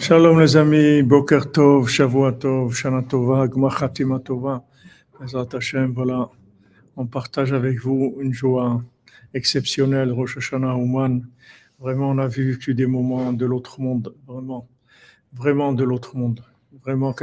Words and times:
Shalom 0.00 0.38
les 0.38 0.54
amis, 0.54 1.02
Shana 1.88 3.02
Tova, 3.08 3.48
Tova. 4.22 4.64
Voilà, 5.94 6.30
on 6.96 7.06
partage 7.06 7.54
avec 7.54 7.78
vous 7.80 8.16
une 8.20 8.34
joie 8.34 8.82
exceptionnelle, 9.32 10.12
Rosh 10.12 10.36
Hashanah 10.36 10.76
Ouman. 10.76 11.22
Vraiment, 11.80 12.10
on 12.10 12.18
a 12.18 12.28
vécu 12.28 12.74
des 12.74 12.86
moments 12.86 13.32
de 13.32 13.46
l'autre 13.46 13.80
monde, 13.80 14.14
vraiment, 14.26 14.68
vraiment 15.32 15.72
de 15.72 15.84
l'autre 15.84 16.18
monde. 16.18 16.44
Vraiment 16.84 17.14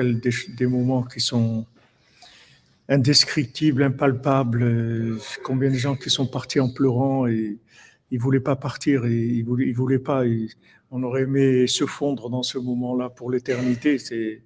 des 0.58 0.66
moments 0.66 1.04
qui 1.04 1.20
sont 1.20 1.68
indescriptibles, 2.90 3.84
impalpables. 3.84 5.20
Combien 5.44 5.70
de 5.70 5.76
gens 5.76 5.96
qui 5.96 6.10
sont 6.10 6.26
partis 6.26 6.60
en 6.60 6.74
pleurant 6.74 7.28
et 7.28 7.60
il 8.12 8.20
voulait 8.20 8.40
pas 8.40 8.56
partir, 8.56 9.06
et 9.06 9.16
il 9.16 9.44
voulait, 9.44 10.00
pas. 10.00 10.24
on 10.92 11.04
aurait 11.04 11.24
aimé 11.24 11.68
se 11.68 11.86
fondre 11.86 12.30
dans 12.30 12.44
ce 12.44 12.58
moment-là 12.58 13.10
pour 13.10 13.32
l'éternité. 13.32 13.98
C'est 13.98 14.44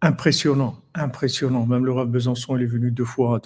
impressionnant, 0.00 0.82
impressionnant. 0.94 1.66
Même 1.66 1.84
le 1.84 1.92
Rav 1.92 2.08
Besançon, 2.08 2.56
est 2.56 2.66
venu 2.66 2.90
deux 2.90 3.04
fois. 3.04 3.40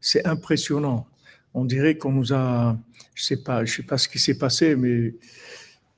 C'est 0.00 0.26
impressionnant. 0.26 1.06
On 1.54 1.64
dirait 1.64 1.96
qu'on 1.96 2.12
nous 2.12 2.32
a, 2.32 2.76
je 3.14 3.24
sais 3.24 3.42
pas, 3.42 3.64
je 3.64 3.76
sais 3.76 3.82
pas 3.82 3.98
ce 3.98 4.08
qui 4.08 4.18
s'est 4.18 4.38
passé, 4.38 4.74
mais 4.74 5.14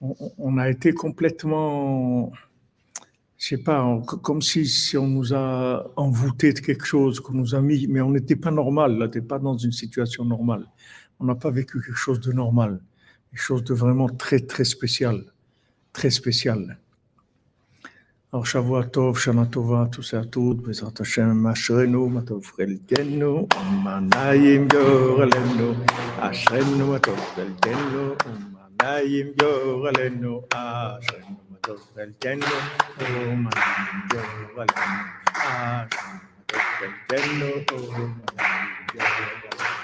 on, 0.01 0.59
a 0.59 0.69
été 0.69 0.93
complètement, 0.93 2.33
je 3.39 3.47
sais 3.47 3.63
pas, 3.63 4.03
comme 4.05 4.43
si, 4.43 4.67
si 4.67 4.99
on 4.99 5.07
nous 5.07 5.33
a 5.33 5.91
envoûté 5.97 6.53
de 6.53 6.59
quelque 6.59 6.85
chose, 6.85 7.21
qu'on 7.21 7.35
nous 7.35 7.55
a 7.55 7.61
mis, 7.61 7.87
mais 7.87 8.01
on 8.01 8.11
n'était 8.11 8.37
pas 8.37 8.51
normal, 8.51 8.99
là, 8.99 9.07
n'était 9.07 9.23
pas 9.23 9.39
dans 9.39 9.57
une 9.57 9.73
situation 9.73 10.25
normale 10.25 10.67
on 11.25 11.27
n'a 11.27 11.35
pas 11.35 11.51
vécu 11.51 11.81
quelque 11.81 11.97
chose 11.97 12.21
de 12.21 12.33
normal, 12.33 12.81
quelque 13.31 13.41
chose 13.41 13.65
de 13.65 13.73
vraiment 13.73 14.11
très, 14.11 14.41
très 14.41 14.65
spécial, 14.65 15.25
très 15.95 16.11
spécial. 16.11 16.77
Alors, 18.31 18.45
Shavua 18.45 18.85
Tov, 18.85 19.19
Shana 19.19 19.47
Tova, 19.47 19.89
tous 19.91 20.13
et 20.13 20.17
à 20.17 20.25
toutes, 20.27 20.69
Hashem, 21.01 21.47
Ashrenu, 21.47 22.11
Matov 22.11 22.53
Yorelenu, 22.59 23.49
Ashrenu, 26.21 26.85
Matov 26.91 27.19
Yorelenu, 28.93 30.43
Ashrenu, 30.51 30.53
Matov 30.53 30.53
Yorelenu, 30.53 30.53
Ashrenu, 30.93 31.39
Matov 31.57 31.81
Yorelenu, 38.95 39.84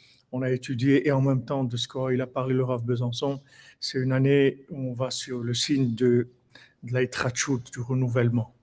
on 0.31 0.41
a 0.41 0.49
étudié 0.49 1.07
et 1.07 1.11
en 1.11 1.21
même 1.21 1.43
temps 1.43 1.63
de 1.63 1.77
ce 1.77 1.87
qu'il 1.87 2.21
a 2.21 2.27
parlé 2.27 2.53
le 2.53 2.63
Rav 2.63 2.83
Besançon, 2.83 3.41
c'est 3.79 3.99
une 3.99 4.11
année 4.11 4.65
où 4.69 4.91
on 4.91 4.93
va 4.93 5.11
sur 5.11 5.39
le 5.39 5.53
signe 5.53 5.93
de, 5.93 6.27
de 6.83 7.71
du 7.71 7.79
renouvellement. 7.79 8.53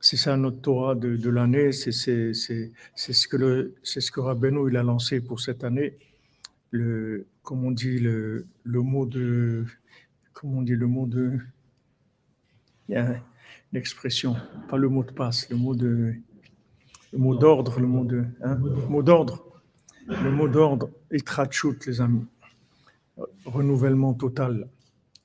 C'est 0.00 0.16
ça 0.16 0.36
notre 0.36 0.62
Torah 0.62 0.94
de, 0.94 1.28
l'année, 1.28 1.72
c'est 1.72 1.92
ce 1.92 3.28
que 3.28 3.36
le 3.36 3.74
ce 3.82 4.10
que 4.10 4.20
Rabbeinu 4.20 4.70
il 4.70 4.76
a 4.78 4.82
lancé 4.82 5.20
pour 5.20 5.40
cette 5.40 5.62
année. 5.62 5.98
Le 6.70 7.26
comme 7.42 7.64
on 7.64 7.70
dit 7.70 7.98
le, 7.98 8.46
le 8.64 8.80
mot 8.80 9.04
de 9.04 9.66
comment 10.32 10.58
on 10.58 10.62
dit 10.62 10.74
le 10.74 10.86
mot 10.86 11.06
de 11.06 11.38
il 12.88 12.94
y 12.94 12.96
a 12.96 13.22
l'expression, 13.72 14.36
pas 14.68 14.78
le 14.78 14.88
mot 14.88 15.04
de 15.04 15.12
passe, 15.12 15.50
le 15.50 15.56
mot 15.56 15.74
de 15.74 16.14
le 17.12 17.18
mot 17.18 17.36
d'ordre, 17.36 17.78
le 17.78 17.86
mot 17.86 18.04
de 18.04 18.24
hein, 18.42 18.56
mot 18.88 19.02
d'ordre 19.02 19.49
le 20.10 20.30
mot 20.30 20.48
d'ordre, 20.48 20.90
itrachut, 21.12 21.86
les 21.86 22.00
amis. 22.00 22.26
Renouvellement 23.44 24.14
total. 24.14 24.68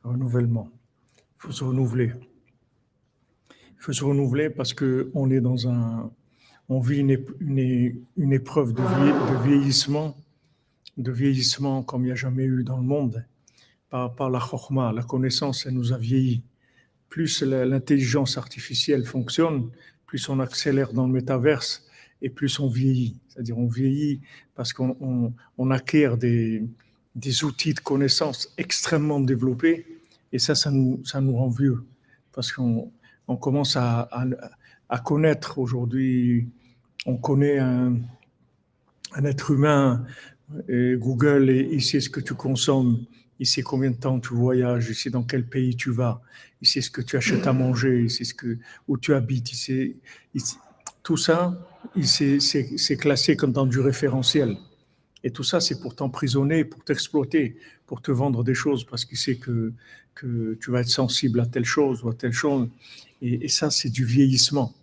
Renouvellement. 0.03 0.69
Il 1.17 1.47
faut 1.47 1.51
se 1.51 1.63
renouveler. 1.63 2.11
Il 3.49 3.79
faut 3.79 3.93
se 3.93 4.03
renouveler 4.03 4.49
parce 4.49 4.73
qu'on 4.73 5.29
est 5.29 5.41
vit 6.79 6.99
une, 6.99 7.97
une, 8.17 8.33
épreuve 8.33 8.73
de, 8.73 8.81
vieillissement, 9.43 10.15
de 10.97 11.11
vieillissement 11.11 11.83
comme 11.83 12.03
il 12.03 12.07
n'y 12.07 12.11
a 12.11 12.15
jamais 12.15 12.45
eu 12.45 12.63
dans 12.63 12.77
le 12.77 12.83
monde. 12.83 13.25
Par, 13.89 14.15
par 14.15 14.29
la 14.29 14.39
chorma, 14.39 14.91
la 14.91 15.03
connaissance, 15.03 15.65
elle 15.65 15.73
nous 15.73 15.93
a 15.93 15.97
vieilli. 15.97 16.43
Plus 17.09 17.41
l'intelligence 17.43 18.37
artificielle 18.37 19.05
fonctionne, 19.05 19.69
plus 20.05 20.27
on 20.29 20.39
accélère 20.39 20.93
dans 20.93 21.07
le 21.07 21.13
métaverse, 21.13 21.85
et 22.21 22.29
plus 22.29 22.59
on 22.59 22.67
vieillit. 22.67 23.17
C'est-à-dire 23.35 23.57
on 23.57 23.67
vieillit 23.67 24.21
parce 24.55 24.71
qu'on 24.71 25.33
acquiert 25.69 26.17
des, 26.17 26.63
outils 27.43 27.73
de 27.73 27.79
connaissance 27.81 28.53
extrêmement 28.57 29.19
développés 29.19 29.85
et 30.31 30.39
ça, 30.39 30.55
ça 30.55 30.71
nous, 30.71 31.03
rend 31.13 31.49
vieux 31.49 31.83
parce 32.31 32.51
qu'on 32.51 32.91
on 33.27 33.35
commence 33.35 33.75
à, 33.75 34.09
connaître. 35.03 35.57
Aujourd'hui, 35.57 36.47
on 37.05 37.17
connaît 37.17 37.59
un, 37.59 37.97
être 39.23 39.51
humain, 39.51 40.05
et 40.67 40.95
Google, 40.97 41.49
et 41.49 41.69
il 41.71 41.81
sait 41.83 41.99
ce 41.99 42.09
que 42.09 42.19
tu 42.19 42.35
consommes, 42.35 43.05
il 43.39 43.47
sait 43.47 43.63
combien 43.63 43.91
de 43.91 43.95
temps 43.95 44.19
tu 44.19 44.33
voyages, 44.33 44.87
il 44.89 44.95
sait 44.95 45.09
dans 45.09 45.23
quel 45.23 45.45
pays 45.45 45.75
tu 45.75 45.91
vas, 45.91 46.21
il 46.61 46.67
sait 46.67 46.81
ce 46.81 46.91
que 46.91 47.01
tu 47.01 47.17
achètes 47.17 47.47
à 47.47 47.53
manger, 47.53 48.03
il 48.03 48.11
sait 48.11 48.25
où 48.87 48.97
tu 48.97 49.13
habites, 49.13 49.51
il 49.51 49.55
sait, 49.55 49.95
tout 51.01 51.17
ça, 51.17 51.57
c'est 52.03 52.97
classé 52.97 53.35
comme 53.35 53.51
dans 53.51 53.65
du 53.65 53.79
référentiel. 53.79 54.57
Et 55.23 55.31
tout 55.31 55.43
ça, 55.43 55.59
c'est 55.59 55.79
pour 55.79 55.95
t'emprisonner, 55.95 56.63
pour 56.65 56.83
t'exploiter, 56.83 57.57
pour 57.87 58.01
te 58.01 58.11
vendre 58.11 58.43
des 58.43 58.53
choses, 58.53 58.83
parce 58.83 59.05
qu'il 59.05 59.17
sait 59.17 59.37
que, 59.37 59.73
que 60.13 60.55
tu 60.61 60.71
vas 60.71 60.81
être 60.81 60.89
sensible 60.89 61.39
à 61.39 61.47
telle 61.47 61.65
chose 61.65 62.03
ou 62.03 62.09
à 62.09 62.13
telle 62.13 62.31
chose. 62.31 62.69
Et, 63.21 63.47
ça, 63.47 63.71
c'est 63.71 63.89
du 63.89 64.05
vieillissement. 64.05 64.73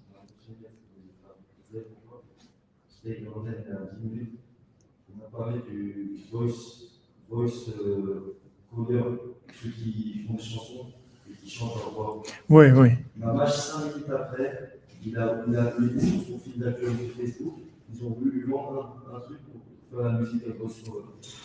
Oui, 12.49 12.67
oui. 12.71 12.91
Ma 13.17 13.47
5 13.47 13.95
minutes 13.95 14.11
après, 14.11 14.82
il 15.05 15.17
a, 15.17 15.45
il 15.49 15.57
a 15.57 15.75
mis 15.81 16.01
sur 16.01 16.27
son 16.27 16.39
fil 16.39 16.59
d'actualité 16.59 17.13
Facebook, 17.19 17.55
ils 17.93 18.05
ont 18.05 18.11
voulu 18.11 18.31
lui 18.31 18.51
vendre 18.51 19.03
un, 19.13 19.17
un, 19.17 19.21
truc 19.21 19.39
pour 19.51 19.61
faire 19.91 20.13
la 20.13 20.19
musique 20.21 20.43
avec 20.45 20.59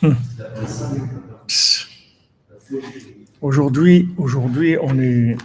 hum. 0.03 0.15
Aujourd'hui, 3.41 4.09
aujourd'hui, 4.17 4.77
on 4.81 4.99
est, 4.99 5.37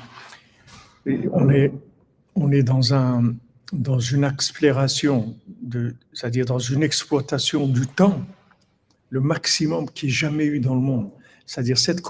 on 1.33 1.49
est, 1.51 1.73
on 2.35 2.51
est 2.51 2.63
dans 2.63 2.95
un, 2.95 3.35
dans 3.73 3.99
une 3.99 4.25
accélération 4.25 5.37
c'est-à-dire 6.13 6.45
dans 6.45 6.59
une 6.59 6.83
exploitation 6.83 7.69
du 7.69 7.87
temps, 7.87 8.21
le 9.11 9.21
maximum 9.21 9.89
qui 9.91 10.07
ait 10.07 10.11
jamais 10.11 10.45
eu 10.45 10.61
dans 10.61 10.75
le 10.75 10.81
monde. 10.81 11.11
C'est-à-dire 11.47 11.79
cette, 11.79 12.03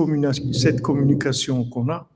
cette 0.53 0.83
communication 0.83 1.65
qu'on 1.65 1.89
a, 1.91 2.09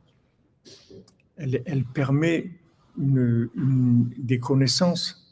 elle, 1.36 1.62
elle 1.66 1.84
permet 1.84 2.50
des 2.96 4.38
connaissances 4.38 5.26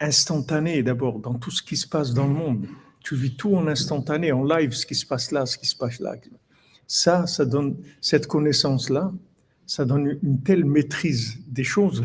instantanées 0.00 0.82
d'abord 0.82 1.18
dans 1.20 1.34
tout 1.34 1.50
ce 1.50 1.62
qui 1.62 1.76
se 1.76 1.86
passe 1.86 2.12
dans 2.12 2.26
le 2.26 2.34
monde. 2.34 2.66
Tu 3.00 3.16
vis 3.16 3.34
tout 3.36 3.54
en 3.54 3.66
instantané, 3.66 4.32
en 4.32 4.44
live, 4.44 4.72
ce 4.72 4.86
qui 4.86 4.94
se 4.94 5.06
passe 5.06 5.30
là, 5.30 5.46
ce 5.46 5.58
qui 5.58 5.66
se 5.66 5.76
passe 5.76 6.00
là. 6.00 6.14
Ça, 6.86 7.26
ça 7.26 7.44
donne 7.44 7.76
cette 8.00 8.26
connaissance-là, 8.26 9.12
ça 9.66 9.84
donne 9.84 10.18
une 10.22 10.42
telle 10.42 10.64
maîtrise 10.64 11.38
des 11.46 11.64
choses. 11.64 12.04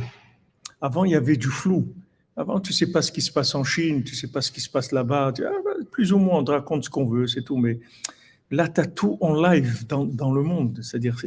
Avant, 0.79 1.05
il 1.05 1.11
y 1.11 1.15
avait 1.15 1.37
du 1.37 1.47
flou. 1.47 1.93
Avant, 2.35 2.59
tu 2.59 2.71
sais 2.71 2.91
pas 2.91 3.01
ce 3.01 3.11
qui 3.11 3.21
se 3.21 3.31
passe 3.31 3.55
en 3.55 3.63
Chine, 3.63 4.03
tu 4.03 4.15
sais 4.15 4.27
pas 4.27 4.41
ce 4.41 4.51
qui 4.51 4.61
se 4.61 4.69
passe 4.69 4.91
là-bas. 4.91 5.33
Ah, 5.39 5.51
bah, 5.65 5.71
plus 5.91 6.13
ou 6.13 6.19
moins, 6.19 6.39
on 6.39 6.43
te 6.43 6.51
raconte 6.51 6.83
ce 6.83 6.89
qu'on 6.89 7.05
veut, 7.05 7.27
c'est 7.27 7.41
tout. 7.41 7.57
Mais 7.57 7.79
as 8.51 8.87
tout 8.87 9.17
en 9.21 9.33
live 9.41 9.85
dans, 9.87 10.05
dans 10.05 10.31
le 10.31 10.41
monde. 10.41 10.79
C'est-à-dire, 10.81 11.17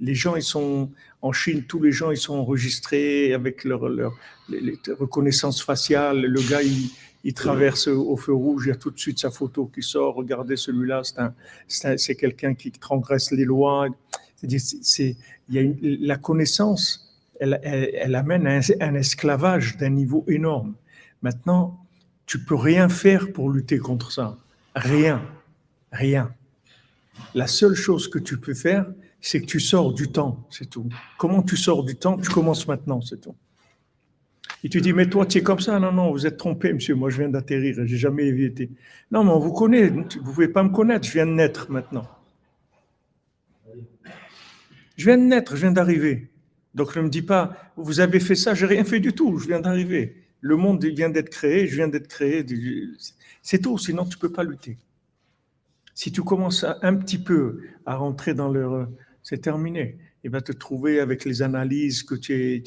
les 0.00 0.14
gens, 0.14 0.36
ils 0.36 0.42
sont 0.42 0.90
en 1.22 1.32
Chine, 1.32 1.64
tous 1.64 1.82
les 1.82 1.92
gens, 1.92 2.10
ils 2.10 2.16
sont 2.16 2.34
enregistrés 2.34 3.34
avec 3.34 3.64
leur, 3.64 3.88
leur 3.88 4.12
les, 4.48 4.78
reconnaissance 4.98 5.62
faciale. 5.62 6.22
Le 6.22 6.40
gars, 6.48 6.62
il, 6.62 7.34
traverse 7.34 7.86
au 7.88 8.16
feu 8.16 8.32
rouge, 8.32 8.64
il 8.66 8.68
y 8.70 8.72
a 8.72 8.76
tout 8.76 8.90
de 8.90 8.98
suite 8.98 9.18
sa 9.18 9.30
photo 9.30 9.66
qui 9.66 9.82
sort. 9.82 10.14
Regardez 10.14 10.56
celui-là, 10.56 11.02
c'est 11.68 12.14
quelqu'un 12.14 12.54
qui 12.54 12.70
transgresse 12.70 13.30
les 13.30 13.44
lois. 13.44 13.88
C'est, 14.46 15.16
il 15.48 15.54
y 15.54 15.58
a 15.58 16.06
la 16.06 16.16
connaissance, 16.16 17.14
elle, 17.40 17.60
elle, 17.62 18.14
amène 18.14 18.46
un, 18.46 18.60
un 18.80 18.94
esclavage 18.94 19.76
d'un 19.76 19.90
niveau 19.90 20.24
énorme. 20.28 20.74
Maintenant, 21.20 21.78
tu 22.24 22.38
peux 22.38 22.54
rien 22.54 22.88
faire 22.88 23.32
pour 23.32 23.50
lutter 23.50 23.78
contre 23.78 24.12
ça. 24.12 24.38
Rien. 24.74 25.22
Rien. 25.92 26.32
La 27.34 27.46
seule 27.46 27.74
chose 27.74 28.08
que 28.08 28.18
tu 28.18 28.38
peux 28.38 28.54
faire, 28.54 28.86
c'est 29.20 29.40
que 29.40 29.46
tu 29.46 29.60
sors 29.60 29.92
du 29.92 30.08
temps, 30.08 30.46
c'est 30.50 30.68
tout. 30.68 30.88
Comment 31.18 31.42
tu 31.42 31.56
sors 31.56 31.84
du 31.84 31.96
temps? 31.96 32.18
Tu 32.18 32.30
commences 32.30 32.66
maintenant, 32.66 33.00
c'est 33.00 33.20
tout. 33.20 33.34
Et 34.62 34.68
tu 34.68 34.80
dis, 34.80 34.92
mais 34.92 35.08
toi, 35.08 35.24
tu 35.26 35.38
es 35.38 35.42
comme 35.42 35.60
ça. 35.60 35.78
Non, 35.78 35.92
non, 35.92 36.10
vous 36.10 36.26
êtes 36.26 36.36
trompé, 36.36 36.72
monsieur. 36.72 36.94
Moi, 36.94 37.10
je 37.10 37.18
viens 37.18 37.28
d'atterrir. 37.28 37.76
J'ai 37.86 37.96
jamais 37.96 38.28
été. 38.28 38.70
Non, 39.10 39.24
mais 39.24 39.30
on 39.30 39.38
vous 39.38 39.52
connaît. 39.52 39.88
Vous 39.88 40.00
ne 40.00 40.24
pouvez 40.24 40.48
pas 40.48 40.62
me 40.62 40.68
connaître. 40.70 41.06
Je 41.06 41.12
viens 41.12 41.26
de 41.26 41.32
naître 41.32 41.70
maintenant. 41.70 42.06
Je 45.00 45.06
viens 45.06 45.16
de 45.16 45.22
naître, 45.22 45.56
je 45.56 45.62
viens 45.62 45.72
d'arriver. 45.72 46.30
Donc 46.74 46.94
ne 46.94 47.00
me 47.00 47.08
dis 47.08 47.22
pas, 47.22 47.72
vous 47.76 48.00
avez 48.00 48.20
fait 48.20 48.34
ça, 48.34 48.52
j'ai 48.52 48.66
rien 48.66 48.84
fait 48.84 49.00
du 49.00 49.14
tout, 49.14 49.38
je 49.38 49.46
viens 49.46 49.60
d'arriver. 49.60 50.14
Le 50.42 50.56
monde 50.56 50.84
vient 50.84 51.08
d'être 51.08 51.30
créé, 51.30 51.66
je 51.66 51.76
viens 51.76 51.88
d'être 51.88 52.06
créé. 52.06 52.44
C'est 53.40 53.60
tout, 53.60 53.78
sinon 53.78 54.04
tu 54.04 54.16
ne 54.16 54.20
peux 54.20 54.30
pas 54.30 54.44
lutter. 54.44 54.76
Si 56.00 56.10
tu 56.10 56.22
commences 56.22 56.64
un 56.80 56.96
petit 56.96 57.18
peu 57.18 57.60
à 57.84 57.96
rentrer 57.96 58.32
dans 58.32 58.48
leur... 58.48 58.88
C'est 59.22 59.42
terminé. 59.42 59.98
Il 60.24 60.30
va 60.30 60.40
te 60.40 60.50
trouver 60.50 60.98
avec 60.98 61.26
les 61.26 61.42
analyses 61.42 62.02
que 62.04 62.14
tu 62.14 62.64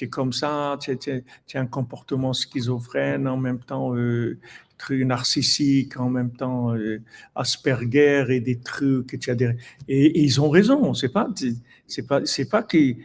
es, 0.00 0.06
comme 0.06 0.32
ça, 0.32 0.78
tu, 0.80 0.92
as 0.92 1.58
un 1.60 1.66
comportement 1.66 2.32
schizophrène, 2.32 3.26
en 3.26 3.36
même 3.36 3.58
temps 3.58 3.96
euh, 3.96 4.38
trucs 4.78 5.04
narcissiques, 5.04 5.98
en 5.98 6.08
même 6.08 6.30
temps 6.30 6.72
euh, 6.72 7.02
Asperger 7.34 8.26
et 8.28 8.38
des 8.38 8.60
trucs. 8.60 9.12
Et, 9.12 9.18
tu 9.18 9.30
as 9.32 9.34
des... 9.34 9.56
et, 9.88 10.22
ils 10.22 10.40
ont 10.40 10.48
raison, 10.48 10.94
c'est 10.94 11.12
pas, 11.12 11.26
pas, 12.06 12.20
pas 12.48 12.62
qu'ils 12.62 12.96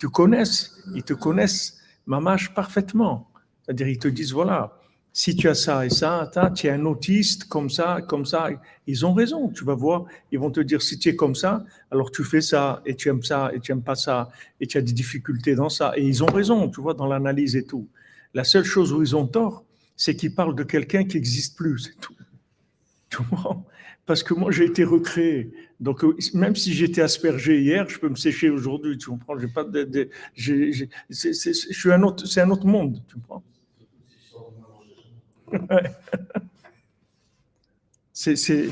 te 0.00 0.08
connaissent, 0.08 0.82
ils 0.96 1.04
te 1.04 1.12
connaissent, 1.14 1.78
mamache 2.06 2.52
parfaitement. 2.54 3.30
C'est-à-dire 3.62 3.86
ils 3.86 3.98
te 4.00 4.08
disent 4.08 4.32
voilà, 4.32 4.81
si 5.12 5.36
tu 5.36 5.48
as 5.48 5.54
ça 5.54 5.84
et 5.84 5.90
ça, 5.90 6.30
tu 6.54 6.66
es 6.66 6.70
un 6.70 6.86
autiste 6.86 7.44
comme 7.44 7.68
ça, 7.68 8.00
comme 8.08 8.24
ça. 8.24 8.48
Ils 8.86 9.04
ont 9.04 9.12
raison, 9.12 9.48
tu 9.50 9.64
vas 9.64 9.74
voir. 9.74 10.06
Ils 10.30 10.38
vont 10.38 10.50
te 10.50 10.60
dire 10.60 10.80
si 10.80 10.98
tu 10.98 11.10
es 11.10 11.16
comme 11.16 11.34
ça, 11.34 11.64
alors 11.90 12.10
tu 12.10 12.24
fais 12.24 12.40
ça 12.40 12.82
et 12.86 12.94
tu 12.96 13.08
aimes 13.10 13.22
ça 13.22 13.50
et 13.52 13.60
tu 13.60 13.72
aimes 13.72 13.82
pas 13.82 13.94
ça 13.94 14.30
et 14.60 14.66
tu 14.66 14.78
as 14.78 14.82
des 14.82 14.92
difficultés 14.92 15.54
dans 15.54 15.68
ça. 15.68 15.92
Et 15.96 16.06
ils 16.06 16.24
ont 16.24 16.32
raison, 16.32 16.68
tu 16.68 16.80
vois, 16.80 16.94
dans 16.94 17.06
l'analyse 17.06 17.56
et 17.56 17.64
tout. 17.64 17.88
La 18.32 18.44
seule 18.44 18.64
chose 18.64 18.92
où 18.92 19.02
ils 19.02 19.14
ont 19.14 19.26
tort, 19.26 19.64
c'est 19.96 20.16
qu'ils 20.16 20.34
parlent 20.34 20.54
de 20.54 20.64
quelqu'un 20.64 21.04
qui 21.04 21.16
n'existe 21.16 21.56
plus, 21.56 21.78
c'est 21.78 22.00
tout. 22.00 22.16
Parce 24.06 24.22
que 24.22 24.32
moi, 24.32 24.50
j'ai 24.50 24.64
été 24.64 24.82
recréé. 24.82 25.52
Donc, 25.78 26.02
même 26.32 26.56
si 26.56 26.72
j'étais 26.72 27.02
aspergé 27.02 27.60
hier, 27.60 27.86
je 27.88 27.98
peux 27.98 28.08
me 28.08 28.16
sécher 28.16 28.48
aujourd'hui, 28.48 28.96
tu 28.96 29.10
comprends? 29.10 29.36
Pas 29.54 29.66
je 30.34 30.72
suis 30.72 30.88
c'est 31.10 32.40
un 32.40 32.50
autre 32.50 32.66
monde, 32.66 33.02
tu 33.06 33.16
comprends? 33.16 33.44
C'est. 38.12 38.68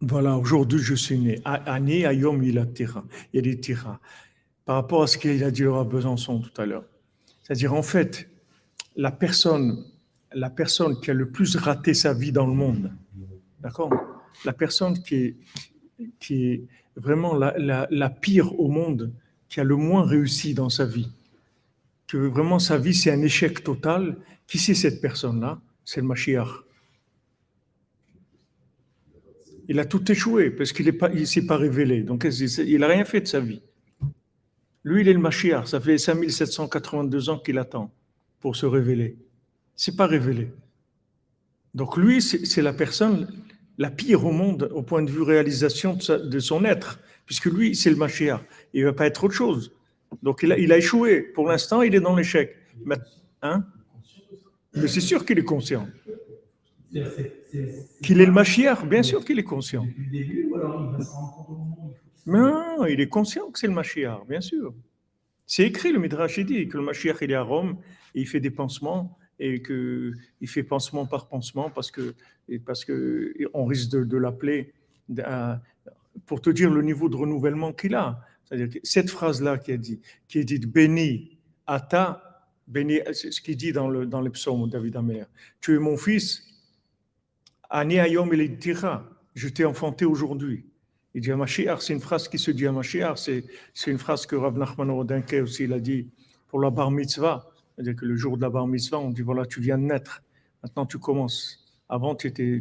Voilà, 0.00 0.36
aujourd'hui 0.36 0.78
je 0.78 0.94
suis 0.94 1.18
né. 1.18 1.40
Ani 1.44 2.04
Ayom 2.04 2.42
il 2.42 2.58
a 2.58 2.66
tira. 2.66 3.04
Il 3.32 3.36
y 3.36 3.38
a 3.40 3.42
des 3.42 3.60
tiras. 3.60 3.98
Par 4.64 4.76
rapport 4.76 5.02
à 5.02 5.06
ce 5.06 5.18
qu'il 5.18 5.42
a 5.42 5.50
dit 5.50 5.64
à 5.64 5.84
Besançon 5.84 6.40
tout 6.40 6.60
à 6.60 6.66
l'heure. 6.66 6.84
C'est-à-dire, 7.42 7.72
en 7.72 7.82
fait, 7.82 8.28
la 8.94 9.10
personne, 9.10 9.84
la 10.32 10.50
personne 10.50 11.00
qui 11.00 11.10
a 11.10 11.14
le 11.14 11.30
plus 11.30 11.56
raté 11.56 11.94
sa 11.94 12.12
vie 12.12 12.32
dans 12.32 12.46
le 12.46 12.52
monde, 12.52 12.92
d'accord? 13.60 13.90
La 14.44 14.52
personne 14.52 15.02
qui 15.02 15.14
est, 15.14 15.36
qui 16.20 16.44
est 16.44 16.68
vraiment 16.98 17.34
la, 17.34 18.10
pire 18.10 18.58
au 18.58 18.68
monde, 18.68 19.12
qui 19.48 19.60
a 19.60 19.64
le 19.64 19.76
moins 19.76 20.04
réussi 20.04 20.52
dans 20.52 20.68
sa 20.68 20.84
vie, 20.84 21.08
que 22.06 22.18
vraiment 22.18 22.58
sa 22.58 22.76
vie 22.76 22.94
c'est 22.94 23.10
un 23.10 23.22
échec 23.22 23.62
total, 23.62 24.16
qui 24.46 24.58
c'est 24.58 24.74
cette 24.74 25.00
personne-là? 25.00 25.60
C'est 25.84 26.00
le 26.00 26.06
Mashiach. 26.06 26.48
Il 29.68 29.78
a 29.78 29.84
tout 29.84 30.10
échoué 30.10 30.50
parce 30.50 30.72
qu'il 30.72 30.86
ne 30.86 31.24
s'est 31.24 31.46
pas 31.46 31.56
révélé. 31.56 32.02
Donc 32.02 32.26
il 32.26 32.78
n'a 32.78 32.86
rien 32.86 33.04
fait 33.04 33.20
de 33.20 33.26
sa 33.26 33.40
vie. 33.40 33.60
Lui, 34.84 35.02
il 35.02 35.08
est 35.08 35.12
le 35.12 35.18
Mashiach. 35.18 35.66
Ça 35.66 35.80
fait 35.80 35.98
5782 35.98 37.28
ans 37.28 37.38
qu'il 37.38 37.58
attend 37.58 37.90
pour 38.40 38.56
se 38.56 38.64
révéler. 38.64 39.16
C'est 39.76 39.96
pas 39.96 40.06
révélé. 40.06 40.50
Donc 41.74 41.96
lui, 41.98 42.22
c'est 42.22 42.62
la 42.62 42.72
personne 42.72 43.28
la 43.78 43.90
pire 43.90 44.26
au 44.26 44.32
monde 44.32 44.68
au 44.74 44.82
point 44.82 45.02
de 45.02 45.10
vue 45.10 45.22
réalisation 45.22 45.94
de, 45.94 46.38
son 46.40 46.64
être, 46.64 47.00
puisque 47.24 47.46
lui, 47.46 47.76
c'est 47.76 47.90
le 47.90 47.96
Mashiach. 47.96 48.40
Il 48.74 48.82
ne 48.82 48.86
va 48.86 48.92
pas 48.92 49.06
être 49.06 49.24
autre 49.24 49.34
chose. 49.34 49.72
Donc 50.22 50.40
il 50.42 50.52
a, 50.52 50.58
il 50.58 50.72
a 50.72 50.78
échoué. 50.78 51.20
Pour 51.20 51.48
l'instant, 51.48 51.82
il 51.82 51.94
est 51.94 52.00
dans 52.00 52.16
l'échec. 52.16 52.56
Mais, 52.84 52.96
hein? 53.42 53.64
Mais 54.74 54.88
c'est 54.88 55.00
sûr 55.00 55.24
qu'il 55.24 55.38
est 55.38 55.44
conscient. 55.44 55.88
Qu'il 58.02 58.20
est 58.20 58.26
le 58.26 58.32
Mashiach, 58.32 58.84
bien 58.84 59.02
sûr 59.02 59.24
qu'il 59.24 59.38
est 59.38 59.44
conscient. 59.44 59.86
Non, 62.26 62.84
il 62.86 63.00
est 63.00 63.08
conscient 63.08 63.50
que 63.50 63.58
c'est 63.58 63.66
le 63.66 63.72
Mashiach, 63.72 64.26
bien 64.28 64.40
sûr. 64.40 64.74
C'est 65.46 65.64
écrit, 65.64 65.92
le 65.92 65.98
Midrash 65.98 66.38
dit 66.40 66.68
que 66.68 66.76
le 66.76 66.84
Mashiach 66.84 67.16
il 67.22 67.30
est 67.30 67.34
à 67.34 67.42
Rome 67.42 67.78
et 68.14 68.20
il 68.20 68.26
fait 68.26 68.40
des 68.40 68.50
pansements 68.50 69.16
et 69.38 69.62
qu'il 69.62 70.14
fait 70.46 70.62
pansement 70.62 71.06
par 71.06 71.28
pansement 71.28 71.70
parce 71.70 71.90
que 71.90 72.14
parce 72.64 72.84
que 72.84 73.34
on 73.54 73.66
risque 73.66 73.90
de, 73.90 74.16
l'appeler 74.16 74.72
pour 76.26 76.40
te 76.40 76.50
dire 76.50 76.70
le 76.70 76.82
niveau 76.82 77.08
de 77.08 77.16
renouvellement 77.16 77.72
qu'il 77.72 77.94
a. 77.94 78.24
C'est-à-dire 78.44 78.70
que 78.70 78.78
cette 78.82 79.10
phrase-là 79.10 79.58
qui 79.58 79.72
est 79.72 79.78
dit, 79.78 80.00
qui 80.26 80.38
est 80.38 80.44
dite 80.44 80.66
béni, 80.66 81.38
ata, 81.66 82.48
béni, 82.66 83.00
c'est 83.12 83.30
ce 83.30 83.40
qu'il 83.40 83.56
dit 83.56 83.72
dans 83.72 83.88
le 83.88 84.06
dans 84.06 84.22
les 84.22 84.30
psaumes 84.30 84.68
David 84.68 84.96
Amer. 84.96 85.26
Tu 85.60 85.74
es 85.74 85.78
mon 85.78 85.96
fils, 85.96 86.42
ani 87.68 87.98
ayom 87.98 88.32
el 88.32 88.58
je 89.34 89.48
t'ai 89.48 89.64
enfanté 89.64 90.04
aujourd'hui. 90.04 90.64
Il 91.14 91.20
dit 91.20 91.32
à 91.32 91.36
Mashiach, 91.36 91.80
c'est 91.80 91.92
une 91.92 92.00
phrase 92.00 92.28
qui 92.28 92.38
se 92.38 92.50
dit 92.50 92.66
à 92.66 92.72
Mashiach, 92.72 93.18
c'est, 93.18 93.44
c'est 93.72 93.90
une 93.90 93.98
phrase 93.98 94.26
que 94.26 94.36
Rav 94.36 94.58
Nachman 94.58 94.90
Rodinke 94.90 95.36
aussi 95.42 95.64
il 95.64 95.72
a 95.72 95.80
dit 95.80 96.08
pour 96.48 96.60
la 96.60 96.70
bar 96.70 96.90
mitzvah. 96.90 97.48
C'est-à-dire 97.78 97.94
que 97.94 98.06
le 98.06 98.16
jour 98.16 98.36
de 98.36 98.42
la 98.42 98.50
bar 98.50 98.64
on 98.64 99.10
dit 99.10 99.22
voilà, 99.22 99.46
tu 99.46 99.60
viens 99.60 99.78
de 99.78 99.84
naître, 99.84 100.24
maintenant 100.64 100.84
tu 100.84 100.98
commences. 100.98 101.64
Avant, 101.88 102.16
tu 102.16 102.26
étais, 102.26 102.60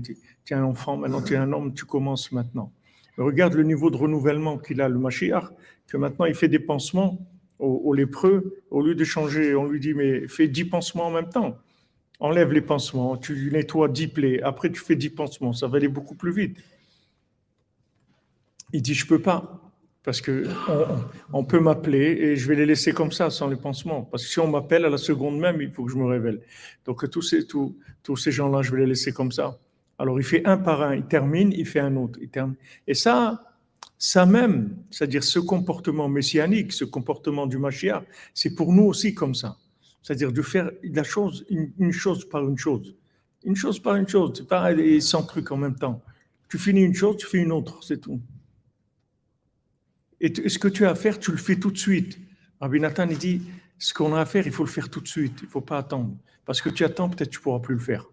un 0.51 0.63
enfant, 0.63 0.95
maintenant 0.95 1.23
tu 1.23 1.33
es 1.33 1.37
un 1.37 1.51
homme, 1.51 1.73
tu 1.73 1.85
commences 1.85 2.31
maintenant. 2.31 2.71
regarde 3.17 3.55
le 3.55 3.63
niveau 3.63 3.89
de 3.89 3.97
renouvellement 3.97 4.59
qu'il 4.59 4.79
a, 4.79 4.87
le 4.87 4.99
Mashiach, 4.99 5.45
que 5.87 5.97
maintenant 5.97 6.25
il 6.25 6.35
fait 6.35 6.49
des 6.49 6.59
pansements 6.59 7.17
aux, 7.57 7.95
lépreux, 7.95 8.61
au 8.69 8.83
lieu 8.83 8.93
de 8.93 9.03
changer, 9.03 9.55
on 9.55 9.65
lui 9.65 9.79
dit 9.79 9.95
mais 9.95 10.27
fais 10.27 10.47
dix 10.47 10.65
pansements 10.65 11.07
en 11.07 11.11
même 11.11 11.29
temps. 11.29 11.57
Enlève 12.19 12.53
les 12.53 12.61
pansements, 12.61 13.17
tu 13.17 13.49
nettoies 13.51 13.87
dix 13.87 14.09
plaies, 14.09 14.39
après 14.43 14.71
tu 14.71 14.79
fais 14.79 14.95
dix 14.95 15.09
pansements, 15.09 15.51
ça 15.51 15.67
va 15.67 15.77
aller 15.77 15.87
beaucoup 15.87 16.13
plus 16.13 16.31
vite. 16.31 16.57
Il 18.71 18.83
dit 18.83 18.93
je 18.93 19.07
peux 19.07 19.21
pas 19.21 19.66
parce 20.07 20.21
que 20.21 20.45
on, 21.33 21.43
peut 21.43 21.59
m'appeler 21.59 21.99
et 21.99 22.37
je 22.37 22.47
vais 22.47 22.55
les 22.55 22.65
laisser 22.65 22.93
comme 22.93 23.11
ça, 23.11 23.29
sans 23.29 23.49
les 23.49 23.57
pansements. 23.57 24.03
Parce 24.03 24.23
que 24.23 24.29
si 24.29 24.39
on 24.39 24.47
m'appelle 24.47 24.85
à 24.85 24.89
la 24.89 24.97
seconde 24.97 25.37
même, 25.37 25.61
il 25.61 25.69
faut 25.69 25.83
que 25.83 25.91
je 25.91 25.97
me 25.97 26.05
révèle. 26.05 26.39
Donc 26.85 27.09
tous 27.09 27.21
ces, 27.21 27.45
tous, 27.45 27.77
tous 28.03 28.15
ces 28.15 28.31
gens-là, 28.31 28.61
je 28.61 28.71
vais 28.71 28.79
les 28.79 28.85
laisser 28.85 29.11
comme 29.11 29.33
ça. 29.33 29.59
Alors 29.99 30.17
il 30.17 30.23
fait 30.23 30.45
un 30.45 30.59
par 30.59 30.81
un, 30.81 30.95
il 30.95 31.03
termine, 31.03 31.51
il 31.51 31.65
fait 31.65 31.81
un 31.81 31.97
autre. 31.97 32.19
Il 32.21 32.29
termine. 32.29 32.55
Et 32.87 32.93
ça, 32.93 33.53
ça 33.97 34.25
même, 34.25 34.77
c'est-à-dire 34.91 35.25
ce 35.25 35.39
comportement 35.39 36.07
messianique, 36.07 36.71
ce 36.71 36.85
comportement 36.85 37.45
du 37.45 37.57
Mashiach, 37.57 38.03
c'est 38.33 38.55
pour 38.55 38.71
nous 38.71 38.85
aussi 38.85 39.13
comme 39.13 39.35
ça. 39.35 39.57
C'est-à-dire 40.01 40.31
de 40.31 40.41
faire 40.41 40.71
la 40.83 41.03
chose, 41.03 41.45
une, 41.49 41.91
chose 41.91 42.29
par 42.29 42.47
une 42.47 42.57
chose. 42.57 42.95
Une 43.43 43.57
chose 43.57 43.77
par 43.77 43.97
une 43.97 44.07
chose, 44.07 44.31
c'est 44.37 44.47
pas 44.47 44.71
100 45.01 45.23
trucs 45.23 45.51
en 45.51 45.57
même 45.57 45.75
temps. 45.75 46.01
Tu 46.47 46.57
finis 46.57 46.83
une 46.83 46.95
chose, 46.95 47.17
tu 47.17 47.27
fais 47.27 47.39
une 47.39 47.51
autre, 47.51 47.83
c'est 47.83 47.99
tout. 47.99 48.21
Et 50.19 50.49
ce 50.49 50.57
que 50.57 50.67
tu 50.67 50.85
as 50.85 50.91
à 50.91 50.95
faire, 50.95 51.19
tu 51.19 51.31
le 51.31 51.37
fais 51.37 51.57
tout 51.57 51.71
de 51.71 51.77
suite. 51.77 52.19
Rabbi 52.59 52.79
Nathan, 52.79 53.07
il 53.09 53.17
dit, 53.17 53.41
ce 53.77 53.93
qu'on 53.93 54.15
a 54.15 54.21
à 54.21 54.25
faire, 54.25 54.47
il 54.47 54.51
faut 54.51 54.63
le 54.63 54.69
faire 54.69 54.89
tout 54.89 55.01
de 55.01 55.07
suite. 55.07 55.39
Il 55.41 55.45
ne 55.45 55.49
faut 55.49 55.61
pas 55.61 55.77
attendre. 55.77 56.17
Parce 56.45 56.61
que 56.61 56.69
tu 56.69 56.83
attends, 56.83 57.09
peut-être 57.09 57.29
tu 57.29 57.39
ne 57.39 57.43
pourras 57.43 57.59
plus 57.59 57.75
le 57.75 57.81
faire. 57.81 58.05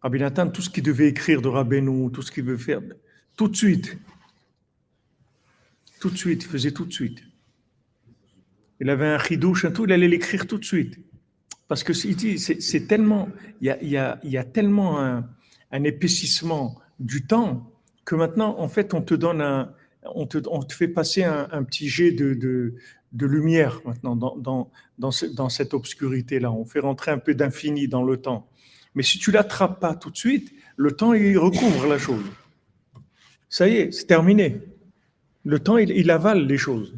Rabbi 0.00 0.18
Nathan, 0.18 0.48
tout 0.48 0.62
ce 0.62 0.70
qu'il 0.70 0.82
devait 0.82 1.08
écrire 1.08 1.42
de 1.42 1.48
Rabbeinu, 1.48 2.10
tout 2.10 2.22
ce 2.22 2.32
qu'il 2.32 2.44
veut 2.44 2.56
faire, 2.56 2.80
tout 3.36 3.46
de 3.46 3.56
suite. 3.56 3.96
Tout 6.00 6.10
de 6.10 6.16
suite, 6.16 6.42
il 6.42 6.48
faisait 6.48 6.72
tout 6.72 6.84
de 6.84 6.92
suite. 6.92 7.22
Il 8.80 8.90
avait 8.90 9.06
un 9.06 9.18
chidouche, 9.18 9.64
un 9.64 9.70
tout, 9.70 9.84
il 9.84 9.92
allait 9.92 10.08
l'écrire 10.08 10.48
tout 10.48 10.58
de 10.58 10.64
suite. 10.64 10.98
Parce 11.68 11.84
que 11.84 11.92
c'est 11.92 12.86
tellement, 12.88 13.28
il 13.60 13.68
y 13.70 13.96
a, 13.96 14.44
tellement 14.44 15.00
un, 15.00 15.28
un 15.70 15.84
épaississement 15.84 16.80
du 16.98 17.24
temps 17.24 17.72
que 18.04 18.16
maintenant, 18.16 18.58
en 18.58 18.66
fait, 18.66 18.92
on 18.94 19.02
te 19.02 19.14
donne 19.14 19.40
un, 19.40 19.72
on 20.04 20.26
te, 20.26 20.74
fait 20.74 20.88
passer 20.88 21.24
un, 21.24 21.62
petit 21.64 21.88
jet 21.88 22.12
de, 22.12 22.74
lumière 23.12 23.80
maintenant 23.84 24.16
dans, 24.16 25.48
cette 25.48 25.74
obscurité-là. 25.74 26.50
On 26.52 26.64
fait 26.64 26.80
rentrer 26.80 27.10
un 27.10 27.18
peu 27.18 27.34
d'infini 27.34 27.88
dans 27.88 28.02
le 28.02 28.16
temps. 28.16 28.48
Mais 28.94 29.02
si 29.02 29.18
tu 29.18 29.30
l'attrapes 29.30 29.80
pas 29.80 29.94
tout 29.94 30.10
de 30.10 30.16
suite, 30.16 30.52
le 30.76 30.92
temps, 30.92 31.14
il 31.14 31.38
recouvre 31.38 31.86
la 31.86 31.98
chose. 31.98 32.24
Ça 33.48 33.68
y 33.68 33.76
est, 33.76 33.92
c'est 33.92 34.06
terminé. 34.06 34.60
Le 35.44 35.58
temps, 35.58 35.76
il, 35.78 36.10
avale 36.10 36.46
les 36.46 36.58
choses. 36.58 36.94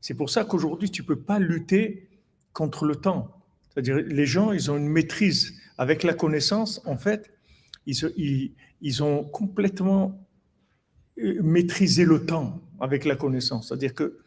C'est 0.00 0.14
pour 0.14 0.30
ça 0.30 0.44
qu'aujourd'hui, 0.44 0.90
tu 0.90 1.02
peux 1.02 1.18
pas 1.18 1.38
lutter 1.38 2.08
contre 2.52 2.84
le 2.84 2.96
temps. 2.96 3.30
C'est-à-dire, 3.68 3.96
les 3.96 4.26
gens, 4.26 4.52
ils 4.52 4.70
ont 4.70 4.76
une 4.76 4.88
maîtrise. 4.88 5.60
Avec 5.76 6.04
la 6.04 6.14
connaissance, 6.14 6.80
en 6.84 6.96
fait, 6.96 7.32
ils 7.86 9.02
ont 9.02 9.24
complètement 9.24 10.23
maîtrisé 11.16 12.04
le 12.04 12.24
temps 12.24 12.60
avec 12.80 13.04
la 13.04 13.16
connaissance. 13.16 13.68
C'est-à-dire 13.68 13.94
que 13.94 14.18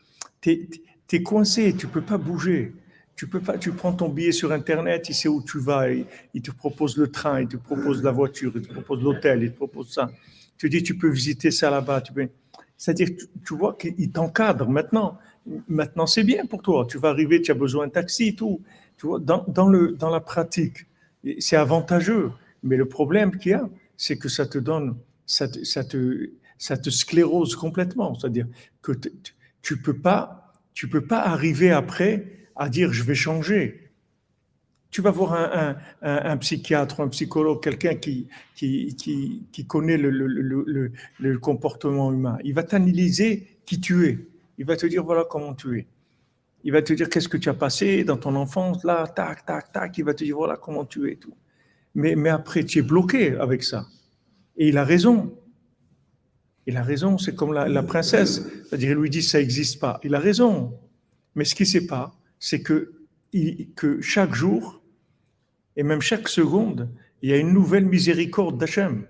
tu 0.42 0.70
es, 1.12 1.24
coincé, 1.24 1.74
tu 1.76 1.88
peux 1.88 2.02
pas 2.02 2.18
bouger. 2.18 2.74
Tu 3.16 3.28
peux 3.28 3.40
pas, 3.40 3.58
tu 3.58 3.72
prends 3.72 3.94
ton 3.94 4.10
billet 4.10 4.32
sur 4.32 4.52
Internet, 4.52 5.10
il 5.10 5.16
sait 5.16 5.28
où 5.28 5.42
tu 5.42 5.60
vas, 5.60 5.90
il, 5.90 6.42
te 6.42 6.52
propose 6.52 6.98
le 6.98 7.08
train, 7.08 7.42
il 7.42 7.48
te 7.48 7.58
propose 7.58 8.04
la 8.04 8.12
voiture, 8.12 8.52
il 8.56 8.62
te 8.62 8.72
propose 8.72 9.02
l'hôtel, 9.02 9.42
il 9.42 9.52
te 9.52 9.56
propose 9.56 9.92
ça. 9.92 10.12
Tu 10.58 10.70
dis, 10.70 10.84
tu 10.84 10.96
peux 10.98 11.10
visiter 11.10 11.50
ça 11.50 11.72
là-bas. 11.72 12.04
C'est-à-dire, 12.78 13.10
tu, 13.44 13.56
vois 13.56 13.76
qu'il 13.76 14.12
t'encadre 14.12 14.70
maintenant. 14.70 15.18
Maintenant, 15.68 16.06
c'est 16.06 16.24
bien 16.24 16.46
pour 16.46 16.62
toi. 16.62 16.86
Tu 16.88 17.00
vas 17.00 17.10
arriver, 17.10 17.42
tu 17.42 17.50
as 17.50 17.56
besoin 17.56 17.88
de 17.88 17.92
taxi, 17.92 18.36
tout. 18.36 18.62
Tu 18.98 19.08
vois, 19.08 19.20
dans, 19.20 19.44
dans, 19.48 19.68
le, 19.68 19.94
dans 19.94 20.12
la 20.12 20.20
pratique, 20.20 20.86
c'est 21.40 21.56
avantageux. 21.56 22.32
Mais 22.62 22.78
le 22.78 22.88
problème 22.88 23.36
qu'il 23.38 23.52
y 23.52 23.56
a, 23.56 23.68
c'est 23.98 24.18
que 24.18 24.30
ça 24.30 24.46
te 24.46 24.60
donne, 24.60 24.96
ça 25.26 25.48
ça 25.64 25.84
te, 25.84 26.30
ça 26.58 26.78
te 26.78 26.90
sclérose 26.90 27.56
complètement. 27.56 28.16
C'est-à-dire 28.16 28.48
que 28.82 28.92
tu 29.62 29.82
peux 29.82 29.98
pas, 29.98 30.54
tu 30.74 30.88
peux 30.88 31.06
pas 31.06 31.20
arriver 31.20 31.72
après 31.72 32.50
à 32.56 32.70
dire 32.70 32.92
je 32.94 33.04
vais 33.04 33.16
changer. 33.16 33.84
Tu 34.90 35.02
vas 35.02 35.12
voir 35.12 35.78
un, 36.02 36.38
psychiatre, 36.38 37.02
un 37.02 37.10
psychologue, 37.10 37.62
quelqu'un 37.62 37.96
qui, 37.96 38.30
qui, 38.56 39.66
connaît 39.68 39.98
le, 39.98 40.10
le, 40.10 41.40
comportement 41.40 42.12
humain. 42.12 42.38
Il 42.44 42.54
va 42.54 42.64
t'analyser 42.64 43.60
qui 43.66 43.82
tu 43.82 44.08
es. 44.08 44.18
Il 44.58 44.66
va 44.66 44.76
te 44.78 44.86
dire 44.86 45.04
voilà 45.04 45.26
comment 45.30 45.54
tu 45.54 45.78
es. 45.78 45.88
Il 46.64 46.72
va 46.72 46.82
te 46.82 46.94
dire 46.94 47.10
qu'est-ce 47.10 47.30
que 47.30 47.38
tu 47.38 47.50
as 47.50 47.54
passé 47.54 48.04
dans 48.04 48.18
ton 48.18 48.36
enfance, 48.36 48.84
là, 48.84 49.08
tac, 49.08 49.46
tac, 49.46 49.72
tac. 49.72 49.98
Il 49.98 50.06
va 50.06 50.14
te 50.14 50.24
dire 50.24 50.38
voilà 50.38 50.56
comment 50.56 50.86
tu 50.86 51.12
es, 51.12 51.16
tout. 51.16 51.36
Mais, 51.94 52.16
mais 52.16 52.30
après, 52.30 52.64
tu 52.64 52.80
es 52.80 52.82
bloqué 52.82 53.36
avec 53.36 53.64
ça. 53.64 53.88
Et 54.56 54.70
il 54.70 54.78
a 54.78 54.84
raison. 54.84 55.38
Il 56.68 56.76
a 56.76 56.84
raison, 56.84 57.18
c'est 57.18 57.34
comme 57.34 57.54
la, 57.54 57.84
princesse. 57.84 58.46
C'est-à-dire, 58.66 58.92
il 58.92 58.98
lui 58.98 59.10
dit, 59.10 59.24
ça 59.24 59.40
n'existe 59.40 59.80
pas. 59.80 60.00
Il 60.04 60.14
a 60.14 60.20
raison. 60.20 60.78
Mais 61.34 61.46
ce 61.46 61.56
qu'il 61.56 61.66
ne 61.66 61.72
sait 61.72 61.88
pas, 61.88 62.14
c'est 62.40 62.62
que, 62.62 62.92
que 63.76 64.02
chaque 64.02 64.36
jour, 64.36 64.82
et 65.78 65.84
même 65.84 66.02
chaque 66.02 66.28
seconde, 66.28 66.90
il 67.22 67.30
y 67.30 67.34
a 67.34 67.38
une 67.38 67.54
nouvelle 67.54 67.86
miséricorde 67.86 68.58
d'Hachem. 68.58 69.06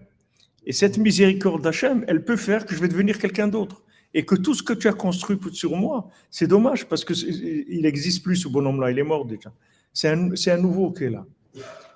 Et 0.68 0.72
cette 0.72 0.98
miséricorde 0.98 1.64
d'Hachem, 1.64 2.06
elle 2.08 2.24
peut 2.24 2.36
faire 2.36 2.66
que 2.66 2.76
je 2.76 2.80
vais 2.80 2.90
devenir 2.90 3.18
quelqu'un 3.18 3.48
d'autre. 3.48 3.82
Et 4.14 4.24
que 4.26 4.36
tout 4.36 4.54
ce 4.54 4.62
que 4.62 4.74
tu 4.74 4.88
as 4.88 4.94
construit 4.94 5.40
sur 5.54 5.76
moi, 5.76 6.10
c'est 6.30 6.48
dommage 6.48 6.86
parce 6.86 7.04
qu'il 7.04 7.82
n'existe 7.82 8.24
plus 8.24 8.36
ce 8.36 8.48
bonhomme-là, 8.48 8.92
il 8.92 9.00
est 9.00 9.04
mort 9.04 9.26
déjà. 9.26 9.52
C'est 9.94 10.10
un, 10.10 10.58
nouveau 10.58 10.92
qui 10.92 11.06
est 11.06 11.10
là. 11.10 11.26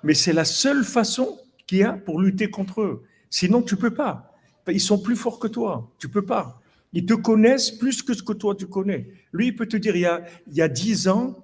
Mais 0.02 0.14
c'est 0.14 0.32
la 0.32 0.44
seule 0.44 0.84
façon 0.84 1.38
qu'il 1.66 1.78
y 1.78 1.82
a 1.84 1.92
pour 1.92 2.20
lutter 2.20 2.50
contre 2.50 2.82
eux. 2.82 3.04
Sinon, 3.30 3.62
tu 3.62 3.76
peux 3.76 3.94
pas. 3.94 4.31
Ils 4.68 4.80
sont 4.80 4.98
plus 4.98 5.16
forts 5.16 5.38
que 5.38 5.48
toi. 5.48 5.90
Tu 5.98 6.08
peux 6.08 6.24
pas. 6.24 6.60
Ils 6.92 7.06
te 7.06 7.14
connaissent 7.14 7.70
plus 7.70 8.02
que 8.02 8.14
ce 8.14 8.22
que 8.22 8.32
toi 8.32 8.54
tu 8.54 8.66
connais. 8.66 9.08
Lui, 9.32 9.48
il 9.48 9.56
peut 9.56 9.66
te 9.66 9.76
dire, 9.76 9.96
il 9.96 10.02
y 10.02 10.06
a, 10.06 10.24
il 10.46 10.54
y 10.54 10.62
a 10.62 10.68
10 10.68 11.08
ans 11.08 11.42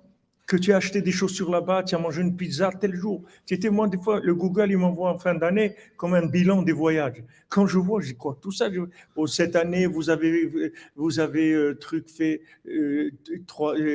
que 0.48 0.56
tu 0.56 0.72
as 0.72 0.78
acheté 0.78 1.02
des 1.02 1.12
chaussures 1.12 1.50
là-bas, 1.50 1.82
tu 1.82 1.94
as 1.94 1.98
mangé 1.98 2.22
une 2.22 2.34
pizza 2.34 2.70
tel 2.72 2.94
jour. 2.94 3.22
Tu 3.44 3.52
étais, 3.52 3.68
moi, 3.68 3.86
des 3.86 3.98
fois, 3.98 4.18
le 4.18 4.34
Google, 4.34 4.70
il 4.70 4.78
m'envoie 4.78 5.10
en 5.12 5.18
fin 5.18 5.34
d'année 5.34 5.76
comme 5.98 6.14
un 6.14 6.24
bilan 6.24 6.62
des 6.62 6.72
voyages. 6.72 7.22
Quand 7.50 7.66
je 7.66 7.78
vois, 7.78 8.00
dis 8.00 8.14
quoi 8.14 8.38
Tout 8.40 8.50
ça, 8.50 8.70
oh, 9.14 9.26
cette 9.26 9.56
année, 9.56 9.86
vous 9.86 10.08
avez, 10.08 10.72
vous 10.96 11.20
avez 11.20 11.52
euh, 11.52 11.74
truc 11.78 12.08
fait 12.08 12.40
euh, 12.66 13.10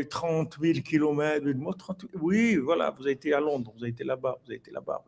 30 0.09 0.57
000 0.61 0.79
kilomètres. 0.81 1.43
Oui, 2.21 2.55
voilà, 2.57 2.93
vous 2.95 3.01
avez 3.01 3.13
été 3.13 3.33
à 3.33 3.39
Londres, 3.39 3.73
vous 3.75 3.83
avez 3.83 3.91
été 3.91 4.03
là-bas, 4.03 4.37
vous 4.43 4.51
avez 4.51 4.57
été 4.57 4.69
là-bas 4.69 5.03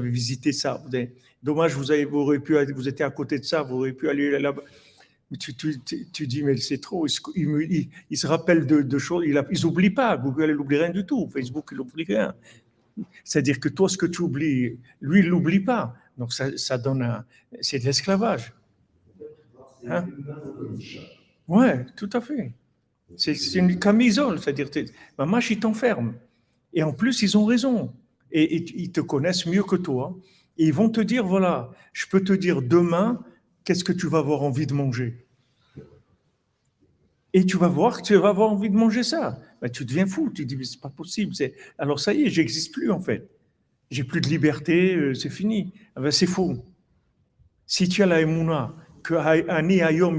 visité 0.00 0.52
ça. 0.52 0.82
dommage, 1.42 1.74
vous, 1.74 1.90
avez, 1.90 2.04
vous, 2.04 2.18
auriez 2.18 2.40
pu, 2.40 2.56
vous 2.72 2.88
étiez 2.88 3.04
à 3.04 3.10
côté 3.10 3.38
de 3.38 3.44
ça, 3.44 3.62
vous 3.62 3.76
auriez 3.76 3.92
pu 3.92 4.08
aller 4.08 4.38
là-bas. 4.38 4.62
Tu, 5.40 5.56
tu, 5.56 5.80
tu, 6.12 6.26
dis, 6.28 6.44
mais 6.44 6.56
c'est 6.56 6.78
trop. 6.78 7.06
Ils 7.34 7.88
il, 8.10 8.16
se 8.16 8.28
rappellent 8.28 8.64
de, 8.64 8.98
choses. 8.98 9.24
Ils 9.26 9.60
n'oublient 9.64 9.90
pas. 9.90 10.16
Google, 10.16 10.50
il 10.50 10.56
n'oublie 10.56 10.78
rien 10.78 10.90
du 10.90 11.04
tout. 11.04 11.28
Facebook, 11.32 11.68
il 11.72 11.78
n'oublie 11.78 12.04
rien. 12.04 12.32
C'est-à-dire 13.24 13.58
que 13.58 13.68
toi, 13.68 13.88
ce 13.88 13.96
que 13.96 14.06
tu 14.06 14.22
oublies, 14.22 14.78
lui, 15.00 15.20
il 15.20 15.26
l'oublie 15.26 15.60
pas. 15.60 15.96
Donc, 16.16 16.32
ça, 16.32 16.56
ça 16.56 16.78
donne 16.78 17.02
un. 17.02 17.24
C'est 17.60 17.80
de 17.80 17.84
l'esclavage. 17.84 18.54
Hein? 19.88 20.06
Ouais, 21.48 21.84
tout 21.96 22.10
à 22.12 22.20
fait. 22.20 22.52
C'est 23.16 23.54
une 23.54 23.78
camisole. 23.78 24.38
C'est-à-dire, 24.40 24.68
ma 25.18 25.26
mâche, 25.26 25.50
il 25.50 25.60
t'enferme. 25.60 26.14
Et 26.72 26.82
en 26.82 26.92
plus, 26.92 27.22
ils 27.22 27.36
ont 27.36 27.44
raison 27.44 27.92
et, 28.32 28.56
ils 28.80 28.92
te 28.92 29.00
connaissent 29.00 29.46
mieux 29.46 29.62
que 29.62 29.76
toi. 29.76 30.16
Et 30.58 30.66
ils 30.66 30.72
vont 30.72 30.88
te 30.88 31.00
dire, 31.00 31.24
voilà, 31.26 31.70
je 31.92 32.06
peux 32.06 32.22
te 32.22 32.32
dire 32.32 32.62
demain, 32.62 33.22
qu'est-ce 33.64 33.84
que 33.84 33.92
tu 33.92 34.06
vas 34.08 34.18
avoir 34.18 34.42
envie 34.42 34.66
de 34.66 34.74
manger 34.74 35.26
Et 37.32 37.44
tu 37.44 37.56
vas 37.56 37.68
voir 37.68 37.98
que 37.98 38.06
tu 38.06 38.14
vas 38.16 38.28
avoir 38.28 38.50
envie 38.50 38.70
de 38.70 38.76
manger 38.76 39.02
ça. 39.02 39.40
Ben, 39.60 39.70
tu 39.70 39.84
deviens 39.84 40.06
fou, 40.06 40.30
tu 40.30 40.46
dis, 40.46 40.56
mais 40.56 40.64
c'est 40.64 40.80
pas 40.80 40.90
possible. 40.90 41.34
Alors 41.78 42.00
ça 42.00 42.14
y 42.14 42.24
est, 42.24 42.30
j'existe 42.30 42.72
plus 42.72 42.90
en 42.90 43.00
fait. 43.00 43.30
J'ai 43.90 44.04
plus 44.04 44.20
de 44.20 44.28
liberté, 44.28 44.94
euh, 44.96 45.14
c'est 45.14 45.30
fini. 45.30 45.72
Ah 45.94 46.00
ben, 46.00 46.10
c'est 46.10 46.26
faux. 46.26 46.64
Si 47.66 47.88
tu 47.88 48.02
as 48.02 48.06
la 48.06 48.20
émouna, 48.20 48.74
que 49.02 49.14
Ani 49.14 49.82
Ayom 49.82 50.18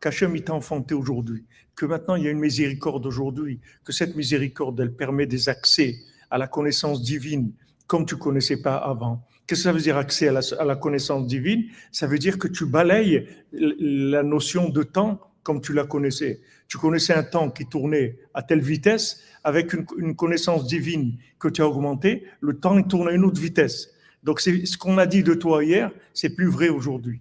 qu'Hachem 0.00 0.40
t'a 0.40 0.54
enfanté 0.54 0.94
aujourd'hui, 0.94 1.44
que 1.76 1.86
maintenant 1.86 2.16
il 2.16 2.24
y 2.24 2.28
a 2.28 2.30
une 2.30 2.40
miséricorde 2.40 3.06
aujourd'hui, 3.06 3.60
que 3.84 3.92
cette 3.92 4.16
miséricorde, 4.16 4.80
elle 4.80 4.94
permet 4.94 5.26
des 5.26 5.48
accès 5.48 5.96
à 6.30 6.38
la 6.38 6.46
connaissance 6.46 7.02
divine 7.02 7.52
comme 7.86 8.04
tu 8.04 8.16
connaissais 8.16 8.60
pas 8.60 8.76
avant. 8.76 9.24
Qu'est-ce 9.46 9.60
que 9.60 9.64
ça 9.64 9.72
veut 9.72 9.80
dire 9.80 9.96
accès 9.96 10.28
à 10.28 10.32
la, 10.32 10.40
à 10.58 10.64
la, 10.64 10.74
connaissance 10.74 11.26
divine? 11.26 11.66
Ça 11.92 12.08
veut 12.08 12.18
dire 12.18 12.36
que 12.38 12.48
tu 12.48 12.66
balayes 12.66 13.28
la 13.52 14.24
notion 14.24 14.68
de 14.68 14.82
temps 14.82 15.20
comme 15.44 15.60
tu 15.60 15.72
la 15.72 15.84
connaissais. 15.84 16.40
Tu 16.66 16.76
connaissais 16.78 17.14
un 17.14 17.22
temps 17.22 17.50
qui 17.50 17.66
tournait 17.66 18.18
à 18.34 18.42
telle 18.42 18.60
vitesse, 18.60 19.22
avec 19.44 19.72
une, 19.72 20.16
connaissance 20.16 20.66
divine 20.66 21.18
que 21.38 21.46
tu 21.46 21.62
as 21.62 21.68
augmentée, 21.68 22.24
le 22.40 22.58
temps 22.58 22.82
tourne 22.82 23.06
à 23.06 23.12
une 23.12 23.24
autre 23.24 23.40
vitesse. 23.40 23.90
Donc 24.24 24.40
c'est 24.40 24.66
ce 24.66 24.76
qu'on 24.76 24.98
a 24.98 25.06
dit 25.06 25.22
de 25.22 25.34
toi 25.34 25.62
hier, 25.62 25.92
c'est 26.12 26.30
plus 26.34 26.48
vrai 26.48 26.68
aujourd'hui. 26.68 27.20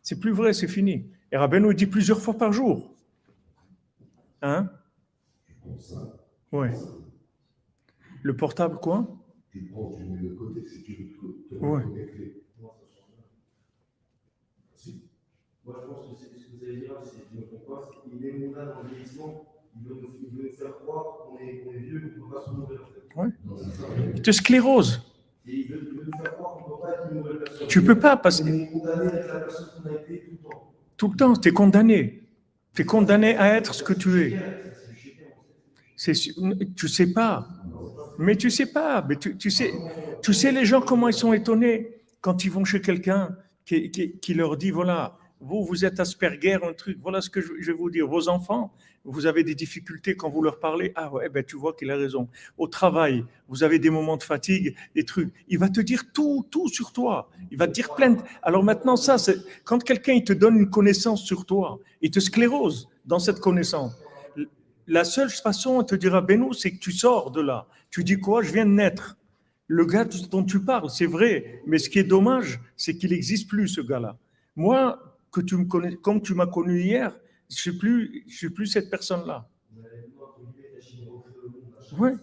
C'est 0.00 0.18
plus 0.18 0.32
vrai, 0.32 0.54
c'est 0.54 0.66
fini. 0.66 1.04
Et 1.30 1.36
Rabbi 1.36 1.60
nous 1.60 1.74
dit 1.74 1.86
plusieurs 1.86 2.22
fois 2.22 2.38
par 2.38 2.54
jour. 2.54 2.94
Hein? 4.40 4.70
Ouais. 6.50 6.72
Le 8.22 8.36
portable, 8.36 8.78
quoi 8.80 9.06
Tu 9.50 9.62
prends, 9.72 9.90
tu 9.96 10.04
mets 10.04 10.28
de 10.28 10.34
côté 10.34 10.66
si 10.66 10.82
tu 10.82 11.16
veux 11.20 11.44
te 11.50 11.54
ouais. 11.64 11.82
connecter. 11.82 12.42
Moi, 15.64 15.78
je 15.80 15.86
pense 15.86 16.00
que 16.00 16.24
ce 16.24 16.46
que 16.46 16.56
vous 16.56 16.64
allez 16.64 16.76
dire, 16.80 16.94
si 17.04 17.18
je 17.30 17.36
ne 17.36 17.40
me 17.40 17.46
trompe 17.46 17.66
pas, 17.66 17.88
c'est 17.88 18.10
qu'il 18.10 18.26
est 18.26 18.32
mon 18.32 18.50
dans 18.52 18.82
le 18.82 18.88
vieillissement. 18.88 19.46
Il 19.76 19.88
veut, 19.88 19.96
il 20.20 20.36
veut 20.36 20.42
nous 20.42 20.56
faire 20.56 20.76
croire 20.78 21.18
qu'on 21.24 21.38
est, 21.38 21.62
qu 21.62 21.68
est, 21.68 21.78
vieux, 21.78 22.00
qu'on 22.00 22.06
ne 22.06 22.28
peut 22.28 22.34
pas 22.34 22.44
se 22.44 22.50
mourir. 22.50 22.80
En 22.82 22.86
fait. 22.92 23.20
Ouais. 23.20 24.12
Il 24.16 24.22
te 24.22 24.30
sclérose. 24.32 25.02
il 25.46 25.68
veut, 25.68 25.88
il 25.92 25.98
veut 25.98 26.04
nous 26.06 26.18
faire 26.18 26.34
croire 26.34 26.56
qu'on 26.56 26.70
ne 26.70 26.74
peut 26.74 26.82
pas 26.82 26.92
être 26.94 27.12
une 27.12 27.18
nouvelle 27.18 27.38
personne. 27.38 27.68
Tu 27.68 27.80
ne 27.80 27.86
peux 27.86 27.98
pas 27.98 28.16
parce 28.16 28.42
que. 28.42 28.48
On 28.48 28.54
est 28.54 28.70
condamné 28.70 29.06
à 29.06 29.14
être 29.14 29.34
la 29.34 29.40
personne 29.40 29.68
qu'on 29.76 29.88
a 29.88 30.00
été 30.00 30.24
tout 30.24 30.30
le 30.32 30.38
temps. 30.38 30.74
Tout 30.96 31.08
le 31.08 31.16
temps, 31.16 31.32
tu 31.34 31.48
es 31.48 31.52
condamné. 31.52 32.28
Tu 32.74 32.82
es 32.82 32.84
condamné 32.84 33.36
à 33.36 33.56
être 33.56 33.74
ce 33.74 33.82
que 33.84 33.92
tu 33.92 34.20
es. 34.20 34.38
Tu 35.96 36.86
ne 36.86 36.88
sais 36.88 37.12
pas. 37.12 37.48
Mais 38.18 38.36
tu 38.36 38.50
sais 38.50 38.66
pas, 38.66 39.04
mais 39.08 39.16
tu, 39.16 39.50
sais, 39.50 39.72
tu 40.22 40.32
sais 40.32 40.52
les 40.52 40.64
gens 40.64 40.80
comment 40.80 41.08
ils 41.08 41.14
sont 41.14 41.32
étonnés 41.32 42.02
quand 42.20 42.44
ils 42.44 42.50
vont 42.50 42.64
chez 42.64 42.80
quelqu'un 42.80 43.36
qui, 43.64 44.34
leur 44.34 44.56
dit 44.56 44.70
voilà, 44.70 45.16
vous 45.40 45.64
vous 45.64 45.84
êtes 45.84 45.98
Asperger, 45.98 46.54
un 46.54 46.72
truc. 46.72 46.98
Voilà 47.00 47.20
ce 47.20 47.30
que 47.30 47.40
je, 47.40 47.52
vais 47.52 47.72
vous 47.72 47.90
dire. 47.90 48.06
Vos 48.06 48.28
enfants, 48.28 48.72
vous 49.04 49.26
avez 49.26 49.44
des 49.44 49.54
difficultés 49.54 50.14
quand 50.14 50.30
vous 50.30 50.42
leur 50.42 50.60
parlez. 50.60 50.92
Ah 50.94 51.12
ouais, 51.12 51.28
ben 51.28 51.42
tu 51.42 51.56
vois 51.56 51.72
qu'il 51.72 51.90
a 51.90 51.96
raison. 51.96 52.28
Au 52.58 52.68
travail, 52.68 53.24
vous 53.48 53.62
avez 53.62 53.78
des 53.78 53.90
moments 53.90 54.16
de 54.16 54.22
fatigue, 54.22 54.76
des 54.94 55.04
trucs. 55.04 55.32
Il 55.48 55.58
va 55.58 55.68
te 55.68 55.80
dire 55.80 56.12
tout, 56.12 56.46
tout 56.50 56.68
sur 56.68 56.92
toi. 56.92 57.30
Il 57.50 57.58
va 57.58 57.66
te 57.66 57.72
dire 57.72 57.94
plein. 57.94 58.10
De... 58.10 58.20
Alors 58.42 58.62
maintenant 58.62 58.96
ça, 58.96 59.16
quand 59.64 59.82
quelqu'un 59.82 60.14
il 60.14 60.24
te 60.24 60.32
donne 60.32 60.56
une 60.56 60.70
connaissance 60.70 61.22
sur 61.22 61.44
toi, 61.44 61.80
il 62.00 62.10
te 62.10 62.20
sclérose 62.20 62.88
dans 63.04 63.18
cette 63.18 63.40
connaissance 63.40 64.01
la 64.86 65.04
seule 65.04 65.30
façon, 65.30 65.82
te 65.84 65.94
dira 65.94 66.20
Beno, 66.20 66.52
c'est 66.52 66.72
que 66.72 66.78
tu 66.78 66.92
sors 66.92 67.30
de 67.30 67.40
là. 67.40 67.66
Tu 67.90 68.04
dis 68.04 68.18
quoi? 68.18 68.42
Je 68.42 68.52
viens 68.52 68.66
de 68.66 68.70
naître. 68.70 69.16
Le 69.68 69.86
gars 69.86 70.04
dont 70.30 70.44
tu 70.44 70.60
parles, 70.60 70.90
c'est 70.90 71.06
vrai, 71.06 71.62
mais 71.66 71.78
ce 71.78 71.88
qui 71.88 71.98
est 71.98 72.04
dommage, 72.04 72.60
c'est 72.76 72.96
qu'il 72.96 73.10
n'existe 73.10 73.48
plus, 73.48 73.68
ce 73.68 73.80
gars-là. 73.80 74.18
Moi, 74.56 75.00
que 75.30 75.40
tu 75.40 75.56
me 75.56 75.64
connais, 75.64 75.96
comme 75.96 76.20
tu 76.20 76.34
m'as 76.34 76.46
connu 76.46 76.82
hier, 76.82 77.18
Je 77.48 77.56
suis 77.56 77.78
plus, 77.78 78.24
suis 78.28 78.50
plus 78.50 78.66
cette 78.66 78.90
personne-là. 78.90 79.48
Ouais. 81.98 82.14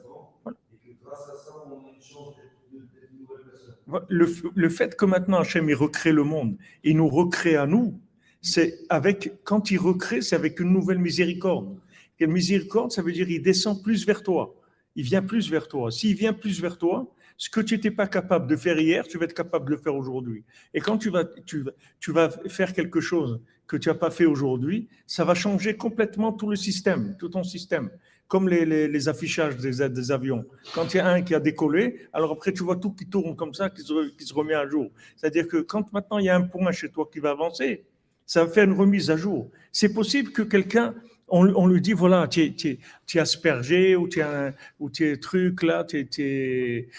Le, 4.08 4.28
le, 4.56 4.70
fait 4.70 4.96
que 4.96 5.06
maintenant 5.06 5.40
Hachem 5.40 5.68
il 5.68 5.76
recrée 5.76 6.12
le 6.12 6.24
monde, 6.24 6.58
il 6.84 6.98
nous 6.98 7.08
recrée 7.08 7.56
à 7.56 7.66
nous, 7.66 8.00
c'est 8.42 8.80
avec, 8.90 9.40
quand 9.44 9.72
il 9.72 9.78
recrée, 9.78 10.22
c'est 10.22 10.36
avec 10.36 10.60
une 10.60 10.72
nouvelle 10.72 11.00
miséricorde. 11.00 11.76
Et 12.20 12.28
miséricorde, 12.28 12.92
ça 12.92 13.02
veut 13.02 13.12
dire 13.12 13.30
il 13.30 13.42
descend 13.42 13.82
plus 13.82 14.06
vers 14.06 14.24
toi. 14.24 14.56
Il 14.96 15.04
vient 15.04 15.22
plus 15.22 15.50
vers 15.50 15.68
toi. 15.68 15.92
S'il 15.92 16.16
vient 16.16 16.34
plus 16.34 16.62
vers 16.62 16.78
toi, 16.78 17.10
ce 17.38 17.50
que 17.50 17.62
tu 17.62 17.76
n'étais 17.76 17.92
pas 17.92 18.08
capable 18.08 18.48
de 18.48 18.56
faire 18.58 18.78
hier, 18.78 19.08
tu 19.08 19.18
vas 19.18 19.24
être 19.24 19.34
capable 19.34 19.66
de 19.66 19.72
le 19.72 19.78
faire 19.78 19.96
aujourd'hui. 19.96 20.44
Et 20.74 20.82
quand 20.82 20.98
tu 20.98 21.10
vas, 21.10 21.24
tu, 21.24 21.64
tu 22.00 22.12
vas 22.12 22.30
faire 22.50 22.74
quelque 22.74 23.00
chose 23.00 23.42
que 23.66 23.78
tu 23.78 23.88
n'as 23.88 23.96
pas 23.96 24.12
fait 24.12 24.26
aujourd'hui, 24.26 24.90
ça 25.08 25.24
va 25.24 25.36
changer 25.36 25.78
complètement 25.78 26.34
tout 26.34 26.50
le 26.50 26.58
système, 26.58 27.16
tout 27.18 27.30
ton 27.30 27.44
système. 27.44 27.90
Comme 28.28 28.48
les, 28.48 28.66
les, 28.66 29.10
affichages 29.10 29.58
des, 29.58 29.90
des, 29.90 30.12
avions. 30.12 30.46
Quand 30.76 30.94
il 30.94 30.98
y 30.98 31.00
a 31.00 31.08
un 31.08 31.24
qui 31.24 31.34
a 31.34 31.40
décollé, 31.40 32.02
alors 32.14 32.32
après 32.32 32.54
tu 32.54 32.62
vois 32.62 32.76
tout 32.76 32.92
qui 32.92 33.08
tourne 33.08 33.36
comme 33.36 33.56
ça, 33.56 33.72
qui 33.72 33.82
se, 33.82 34.10
qui 34.10 34.24
se 34.24 34.36
remet 34.36 34.54
à 34.54 34.68
jour. 34.68 34.92
C'est-à-dire 35.16 35.48
que 35.48 35.58
quand 35.58 35.92
maintenant 35.94 36.20
il 36.20 36.26
y 36.26 36.30
a 36.30 36.36
un 36.36 36.44
point 36.44 36.72
chez 36.72 36.90
toi 36.90 37.10
qui 37.12 37.20
va 37.20 37.32
avancer, 37.32 37.86
ça 38.28 38.44
va 38.44 38.52
faire 38.52 38.66
une 38.66 38.74
remise 38.74 39.10
à 39.10 39.18
jour. 39.18 39.50
C'est 39.72 39.94
possible 39.94 40.32
que 40.32 40.44
quelqu'un, 40.44 40.94
on, 41.32 41.68
lui 41.68 41.82
dit, 41.82 41.94
voilà, 41.94 42.28
tu 42.28 42.42
es, 42.44 43.20
aspergé 43.20 43.96
ou 43.96 44.08
tu 44.08 44.22
es, 44.22 44.54
ou 44.80 44.90
es 45.00 45.18
truc 45.18 45.64
là, 45.64 45.84
tu 45.84 46.08
es, 46.18 46.90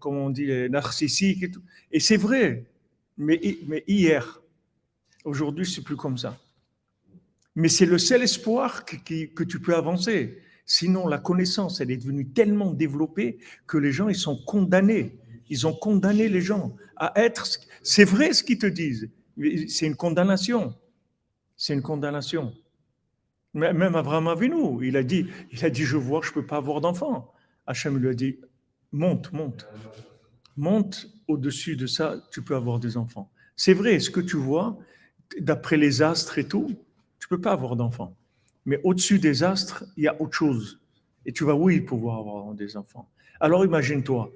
comment 0.00 0.26
on 0.26 0.30
dit, 0.30 0.68
narcissique 0.70 1.46
et 1.90 2.00
c'est 2.00 2.16
vrai, 2.16 2.64
mais, 3.16 3.40
mais 3.66 3.84
hier, 3.86 4.42
aujourd'hui, 5.24 5.66
c'est 5.66 5.82
plus 5.82 5.96
comme 5.96 6.18
ça. 6.18 6.38
Mais 7.54 7.68
c'est 7.68 7.86
le 7.86 7.98
seul 7.98 8.22
espoir 8.22 8.84
que, 8.84 8.96
que 9.26 9.44
tu 9.44 9.60
peux 9.60 9.76
avancer. 9.76 10.38
Sinon, 10.66 11.06
la 11.06 11.18
connaissance, 11.18 11.80
elle 11.80 11.90
est 11.90 11.96
devenue 11.96 12.26
tellement 12.26 12.72
développée 12.72 13.38
que 13.66 13.78
les 13.78 13.92
gens, 13.92 14.08
ils 14.08 14.16
sont 14.16 14.42
condamnés. 14.44 15.12
Ils 15.50 15.66
ont 15.66 15.74
condamné 15.74 16.28
les 16.28 16.40
gens 16.40 16.74
à 16.96 17.12
être. 17.16 17.46
C'est 17.82 18.04
vrai 18.04 18.32
ce 18.32 18.42
qu'ils 18.42 18.58
te 18.58 18.66
disent. 18.66 19.08
C'est 19.68 19.86
une 19.86 19.96
condamnation. 19.96 20.74
C'est 21.56 21.74
une 21.74 21.82
condamnation. 21.82 22.52
Même 23.54 23.94
Abraham 23.94 24.26
Avinu, 24.26 24.84
il 24.86 24.96
a 24.96 25.04
dit, 25.04 25.26
il 25.52 25.64
a 25.64 25.70
dit, 25.70 25.84
je 25.84 25.96
vois 25.96 26.20
je 26.22 26.30
ne 26.30 26.34
peux 26.34 26.46
pas 26.46 26.56
avoir 26.56 26.80
d'enfant. 26.80 27.32
Hachem 27.66 27.96
lui 27.98 28.08
a 28.08 28.14
dit, 28.14 28.40
monte, 28.90 29.32
monte. 29.32 29.68
Monte 30.56 31.08
au-dessus 31.28 31.76
de 31.76 31.86
ça, 31.86 32.16
tu 32.32 32.42
peux 32.42 32.56
avoir 32.56 32.80
des 32.80 32.96
enfants. 32.96 33.30
C'est 33.56 33.74
vrai, 33.74 34.00
ce 34.00 34.10
que 34.10 34.20
tu 34.20 34.36
vois, 34.36 34.76
d'après 35.40 35.76
les 35.76 36.02
astres 36.02 36.38
et 36.38 36.48
tout, 36.48 36.74
tu 37.20 37.28
peux 37.28 37.40
pas 37.40 37.52
avoir 37.52 37.76
d'enfants. 37.76 38.16
Mais 38.66 38.80
au-dessus 38.82 39.18
des 39.18 39.44
astres, 39.44 39.84
il 39.96 40.04
y 40.04 40.08
a 40.08 40.20
autre 40.20 40.34
chose. 40.34 40.80
Et 41.24 41.32
tu 41.32 41.44
vas, 41.44 41.54
oui, 41.54 41.80
pouvoir 41.80 42.18
avoir 42.18 42.54
des 42.54 42.76
enfants. 42.76 43.08
Alors 43.40 43.64
imagine-toi, 43.64 44.32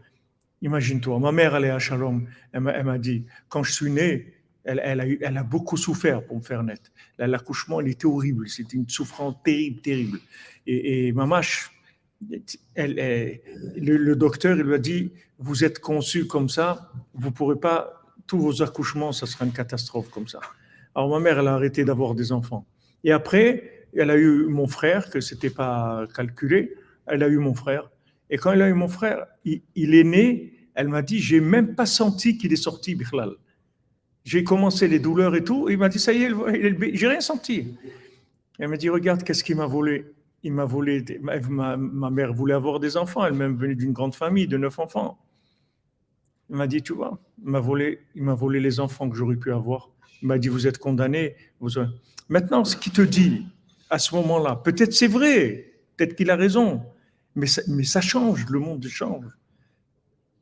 imagine-toi, 0.63 1.19
ma 1.19 1.33
mère, 1.33 1.57
elle 1.57 1.65
est 1.65 1.71
à 1.71 1.79
Shalom, 1.79 2.27
elle 2.53 2.61
m'a 2.63 2.99
dit, 2.99 3.25
quand 3.49 3.63
je 3.63 3.73
suis 3.73 3.91
né, 3.91 4.35
elle, 4.77 5.37
a 5.37 5.43
beaucoup 5.43 5.77
souffert 5.77 6.25
pour 6.25 6.37
me 6.37 6.43
faire 6.43 6.63
naître. 6.63 6.91
L'accouchement, 7.19 7.81
il 7.81 7.89
était 7.89 8.07
horrible. 8.07 8.49
C'était 8.49 8.77
une 8.77 8.89
souffrance 8.89 9.35
terrible, 9.43 9.81
terrible. 9.81 10.21
Et, 10.67 11.09
et 11.09 11.13
Mamache, 11.13 11.71
le, 12.77 14.15
docteur, 14.15 14.57
il 14.57 14.63
lui 14.63 14.75
a 14.75 14.79
dit, 14.79 15.13
vous 15.39 15.65
êtes 15.65 15.81
conçu 15.81 16.27
comme 16.27 16.49
ça, 16.49 16.91
vous 17.15 17.29
ne 17.29 17.35
pourrez 17.35 17.59
pas, 17.59 18.03
tous 18.27 18.39
vos 18.39 18.63
accouchements, 18.63 19.13
ça 19.13 19.27
sera 19.27 19.45
une 19.47 19.53
catastrophe 19.53 20.11
comme 20.11 20.29
ça. 20.29 20.41
Alors 20.95 21.09
ma 21.09 21.21
mère, 21.21 21.39
elle 21.39 21.49
a 21.49 21.55
arrêté 21.55 21.85
d'avoir 21.85 22.15
des 22.15 22.33
enfants. 22.33 22.67
Et 23.05 23.13
après, 23.13 23.87
elle 23.97 24.11
a 24.11 24.17
eu 24.17 24.47
mon 24.49 24.67
frère, 24.67 25.11
que 25.11 25.21
c'était 25.21 25.51
pas 25.51 26.07
calculé, 26.15 26.75
elle 27.07 27.23
a 27.23 27.29
eu 27.29 27.39
mon 27.39 27.55
frère. 27.55 27.91
Et 28.31 28.37
quand 28.37 28.53
elle 28.53 28.63
a 28.63 28.69
eu 28.69 28.75
mon 28.75 28.89
frère, 28.89 29.27
il, 29.45 29.95
est 29.95 30.05
né, 30.05 30.53
elle 30.75 30.89
m'a 30.89 31.03
dit, 31.03 31.21
j'ai 31.21 31.41
même 31.41 31.75
pas 31.75 31.87
senti 31.87 32.37
qu'il 32.37 32.53
est 32.53 32.57
sorti, 32.57 32.95
Bichlal. 32.95 33.31
J'ai 34.29 34.45
commencé 34.45 34.89
les 34.89 34.99
douleurs 34.99 35.35
et 35.37 35.43
tout. 35.43 35.71
Il 35.71 35.79
m'a 35.79 35.89
dit, 35.89 35.99
ça 35.99 36.13
y 36.13 36.25
est, 36.25 36.95
j'ai 36.95 37.09
rien 37.09 37.23
senti. 37.23 37.75
Elle 38.59 38.69
m'a 38.69 38.77
dit, 38.77 38.91
regarde, 38.91 39.23
qu'est-ce 39.23 39.43
qu'il 39.43 39.57
m'a 39.57 39.65
volé? 39.65 40.05
Il 40.43 40.53
m'a 40.53 40.67
volé, 40.67 41.03
ma, 41.23 42.11
mère 42.11 42.35
voulait 42.35 42.53
avoir 42.53 42.79
des 42.79 42.99
enfants, 42.99 43.25
elle 43.25 43.33
même 43.33 43.57
venue 43.57 43.75
d'une 43.75 43.95
grande 43.95 44.15
famille 44.15 44.47
de 44.47 44.59
neuf 44.59 44.79
enfants. 44.79 45.19
Il 46.51 46.57
m'a 46.57 46.67
dit, 46.67 46.83
tu 46.83 46.93
vois, 46.93 47.19
il 47.43 47.49
m'a 47.49 47.61
volé, 47.61 48.01
il 48.15 48.23
m'a 48.23 48.35
volé 48.35 48.61
les 48.61 48.81
enfants 48.81 49.09
que 49.09 49.17
j'aurais 49.17 49.37
pu 49.37 49.51
avoir. 49.51 49.89
Il 50.21 50.29
m'a 50.29 50.37
dit, 50.37 50.49
vous 50.49 50.67
êtes 50.67 50.77
condamné. 50.77 51.35
Maintenant, 52.29 52.67
ce 52.67 52.77
qu'il 52.77 52.93
te 52.93 53.01
dit 53.01 53.47
à 53.89 53.99
ce 53.99 54.15
moment-là, 54.15 54.57
peut-être 54.57 54.93
c'est 54.93 55.07
vrai, 55.07 55.73
peut-être 55.97 56.15
qu'il 56.15 56.31
a 56.31 56.37
raison, 56.37 56.83
mais 57.35 57.47
ça, 57.47 57.63
mais 57.67 57.85
ça 57.85 58.03
change, 58.03 58.45
le 58.51 58.59
monde 58.59 58.87
change. 58.89 59.25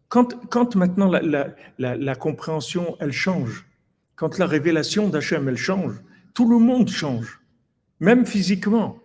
Quand, 0.08 0.48
quand 0.50 0.74
maintenant 0.74 1.08
la, 1.08 1.54
la, 1.78 1.96
la, 1.96 2.14
compréhension, 2.16 2.96
elle 2.98 3.12
change, 3.12 3.64
quand 4.16 4.38
la 4.38 4.46
révélation 4.46 5.08
d'Hachem, 5.08 5.54
change, 5.56 5.94
tout 6.34 6.48
le 6.48 6.58
monde 6.58 6.88
change, 6.88 7.40
même 8.00 8.26
physiquement. 8.26 8.98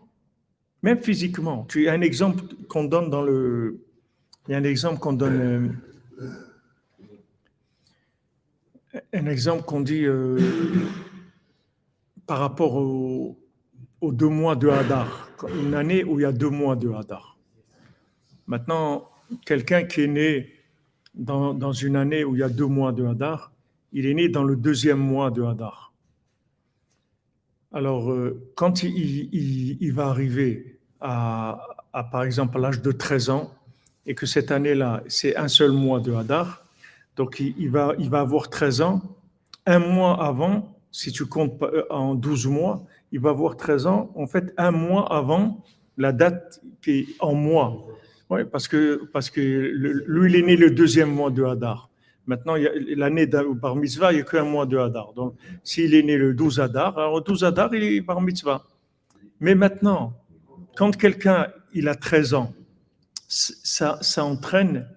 Même 0.84 1.02
physiquement. 1.02 1.66
Tu 1.70 1.88
as 1.88 1.94
un 1.94 2.02
exemple 2.02 2.44
qu'on 2.68 2.86
donne 2.86 3.10
dans 3.10 3.22
le. 3.22 3.80
Il 4.48 4.52
y 4.52 4.56
a 4.56 4.58
un 4.58 4.64
exemple 4.64 5.00
qu'on 5.00 5.14
donne. 5.14 5.78
Un 9.14 9.26
exemple 9.28 9.64
qu'on 9.64 9.82
dit 9.82 10.06
euh, 10.06 10.40
par 12.26 12.40
rapport 12.40 12.76
aux 12.76 13.38
deux 14.02 14.28
mois 14.28 14.56
de 14.56 14.70
Hadar. 14.70 15.30
Une 15.56 15.76
année 15.76 16.04
où 16.04 16.20
il 16.20 16.24
y 16.24 16.26
a 16.26 16.32
deux 16.32 16.50
mois 16.50 16.76
de 16.76 16.90
Hadar. 16.90 17.38
Maintenant, 18.48 19.10
quelqu'un 19.46 19.84
qui 19.84 20.02
est 20.02 20.08
né 20.08 20.54
dans, 21.14 21.72
une 21.72 21.96
année 21.96 22.24
où 22.24 22.36
il 22.36 22.40
y 22.40 22.44
a 22.44 22.50
deux 22.50 22.66
mois 22.66 22.92
de 22.92 23.06
Hadar, 23.06 23.51
il 23.94 24.06
est 24.06 24.14
né 24.14 24.30
dans 24.30 24.44
le 24.44 24.56
deuxième 24.56 25.00
mois 25.00 25.32
de 25.32 25.44
Hadar. 25.44 25.94
Alors, 27.74 28.12
euh, 28.12 28.52
quand 28.56 28.84
il, 28.84 29.94
va 29.94 30.08
arriver 30.08 30.80
à, 31.00 31.60
par 32.12 32.24
exemple, 32.24 32.58
à 32.58 32.62
l'âge 32.62 32.82
de 32.82 32.92
13 32.92 33.30
ans, 33.30 33.54
et 34.06 34.16
que 34.16 34.26
cette 34.26 34.52
année-là, 34.52 35.04
c'est 35.08 35.36
un 35.38 35.48
seul 35.48 35.72
mois 35.72 36.00
de 36.00 36.12
Hadar, 36.14 36.66
donc 37.16 37.40
il, 37.40 37.70
va, 37.70 37.94
il 38.00 38.10
va 38.10 38.22
avoir 38.22 38.50
13 38.50 38.82
ans, 38.82 39.02
un 39.66 39.80
mois 39.80 40.24
avant, 40.24 40.76
si 40.92 41.12
tu 41.12 41.26
comptes 41.26 41.62
euh, 41.62 41.86
en 41.90 42.16
12 42.16 42.48
mois, 42.48 42.84
il 43.12 43.20
va 43.20 43.30
avoir 43.30 43.56
13 43.56 43.88
ans, 43.88 44.12
en 44.16 44.28
fait, 44.28 44.54
un 44.58 44.72
mois 44.72 45.14
avant 45.14 45.64
la 45.98 46.12
date 46.12 46.62
qui 46.82 46.92
est 46.92 47.08
en 47.20 47.34
mois. 47.34 47.88
Oui, 48.30 48.42
parce 48.50 48.68
que, 48.68 49.06
parce 49.14 49.30
que 49.30 49.42
lui, 49.42 50.32
il 50.32 50.36
est 50.38 50.42
né 50.42 50.56
le 50.56 50.72
deuxième 50.72 51.14
mois 51.14 51.32
de 51.32 51.44
Hadar. 51.44 51.91
Maintenant, 52.32 52.56
l'année 52.96 53.28
par 53.62 53.76
mitzvah, 53.76 54.14
il 54.14 54.16
n'y 54.16 54.22
a 54.22 54.24
qu'un 54.24 54.46
mois 54.46 54.66
de 54.66 54.78
Hadar. 54.78 55.12
Donc, 55.14 55.36
s'il 55.66 55.94
est 55.94 56.02
né 56.02 56.16
le 56.16 56.34
12 56.34 56.62
Hadar, 56.62 56.98
alors 56.98 57.18
le 57.18 57.24
12 57.24 57.44
Hadar, 57.44 57.76
il 57.76 57.84
est 57.84 58.02
par 58.02 58.22
mitzvah. 58.22 58.64
Mais 59.42 59.54
maintenant, 59.54 60.14
quand 60.78 60.96
quelqu'un 60.96 61.48
il 61.74 61.90
a 61.90 61.96
13 61.96 62.34
ans, 62.36 62.54
ça, 63.28 64.00
ça 64.02 64.24
entraîne 64.24 64.88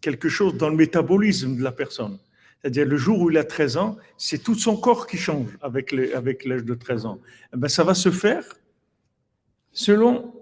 quelque 0.00 0.28
chose 0.28 0.56
dans 0.56 0.68
le 0.68 0.76
métabolisme 0.76 1.56
de 1.56 1.64
la 1.64 1.72
personne. 1.72 2.18
C'est-à-dire 2.60 2.86
le 2.86 2.96
jour 2.96 3.20
où 3.20 3.30
il 3.32 3.36
a 3.36 3.42
13 3.42 3.76
ans, 3.76 3.96
c'est 4.16 4.44
tout 4.44 4.54
son 4.54 4.76
corps 4.76 5.08
qui 5.08 5.16
change 5.16 5.58
avec 5.60 5.90
l'âge 5.90 6.12
avec 6.14 6.46
de 6.46 6.74
13 6.74 7.06
ans. 7.06 7.18
Eh 7.52 7.56
ben, 7.56 7.66
ça 7.66 7.82
va 7.82 7.94
se 7.94 8.12
faire 8.12 8.44
selon 9.72 10.32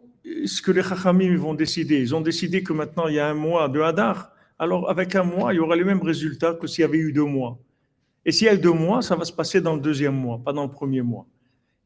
ce 0.44 0.60
que 0.60 0.72
les 0.72 0.82
Chachamim 0.82 1.34
vont 1.38 1.54
décider. 1.54 2.00
Ils 2.02 2.14
ont 2.14 2.20
décidé 2.20 2.62
que 2.62 2.74
maintenant 2.74 3.08
il 3.08 3.14
y 3.14 3.18
a 3.18 3.28
un 3.28 3.34
mois 3.34 3.70
de 3.70 3.80
Hadar. 3.80 4.31
Alors 4.62 4.88
avec 4.88 5.16
un 5.16 5.24
mois, 5.24 5.52
il 5.52 5.56
y 5.56 5.58
aura 5.58 5.74
les 5.74 5.82
mêmes 5.82 6.02
résultats 6.02 6.54
que 6.54 6.68
s'il 6.68 6.82
y 6.82 6.84
avait 6.84 6.98
eu 6.98 7.12
deux 7.12 7.24
mois. 7.24 7.58
Et 8.24 8.30
s'il 8.30 8.46
y 8.46 8.48
a 8.48 8.56
deux 8.56 8.72
mois, 8.72 9.02
ça 9.02 9.16
va 9.16 9.24
se 9.24 9.32
passer 9.32 9.60
dans 9.60 9.74
le 9.74 9.80
deuxième 9.80 10.14
mois, 10.14 10.38
pas 10.38 10.52
dans 10.52 10.62
le 10.62 10.70
premier 10.70 11.02
mois. 11.02 11.26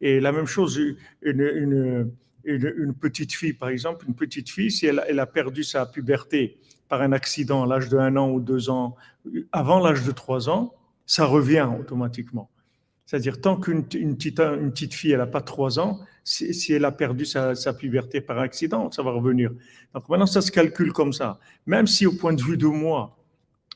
Et 0.03 0.21
la 0.21 0.31
même 0.31 0.45
chose, 0.45 0.79
une, 1.23 2.13
une, 2.45 2.95
petite 3.01 3.33
fille, 3.33 3.55
par 3.55 3.71
exemple, 3.71 4.05
une 4.07 4.15
petite 4.15 4.51
fille, 4.51 4.71
si 4.71 4.85
elle, 4.85 5.03
elle, 5.09 5.21
a 5.21 5.25
perdu 5.25 5.65
sa 5.65 5.87
puberté 5.87 6.59
par 6.87 7.01
un 7.01 7.13
accident 7.13 7.65
à 7.65 7.67
l'âge 7.67 7.89
de 7.89 7.97
un 7.97 8.15
an 8.19 8.31
ou 8.31 8.41
deux 8.41 8.69
ans, 8.69 8.95
avant 9.53 9.81
l'âge 9.81 10.05
de 10.05 10.13
trois 10.13 10.51
ans, 10.51 10.75
ça 11.07 11.25
revient 11.25 11.67
automatiquement. 11.81 12.51
C'est-à-dire, 13.07 13.41
tant 13.41 13.57
qu'une 13.59 13.85
petite, 13.85 14.39
une 14.39 14.71
petite 14.71 14.93
fille, 14.93 15.13
elle 15.13 15.21
n'a 15.21 15.27
pas 15.27 15.41
trois 15.41 15.79
ans, 15.79 16.01
si, 16.27 16.73
elle 16.73 16.85
a 16.85 16.91
perdu 16.91 17.25
sa, 17.25 17.55
puberté 17.73 18.21
par 18.21 18.41
accident, 18.41 18.91
ça 18.91 19.03
va 19.03 19.13
revenir. 19.13 19.53
Donc 19.95 20.09
maintenant, 20.09 20.27
ça 20.27 20.43
se 20.43 20.51
calcule 20.51 20.93
comme 20.93 21.13
ça. 21.13 21.39
Même 21.67 21.87
si 21.87 22.05
au 22.05 22.13
point 22.13 22.33
de 22.33 22.43
vue 22.43 22.57
de 22.57 22.67
moi, 22.67 23.17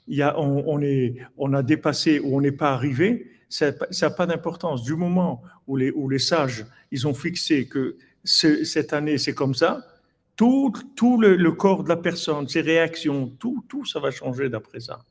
il 0.09 0.17
y 0.17 0.23
a, 0.23 0.37
on, 0.37 0.81
est, 0.83 1.15
on 1.39 1.55
a 1.55 1.63
dépassé 1.63 2.19
ou 2.19 2.37
on 2.37 2.41
n'est 2.41 2.51
pas 2.51 2.73
arrivé, 2.73 3.31
ça 3.49 3.71
n'a 3.71 4.11
pas 4.11 4.27
d'importance. 4.27 4.83
Du 4.83 4.97
moment 4.97 5.43
où 5.69 5.77
les, 5.77 5.93
où 5.93 6.09
les 6.09 6.19
sages, 6.19 6.67
ils 6.91 7.07
ont 7.07 7.15
fixé 7.15 7.69
que 7.69 7.97
cette 8.25 8.93
année, 8.93 9.17
c'est 9.17 9.35
comme 9.35 9.55
ça, 9.55 9.87
tout, 10.35 10.73
tout 10.97 11.21
le, 11.21 11.37
le, 11.37 11.53
corps 11.53 11.85
de 11.85 11.89
la 11.89 11.97
personne, 11.97 12.49
ses 12.49 12.63
réactions, 12.63 13.29
tout, 13.39 13.65
tout 13.69 13.85
ça 13.85 14.01
va 14.01 14.11
changer 14.11 14.49
d'après 14.49 14.81
ça. 14.81 15.05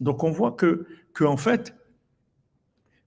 Donc 0.00 0.22
on 0.22 0.30
voit 0.30 0.52
que, 0.52 0.86
que 1.14 1.24
en 1.24 1.38
fait, 1.38 1.74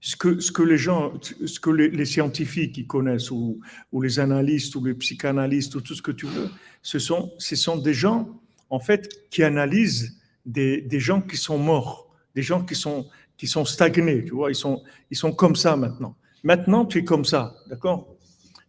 ce 0.00 0.16
que, 0.16 0.38
ce 0.40 0.52
que 0.52 0.62
les 0.62 0.78
gens, 0.78 1.12
ce 1.22 1.58
que 1.58 1.70
les, 1.70 2.04
scientifiques 2.04 2.86
connaissent, 2.86 3.30
ou, 3.30 3.60
ou, 3.92 4.00
les 4.00 4.20
analystes, 4.20 4.74
ou 4.76 4.84
les 4.84 4.94
psychanalystes, 4.94 5.74
ou 5.74 5.80
tout 5.80 5.94
ce 5.94 6.02
que 6.02 6.12
tu 6.12 6.26
veux, 6.26 6.48
ce 6.82 6.98
sont, 6.98 7.32
ce 7.38 7.56
sont 7.56 7.76
des 7.76 7.94
gens, 7.94 8.40
en 8.70 8.78
fait, 8.78 9.28
qui 9.30 9.42
analysent 9.42 10.20
des, 10.46 10.80
des 10.82 11.00
gens 11.00 11.20
qui 11.20 11.36
sont 11.36 11.58
morts, 11.58 12.08
des 12.34 12.42
gens 12.42 12.64
qui 12.64 12.76
sont, 12.76 13.06
qui 13.36 13.46
sont 13.46 13.64
stagnés, 13.64 14.24
tu 14.24 14.32
vois, 14.32 14.50
ils 14.50 14.54
sont, 14.54 14.82
ils 15.10 15.16
sont 15.16 15.32
comme 15.32 15.56
ça 15.56 15.76
maintenant. 15.76 16.16
Maintenant, 16.44 16.84
tu 16.84 16.98
es 16.98 17.04
comme 17.04 17.24
ça, 17.24 17.56
d'accord? 17.68 18.14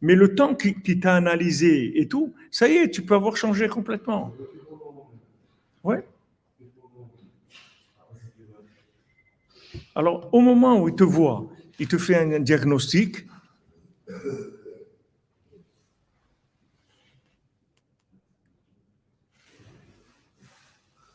Mais 0.01 0.15
le 0.15 0.33
temps 0.33 0.55
qui, 0.55 0.73
qui 0.81 0.99
t'a 0.99 1.15
analysé 1.15 1.99
et 1.99 2.07
tout, 2.07 2.33
ça 2.49 2.67
y 2.67 2.77
est, 2.77 2.89
tu 2.89 3.03
peux 3.03 3.15
avoir 3.15 3.35
changé 3.35 3.67
complètement. 3.67 4.33
Ouais. 5.83 6.03
Alors, 9.99 10.33
au 10.33 10.39
moment 10.39 10.81
où 10.81 10.87
il 10.87 10.95
te 10.95 11.03
voit, 11.03 11.45
il 11.77 11.85
te 11.85 11.97
fait 11.97 12.15
un 12.15 12.39
diagnostic. 12.39 13.27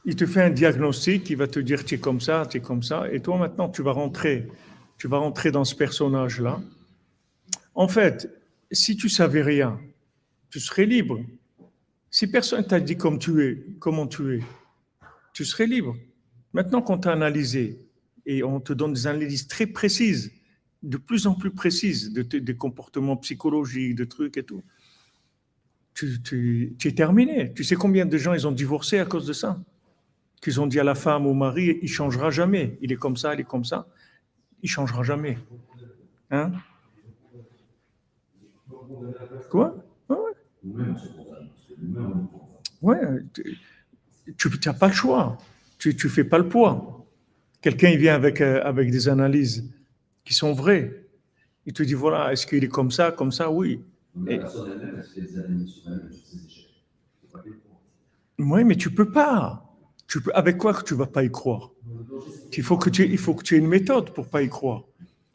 Il 0.04 0.16
te 0.16 0.26
fait 0.26 0.42
un 0.42 0.50
diagnostic, 0.50 1.30
il 1.30 1.36
va 1.38 1.46
te 1.46 1.60
dire 1.60 1.82
tu 1.82 1.94
es 1.94 1.98
comme 1.98 2.20
ça, 2.20 2.44
tu 2.44 2.58
es 2.58 2.60
comme 2.60 2.82
ça, 2.82 3.10
et 3.10 3.20
toi 3.20 3.38
maintenant 3.38 3.70
tu 3.70 3.80
vas 3.80 3.92
rentrer, 3.92 4.48
tu 4.98 5.08
vas 5.08 5.16
rentrer 5.16 5.50
dans 5.50 5.64
ce 5.64 5.74
personnage-là. 5.74 6.60
En 7.74 7.88
fait, 7.88 8.28
si 8.70 8.98
tu 8.98 9.08
savais 9.08 9.40
rien, 9.40 9.80
tu 10.50 10.60
serais 10.60 10.84
libre. 10.84 11.20
Si 12.10 12.26
personne 12.26 12.66
t'a 12.66 12.80
dit 12.80 12.98
comme 12.98 13.18
tu 13.18 13.42
es, 13.46 13.64
comment 13.78 14.06
tu 14.06 14.36
es, 14.36 14.40
tu 15.32 15.46
serais 15.46 15.66
libre. 15.66 15.96
Maintenant 16.52 16.82
qu'on 16.82 16.98
t'a 16.98 17.12
analysé, 17.12 17.80
et 18.26 18.42
on 18.42 18.60
te 18.60 18.72
donne 18.72 18.92
des 18.92 19.06
analyses 19.06 19.46
très 19.46 19.66
précises, 19.66 20.32
de 20.82 20.96
plus 20.96 21.26
en 21.26 21.34
plus 21.34 21.50
précises, 21.50 22.12
de, 22.12 22.22
des 22.22 22.56
comportements 22.56 23.16
psychologiques, 23.16 23.94
de 23.94 24.04
trucs 24.04 24.37
et 24.37 24.42
tout. 24.42 24.62
Tu, 25.94 26.76
es 26.84 26.92
terminé. 26.92 27.52
Tu 27.54 27.62
sais 27.62 27.76
combien 27.76 28.04
de 28.04 28.18
gens 28.18 28.34
ils 28.34 28.46
ont 28.46 28.52
divorcé 28.52 28.98
à 28.98 29.04
cause 29.04 29.26
de 29.26 29.32
ça? 29.32 29.60
Qu'ils 30.42 30.60
ont 30.60 30.66
dit 30.66 30.80
à 30.80 30.84
la 30.84 30.94
femme, 30.94 31.26
au 31.26 31.34
mari, 31.34 31.78
il 31.80 31.88
changera 31.88 32.30
jamais. 32.30 32.76
Il 32.80 32.92
est 32.92 32.96
comme 32.96 33.16
ça, 33.16 33.34
il 33.34 33.40
est 33.40 33.44
comme 33.44 33.64
ça. 33.64 33.87
Il 34.62 34.68
changera 34.68 35.02
jamais. 35.02 35.38
Hein? 36.30 36.52
Quoi? 39.50 39.76
Ouais, 42.82 43.00
tu 44.37 44.50
n'as 44.66 44.72
pas 44.74 44.88
le 44.88 44.92
choix. 44.92 45.38
Tu 45.78 45.94
ne 45.94 46.08
fais 46.10 46.24
pas 46.24 46.38
le 46.38 46.48
poids. 46.48 46.93
Quelqu'un 47.64 47.96
vient 47.96 48.14
avec, 48.14 48.42
euh, 48.42 48.61
avec 48.62 48.90
des 48.90 49.09
analyses 49.09 49.64
qui 50.22 50.35
sont 50.35 50.53
vraies. 50.53 51.07
Il 51.64 51.72
te 51.72 51.83
dit 51.83 51.94
voilà, 51.94 52.31
est-ce 52.31 52.46
qu'il 52.46 52.62
est 52.62 52.68
comme 52.68 52.90
ça, 52.90 53.11
comme 53.11 53.33
ça? 53.33 53.50
Oui. 53.50 53.81
Oui, 58.38 58.64
mais 58.64 58.77
tu 58.77 58.90
peux 58.90 59.11
pas. 59.11 59.64
Tu 60.07 60.20
peux, 60.20 60.31
avec 60.35 60.59
quoi 60.59 60.74
que 60.74 60.85
tu 60.85 60.94
vas 60.94 61.07
pas 61.07 61.24
y 61.24 61.31
croire? 61.31 61.70
Il 62.55 62.62
faut, 62.62 62.77
que 62.77 62.90
tu, 62.90 63.07
il 63.07 63.16
faut 63.16 63.33
que 63.33 63.42
tu 63.42 63.55
aies 63.55 63.61
une 63.61 63.66
méthode 63.66 64.11
pour 64.11 64.29
pas 64.29 64.42
y 64.42 64.50
croire. 64.50 64.83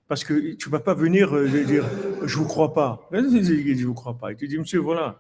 Parce 0.08 0.24
que 0.24 0.54
tu 0.54 0.70
vas 0.70 0.82
pas 0.82 0.94
venir 0.94 1.36
euh, 1.36 1.48
dire 1.48 1.84
je 2.24 2.38
vous 2.38 2.46
crois 2.46 2.76
pas. 2.76 3.10
Je 3.12 3.86
vous 3.88 3.96
crois 3.96 4.16
pas. 4.20 4.34
Et 4.34 4.36
tu 4.36 4.48
dis 4.48 4.60
monsieur 4.60 4.82
voilà. 4.82 5.20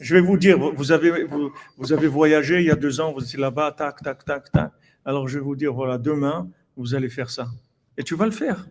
Je 0.00 0.14
vais 0.14 0.20
vous 0.20 0.36
dire, 0.36 0.58
vous 0.58 0.92
avez, 0.92 1.24
vous, 1.24 1.50
vous 1.78 1.94
avez 1.94 2.08
voyagé 2.08 2.60
il 2.60 2.66
y 2.66 2.70
a 2.70 2.76
deux 2.76 3.00
ans, 3.00 3.14
vous 3.14 3.22
étiez 3.22 3.38
là-bas, 3.38 3.72
tac, 3.72 4.02
tac, 4.02 4.22
tac, 4.22 4.52
tac 4.52 4.72
alors 5.06 5.28
je 5.28 5.38
vais 5.38 5.44
vous 5.44 5.56
dire, 5.56 5.72
voilà, 5.72 5.96
demain, 5.96 6.50
vous 6.76 6.94
allez 6.94 7.08
faire 7.08 7.30
ça. 7.30 7.48
Et 7.96 8.02
tu 8.02 8.16
vas 8.16 8.26
le 8.26 8.32
faire. 8.32 8.66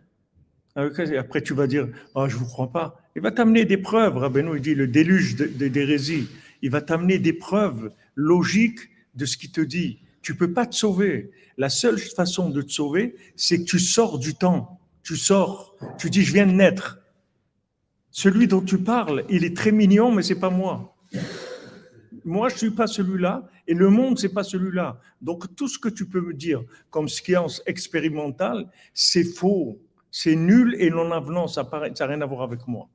après, 0.76 1.41
tu 1.41 1.54
vas 1.54 1.65
dire, 1.65 1.88
oh, 2.13 2.28
je 2.28 2.36
ne 2.36 2.39
vous 2.39 2.45
crois 2.45 2.71
pas. 2.71 3.02
Il 3.15 3.21
va 3.21 3.32
t'amener 3.32 3.63
des 3.63 3.78
preuves, 3.78 4.17
Rabbeinu, 4.17 4.58
il 4.58 4.62
dit 4.62 4.76
le 4.76 4.88
déluge 4.88 5.36
d'hérésie. 5.36 6.28
Il 6.62 6.69
va 6.71 6.82
t'amener 6.82 7.17
des 7.19 7.32
preuves 7.34 7.91
logiques 8.15 8.82
de 9.15 9.26
ce 9.26 9.38
qu'il 9.38 9.52
te 9.52 9.62
dit. 9.62 10.00
Tu 10.21 10.34
ne 10.34 10.38
peux 10.38 10.52
pas 10.52 10.65
te 10.65 10.76
sauver. 10.76 11.32
La 11.58 11.69
seule 11.69 11.98
façon 11.98 12.50
de 12.50 12.62
te 12.62 12.71
sauver, 12.71 13.15
c'est 13.38 13.60
que 13.60 13.63
tu 13.63 13.80
sors 13.80 14.19
du 14.19 14.36
temps. 14.36 14.80
Tu 15.04 15.15
sors. 15.15 15.76
Tu 15.98 16.10
dis, 16.10 16.24
je 16.24 16.34
viens 16.34 16.48
de 16.48 16.52
naître. 16.52 17.00
Celui 18.12 18.48
dont 18.48 18.62
tu 18.62 18.78
parles, 18.78 19.24
il 19.30 19.45
est 19.45 19.56
très 19.56 19.71
mignon, 19.71 20.12
mais 20.12 20.24
c'est 20.24 20.39
pas 20.39 20.50
moi. 20.50 20.98
Moi, 22.25 22.49
je 22.49 22.57
suis 22.57 22.71
pas 22.71 22.88
celui-là 22.88 23.47
et 23.67 23.75
le 23.75 23.89
monde, 23.89 24.17
c'est 24.17 24.33
pas 24.33 24.43
celui-là. 24.43 24.99
Donc, 25.21 25.55
tout 25.55 25.67
ce 25.67 25.77
que 25.77 25.89
tu 25.89 26.07
peux 26.07 26.21
me 26.21 26.33
dire 26.33 26.63
comme 26.89 27.07
science 27.07 27.61
expérimentale, 27.67 28.67
c'est 28.95 29.23
faux, 29.23 29.79
c'est 30.09 30.35
nul 30.35 30.75
et 30.79 30.89
non 30.89 31.11
avenant, 31.11 31.47
ça 31.47 31.69
n'a 31.71 32.05
rien 32.07 32.21
à 32.21 32.25
voir 32.25 32.41
avec 32.41 32.67
moi. 32.67 32.89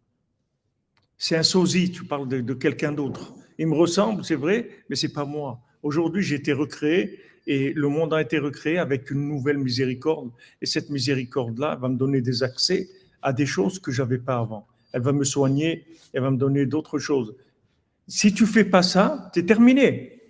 C'est 1.16 1.36
un 1.36 1.44
sosie, 1.44 1.92
tu 1.92 2.04
parles 2.04 2.26
de, 2.26 2.54
quelqu'un 2.54 2.90
d'autre. 2.90 3.34
Il 3.56 3.68
me 3.68 3.74
ressemble, 3.74 4.24
c'est 4.24 4.34
vrai, 4.34 4.68
mais 4.88 4.96
c'est 4.96 5.12
pas 5.12 5.24
moi. 5.24 5.60
Aujourd'hui, 5.82 6.22
j'ai 6.22 6.36
été 6.36 6.52
recréé 6.52 7.20
et 7.46 7.72
le 7.72 7.88
monde 7.88 8.12
a 8.14 8.20
été 8.20 8.38
recréé 8.38 8.78
avec 8.78 9.10
une 9.10 9.28
nouvelle 9.28 9.58
miséricorde. 9.58 10.30
Et 10.60 10.66
cette 10.66 10.90
miséricorde-là 10.90 11.76
va 11.76 11.88
me 11.88 11.96
donner 11.96 12.20
des 12.20 12.42
accès 12.42 12.88
à 13.22 13.32
des 13.32 13.46
choses 13.46 13.78
que 13.78 13.92
j'avais 13.92 14.18
pas 14.18 14.38
avant. 14.38 14.66
Elle 14.92 15.02
va 15.02 15.12
me 15.12 15.24
soigner, 15.24 15.84
elle 16.12 16.22
va 16.22 16.30
me 16.30 16.38
donner 16.38 16.66
d'autres 16.66 16.98
choses. 16.98 17.34
Si 18.10 18.34
tu 18.34 18.44
fais 18.44 18.64
pas 18.64 18.82
ça, 18.82 19.30
es 19.36 19.44
terminé. 19.44 20.20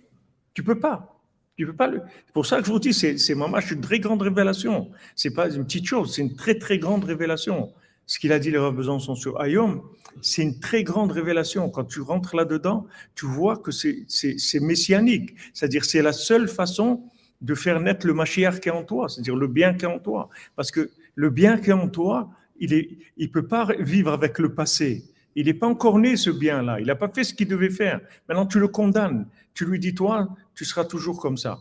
Tu 0.53 0.61
peux 0.61 0.79
pas. 0.79 1.19
Tu 1.57 1.65
peux 1.65 1.73
pas 1.73 1.87
le... 1.87 2.01
C'est 2.27 2.33
pour 2.33 2.45
ça 2.45 2.59
que 2.59 2.67
je 2.67 2.71
vous 2.71 2.79
dis, 2.79 2.93
c'est, 2.93 3.17
c'est 3.17 3.33
une 3.33 3.81
très 3.81 3.99
grande 3.99 4.21
révélation. 4.21 4.91
C'est 5.15 5.33
pas 5.33 5.49
une 5.49 5.65
petite 5.65 5.87
chose, 5.87 6.13
c'est 6.13 6.21
une 6.21 6.35
très 6.35 6.59
très 6.59 6.77
grande 6.77 7.03
révélation. 7.03 7.73
Ce 8.05 8.19
qu'il 8.19 8.33
a 8.33 8.37
dit 8.37 8.51
les 8.51 8.59
Besançon 8.59 9.15
sur 9.15 9.41
Ayom, 9.41 9.81
c'est 10.21 10.43
une 10.43 10.59
très 10.59 10.83
grande 10.83 11.11
révélation. 11.11 11.71
Quand 11.71 11.85
tu 11.85 12.01
rentres 12.01 12.35
là-dedans, 12.35 12.85
tu 13.15 13.25
vois 13.25 13.57
que 13.57 13.71
c'est, 13.71 14.05
c'est, 14.07 14.37
c'est 14.37 14.59
messianique. 14.59 15.33
C'est-à-dire, 15.51 15.83
c'est 15.83 16.03
la 16.03 16.13
seule 16.13 16.47
façon 16.47 17.03
de 17.41 17.55
faire 17.55 17.79
naître 17.79 18.05
le 18.05 18.13
Mashiach 18.13 18.59
qui 18.59 18.69
est 18.69 18.71
en 18.71 18.83
toi, 18.83 19.09
c'est-à-dire 19.09 19.35
le 19.35 19.47
bien 19.47 19.73
qui 19.73 19.85
est 19.85 19.87
en 19.87 19.97
toi. 19.97 20.29
Parce 20.55 20.69
que 20.69 20.91
le 21.15 21.31
bien 21.31 21.57
qui 21.57 21.71
est 21.71 21.73
en 21.73 21.89
toi, 21.89 22.29
il 22.59 22.75
ne 22.75 22.81
il 23.17 23.31
peut 23.31 23.47
pas 23.47 23.67
vivre 23.79 24.11
avec 24.13 24.37
le 24.37 24.53
passé. 24.53 25.03
Il 25.35 25.45
n'est 25.45 25.53
pas 25.53 25.67
encore 25.67 25.97
né 25.99 26.17
ce 26.17 26.29
bien-là. 26.29 26.79
Il 26.79 26.87
n'a 26.87 26.95
pas 26.95 27.09
fait 27.09 27.23
ce 27.23 27.33
qu'il 27.33 27.47
devait 27.47 27.69
faire. 27.69 28.01
Maintenant, 28.27 28.45
tu 28.45 28.59
le 28.59 28.67
condamnes. 28.67 29.27
Tu 29.53 29.65
lui 29.65 29.79
dis, 29.79 29.93
toi, 29.93 30.29
tu 30.55 30.65
seras 30.65 30.85
toujours 30.85 31.19
comme 31.19 31.37
ça. 31.37 31.59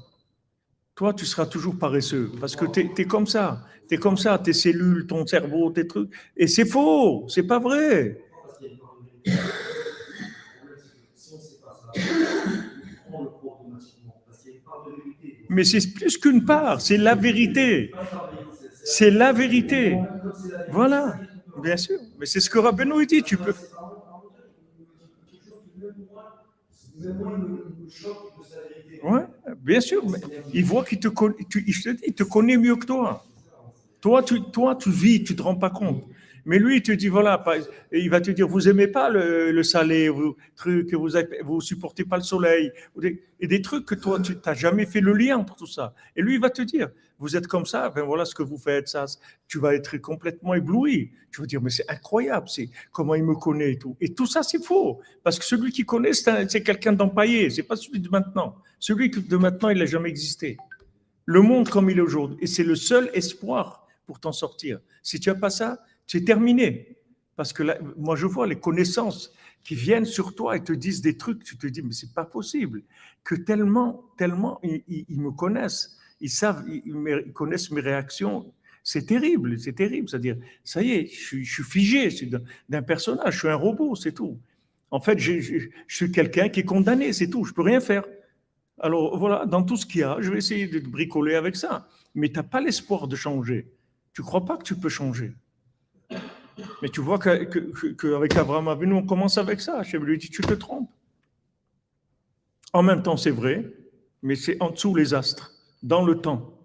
Toi, 0.94 1.14
tu 1.14 1.24
seras 1.24 1.46
toujours 1.46 1.78
paresseux 1.78 2.30
parce 2.40 2.56
que 2.56 2.66
tu 2.66 2.90
es, 2.96 3.04
comme 3.04 3.26
ça. 3.26 3.64
Tu 3.88 3.94
es 3.94 3.98
comme 3.98 4.16
ça, 4.16 4.38
tes 4.38 4.52
cellules, 4.52 5.06
ton 5.06 5.26
cerveau, 5.26 5.70
tes 5.70 5.86
trucs. 5.86 6.10
Et 6.36 6.46
c'est 6.46 6.66
faux, 6.66 7.24
c'est 7.28 7.44
pas 7.44 7.58
vrai. 7.58 8.18
Mais 15.48 15.64
c'est 15.64 15.94
plus 15.94 16.16
qu'une 16.18 16.44
part, 16.44 16.80
c'est 16.80 16.96
la 16.96 17.14
vérité. 17.14 17.92
C'est 18.84 19.10
la 19.10 19.32
vérité. 19.32 19.98
Voilà, 20.70 21.18
bien 21.60 21.76
sûr. 21.76 22.00
Mais 22.18 22.26
c'est 22.26 22.40
ce 22.40 22.50
que 22.50 22.58
Rabbeinu 22.58 23.06
dit, 23.06 23.22
tu 23.22 23.38
peux. 23.40 23.54
Oui, 29.02 29.20
bien 29.58 29.80
sûr. 29.80 30.06
Mais 30.06 30.20
il 30.52 30.64
voit 30.64 30.84
qu'il 30.84 31.00
te, 31.00 31.08
te 31.08 32.22
connaît 32.22 32.56
mieux 32.56 32.76
que 32.76 32.86
toi. 32.86 33.26
Toi, 34.00 34.22
tu, 34.22 34.50
toi, 34.50 34.76
tu 34.76 34.90
vis, 34.90 35.24
tu 35.24 35.32
ne 35.32 35.38
te 35.38 35.42
rends 35.42 35.56
pas 35.56 35.70
compte. 35.70 36.04
Mais 36.44 36.58
lui, 36.58 36.76
il 36.76 36.82
te 36.82 36.92
dit, 36.92 37.08
voilà, 37.08 37.42
il 37.92 38.10
va 38.10 38.20
te 38.20 38.30
dire, 38.30 38.48
vous 38.48 38.68
aimez 38.68 38.86
pas 38.86 39.10
le, 39.10 39.62
salé, 39.62 40.08
vous 40.08 40.36
truc, 40.56 40.92
vous 40.94 41.10
vous 41.44 41.60
supportez 41.60 42.04
pas 42.04 42.16
le 42.16 42.22
soleil, 42.22 42.72
et 43.40 43.46
des 43.46 43.62
trucs 43.62 43.86
que 43.86 43.94
toi, 43.94 44.20
tu 44.20 44.36
n'as 44.44 44.54
jamais 44.54 44.86
fait 44.86 45.00
le 45.00 45.12
lien 45.12 45.38
entre 45.38 45.56
tout 45.56 45.66
ça. 45.66 45.94
Et 46.16 46.22
lui, 46.22 46.34
il 46.34 46.40
va 46.40 46.50
te 46.50 46.62
dire, 46.62 46.88
vous 47.18 47.36
êtes 47.36 47.46
comme 47.46 47.66
ça, 47.66 47.90
ben 47.90 48.02
voilà 48.02 48.24
ce 48.24 48.34
que 48.34 48.42
vous 48.42 48.56
faites, 48.56 48.88
ça, 48.88 49.04
tu 49.46 49.58
vas 49.58 49.74
être 49.74 49.98
complètement 49.98 50.54
ébloui. 50.54 51.12
Tu 51.30 51.42
vas 51.42 51.46
dire, 51.46 51.60
mais 51.60 51.70
c'est 51.70 51.88
incroyable, 51.88 52.48
c'est 52.48 52.70
comment 52.92 53.14
il 53.14 53.24
me 53.24 53.34
connaît 53.34 53.72
et 53.72 53.78
tout. 53.78 53.96
Et 54.00 54.14
tout 54.14 54.26
ça, 54.26 54.42
c'est 54.42 54.62
faux, 54.64 55.00
parce 55.22 55.38
que 55.38 55.44
celui 55.44 55.70
qui 55.70 55.84
connaît, 55.84 56.12
c'est 56.14 56.62
quelqu'un 56.62 56.92
d'empaillé, 56.92 57.50
c'est 57.50 57.62
pas 57.62 57.76
celui 57.76 58.00
de 58.00 58.08
maintenant. 58.08 58.56
Celui 58.78 59.10
de 59.10 59.36
maintenant, 59.36 59.68
il 59.68 59.78
n'a 59.78 59.86
jamais 59.86 60.08
existé. 60.08 60.56
Le 61.26 61.42
monde 61.42 61.68
comme 61.68 61.90
il 61.90 61.98
est 61.98 62.02
aujourd'hui, 62.02 62.38
et 62.40 62.46
c'est 62.46 62.64
le 62.64 62.74
seul 62.74 63.10
espoir 63.12 63.86
pour 64.06 64.18
t'en 64.18 64.32
sortir. 64.32 64.80
Si 65.02 65.20
tu 65.20 65.28
n'as 65.28 65.36
pas 65.36 65.50
ça, 65.50 65.78
c'est 66.10 66.24
terminé. 66.24 66.96
Parce 67.36 67.52
que 67.52 67.62
moi, 67.96 68.16
je 68.16 68.26
vois 68.26 68.48
les 68.48 68.58
connaissances 68.58 69.32
qui 69.62 69.76
viennent 69.76 70.04
sur 70.04 70.34
toi 70.34 70.56
et 70.56 70.64
te 70.64 70.72
disent 70.72 71.02
des 71.02 71.16
trucs, 71.16 71.44
tu 71.44 71.56
te 71.56 71.68
dis, 71.68 71.82
mais 71.82 71.92
c'est 71.92 72.12
pas 72.12 72.24
possible. 72.24 72.82
Que 73.22 73.36
tellement, 73.36 74.10
tellement, 74.18 74.58
ils, 74.64 75.20
me 75.20 75.30
connaissent, 75.30 75.98
ils 76.20 76.28
savent, 76.28 76.64
ils, 76.68 77.32
connaissent 77.32 77.70
mes 77.70 77.80
réactions. 77.80 78.52
C'est 78.82 79.06
terrible, 79.06 79.56
c'est 79.60 79.74
terrible. 79.74 80.08
C'est-à-dire, 80.08 80.36
ça 80.64 80.82
y 80.82 80.90
est, 80.94 81.06
je, 81.06 81.44
suis 81.44 81.62
figé 81.62 82.08
d'un 82.68 82.82
personnage, 82.82 83.34
je 83.34 83.38
suis 83.38 83.48
un 83.48 83.54
robot, 83.54 83.94
c'est 83.94 84.12
tout. 84.12 84.36
En 84.90 84.98
fait, 84.98 85.20
je, 85.20 85.68
suis 85.86 86.10
quelqu'un 86.10 86.48
qui 86.48 86.58
est 86.58 86.64
condamné, 86.64 87.12
c'est 87.12 87.30
tout, 87.30 87.44
je 87.44 87.54
peux 87.54 87.62
rien 87.62 87.80
faire. 87.80 88.02
Alors 88.80 89.16
voilà, 89.16 89.46
dans 89.46 89.62
tout 89.62 89.76
ce 89.76 89.86
qu'il 89.86 90.00
y 90.00 90.04
a, 90.04 90.16
je 90.18 90.32
vais 90.32 90.38
essayer 90.38 90.66
de 90.66 90.80
bricoler 90.80 91.36
avec 91.36 91.54
ça. 91.54 91.88
Mais 92.16 92.30
tu 92.30 92.34
n'as 92.34 92.42
pas 92.42 92.60
l'espoir 92.60 93.06
de 93.06 93.14
changer. 93.14 93.70
Tu 94.12 94.22
crois 94.22 94.44
pas 94.44 94.56
que 94.56 94.64
tu 94.64 94.74
peux 94.74 94.88
changer. 94.88 95.34
Mais 96.82 96.88
tu 96.88 97.00
vois 97.00 97.18
qu'avec 97.18 97.50
que, 97.96 98.38
Abraham 98.38 98.68
Avinu, 98.68 98.94
on 98.94 99.06
commence 99.06 99.38
avec 99.38 99.60
ça. 99.60 99.82
Je 99.82 99.96
lui 99.96 100.18
dit, 100.18 100.30
tu 100.30 100.42
te 100.42 100.54
trompes. 100.54 100.90
En 102.72 102.82
même 102.82 103.02
temps, 103.02 103.16
c'est 103.16 103.30
vrai, 103.30 103.72
mais 104.22 104.36
c'est 104.36 104.60
en 104.62 104.70
dessous 104.70 104.94
les 104.94 105.12
astres, 105.12 105.52
dans 105.82 106.04
le 106.04 106.20
temps. 106.20 106.56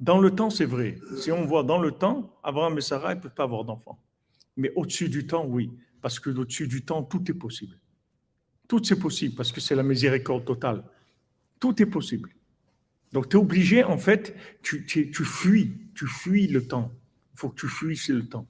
Dans 0.00 0.18
le 0.18 0.32
temps, 0.32 0.50
c'est 0.50 0.64
vrai. 0.64 0.98
Si 1.18 1.30
on 1.30 1.46
voit 1.46 1.62
dans 1.62 1.78
le 1.78 1.92
temps, 1.92 2.36
Abraham 2.42 2.76
et 2.76 2.80
Sarah 2.80 3.14
ne 3.14 3.20
peuvent 3.20 3.34
pas 3.34 3.44
avoir 3.44 3.64
d'enfants. 3.64 4.02
Mais 4.56 4.72
au-dessus 4.74 5.08
du 5.08 5.26
temps, 5.26 5.46
oui. 5.46 5.70
Parce 6.00 6.18
que 6.18 6.30
au-dessus 6.30 6.66
du 6.66 6.84
temps, 6.84 7.04
tout 7.04 7.22
est 7.30 7.34
possible. 7.34 7.78
Tout 8.66 8.92
est 8.92 8.96
possible 8.96 9.36
parce 9.36 9.52
que 9.52 9.60
c'est 9.60 9.76
la 9.76 9.84
miséricorde 9.84 10.44
totale. 10.44 10.82
Tout 11.60 11.80
est 11.80 11.86
possible. 11.86 12.30
Donc 13.12 13.28
tu 13.28 13.36
es 13.36 13.40
obligé, 13.40 13.84
en 13.84 13.98
fait, 13.98 14.34
tu, 14.62 14.84
tu, 14.84 15.24
fuis, 15.24 15.90
tu 15.94 16.06
fuis 16.06 16.48
le 16.48 16.66
temps. 16.66 16.90
Il 17.34 17.38
faut 17.38 17.50
que 17.50 17.60
tu 17.60 17.68
fuisses 17.68 18.08
le 18.08 18.26
temps. 18.26 18.46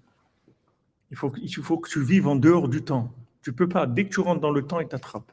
Il 1.12 1.16
faut, 1.18 1.76
que 1.76 1.90
tu 1.90 2.02
vives 2.02 2.26
en 2.26 2.36
dehors 2.36 2.70
du 2.70 2.80
temps. 2.82 3.12
Tu 3.42 3.52
peux 3.52 3.68
pas. 3.68 3.86
Dès 3.86 4.06
que 4.06 4.08
tu 4.08 4.20
rentres 4.20 4.40
dans 4.40 4.50
le 4.50 4.62
temps, 4.62 4.80
il 4.80 4.88
t'attrape. 4.88 5.30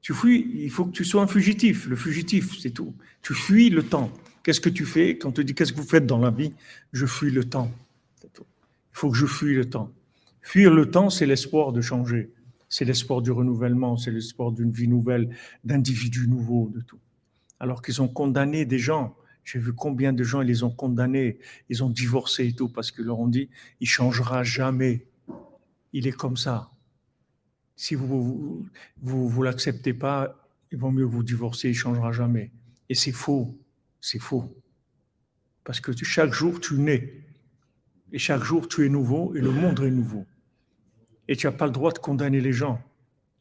Tu 0.00 0.14
fuis, 0.14 0.50
il 0.54 0.70
faut 0.70 0.86
que 0.86 0.92
tu 0.92 1.04
sois 1.04 1.22
un 1.22 1.26
fugitif. 1.26 1.86
Le 1.86 1.94
fugitif, 1.94 2.58
c'est 2.58 2.70
tout. 2.70 2.94
Tu 3.20 3.34
fuis 3.34 3.68
le 3.68 3.82
temps. 3.82 4.10
Qu'est-ce 4.42 4.62
que 4.62 4.70
tu 4.70 4.86
fais 4.86 5.18
Quand 5.18 5.28
on 5.28 5.32
te 5.32 5.42
dit 5.42 5.54
qu'est-ce 5.54 5.74
que 5.74 5.76
vous 5.80 5.86
faites 5.86 6.06
dans 6.06 6.18
la 6.18 6.30
vie? 6.30 6.54
Je 6.92 7.04
fuis 7.04 7.30
le 7.30 7.44
temps. 7.44 7.70
Il 8.22 8.30
faut 8.92 9.10
que 9.10 9.16
je 9.16 9.26
fuis 9.26 9.54
le 9.54 9.68
temps. 9.68 9.92
Fuir 10.40 10.72
le 10.72 10.90
temps, 10.90 11.10
c'est 11.10 11.26
l'espoir 11.26 11.72
de 11.72 11.82
changer. 11.82 12.30
C'est 12.70 12.86
l'espoir 12.86 13.20
du 13.20 13.30
renouvellement, 13.30 13.98
c'est 13.98 14.10
l'espoir 14.10 14.52
d'une 14.52 14.72
vie 14.72 14.88
nouvelle, 14.88 15.36
d'individus 15.64 16.28
nouveaux, 16.28 16.70
de 16.74 16.80
tout. 16.80 16.98
Alors 17.60 17.82
qu'ils 17.82 18.00
ont 18.00 18.08
condamné 18.08 18.64
des 18.64 18.78
gens. 18.78 19.14
J'ai 19.44 19.58
vu 19.58 19.72
combien 19.72 20.12
de 20.12 20.24
gens 20.24 20.40
ils 20.40 20.48
les 20.48 20.62
ont 20.62 20.70
condamnés. 20.70 21.38
Ils 21.68 21.84
ont 21.84 21.90
divorcé 21.90 22.46
et 22.46 22.52
tout 22.52 22.68
parce 22.68 22.90
qu'ils 22.90 23.04
leur 23.04 23.20
ont 23.20 23.28
dit 23.28 23.50
il 23.80 23.86
changera 23.86 24.42
jamais. 24.42 25.06
Il 25.92 26.06
est 26.06 26.12
comme 26.12 26.36
ça. 26.36 26.70
Si 27.76 27.94
vous 27.94 28.06
vous, 28.06 28.66
vous, 29.02 29.28
vous 29.28 29.42
l'acceptez 29.42 29.92
pas, 29.94 30.36
il 30.72 30.78
vaut 30.78 30.90
mieux 30.90 31.04
vous 31.04 31.22
divorcer, 31.22 31.68
il 31.68 31.74
changera 31.74 32.12
jamais. 32.12 32.50
Et 32.88 32.94
c'est 32.94 33.12
faux. 33.12 33.56
C'est 34.00 34.18
faux. 34.18 34.54
Parce 35.64 35.80
que 35.80 35.92
chaque 36.04 36.32
jour, 36.32 36.60
tu 36.60 36.74
nais. 36.74 37.24
Et 38.12 38.18
chaque 38.18 38.44
jour, 38.44 38.68
tu 38.68 38.84
es 38.84 38.88
nouveau 38.88 39.34
et 39.34 39.40
le 39.40 39.50
monde 39.50 39.80
est 39.80 39.90
nouveau. 39.90 40.26
Et 41.26 41.36
tu 41.36 41.46
n'as 41.46 41.52
pas 41.52 41.66
le 41.66 41.72
droit 41.72 41.90
de 41.90 41.98
condamner 41.98 42.40
les 42.40 42.52
gens. 42.52 42.80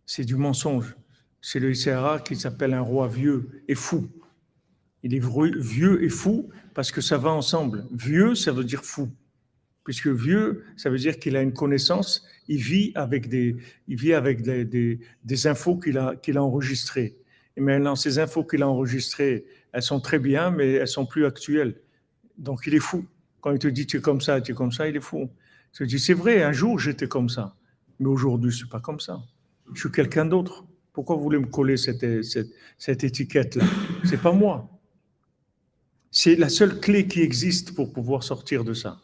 C'est 0.05 0.23
du 0.23 0.35
mensonge. 0.35 0.95
C'est 1.41 1.59
le 1.59 1.71
ICRA 1.71 2.19
qui 2.21 2.35
s'appelle 2.35 2.73
un 2.73 2.81
roi 2.81 3.07
vieux 3.07 3.63
et 3.67 3.75
fou. 3.75 4.09
Il 5.03 5.13
est 5.13 5.21
vieux 5.59 6.03
et 6.03 6.09
fou 6.09 6.49
parce 6.73 6.91
que 6.91 7.01
ça 7.01 7.17
va 7.17 7.29
ensemble. 7.29 7.85
Vieux, 7.91 8.35
ça 8.35 8.51
veut 8.51 8.63
dire 8.63 8.83
fou. 8.83 9.09
Puisque 9.83 10.07
vieux, 10.07 10.63
ça 10.77 10.89
veut 10.89 10.97
dire 10.97 11.19
qu'il 11.19 11.35
a 11.35 11.41
une 11.41 11.53
connaissance, 11.53 12.25
il 12.47 12.61
vit 12.61 12.93
avec 12.95 13.27
des, 13.27 13.57
il 13.89 13.97
vit 13.97 14.13
avec 14.13 14.41
des, 14.41 14.63
des, 14.63 15.47
infos 15.47 15.77
qu'il 15.77 15.97
a, 15.97 16.15
a 16.25 16.39
enregistrées. 16.39 17.17
Et 17.57 17.61
maintenant, 17.61 17.95
ces 17.97 18.17
infos 18.17 18.45
qu'il 18.45 18.63
a 18.63 18.69
enregistrées, 18.69 19.45
elles 19.73 19.81
sont 19.81 19.99
très 19.99 20.19
bien, 20.19 20.51
mais 20.51 20.71
elles 20.71 20.87
sont 20.87 21.05
plus 21.05 21.25
actuelles. 21.25 21.75
Donc 22.37 22.61
il 22.65 22.73
est 22.73 22.79
fou. 22.79 23.05
Quand 23.41 23.51
il 23.51 23.59
te 23.59 23.67
dit 23.67 23.85
tu 23.85 23.97
es 23.97 24.01
comme 24.01 24.21
ça, 24.21 24.39
tu 24.39 24.53
es 24.53 24.55
comme 24.55 24.71
ça, 24.71 24.87
il 24.87 24.95
est 24.95 25.01
fou. 25.01 25.29
Il 25.73 25.77
te 25.79 25.83
dit 25.83 25.99
c'est 25.99 26.13
vrai, 26.13 26.43
un 26.43 26.53
jour 26.53 26.79
j'étais 26.79 27.07
comme 27.07 27.27
ça, 27.27 27.55
mais 27.99 28.07
aujourd'hui 28.07 28.51
je 28.51 28.57
suis 28.57 28.67
pas 28.67 28.79
comme 28.79 29.01
ça. 29.01 29.21
Je 29.73 29.81
suis 29.81 29.91
quelqu'un 29.91 30.25
d'autre. 30.25 30.65
Pourquoi 30.93 31.17
vous 31.17 31.23
voulez 31.23 31.39
me 31.39 31.47
coller 31.47 31.75
cette, 31.75 32.23
cette, 32.23 32.51
cette 32.77 33.03
étiquette-là? 33.03 33.65
C'est 34.05 34.21
pas 34.21 34.31
moi. 34.31 34.69
C'est 36.13 36.37
la 36.37 36.47
seule 36.47 36.79
clé 36.79 37.09
qui 37.09 37.19
existe 37.19 37.75
pour 37.75 37.91
pouvoir 37.91 38.23
sortir 38.23 38.63
de 38.63 38.73
ça. 38.73 39.01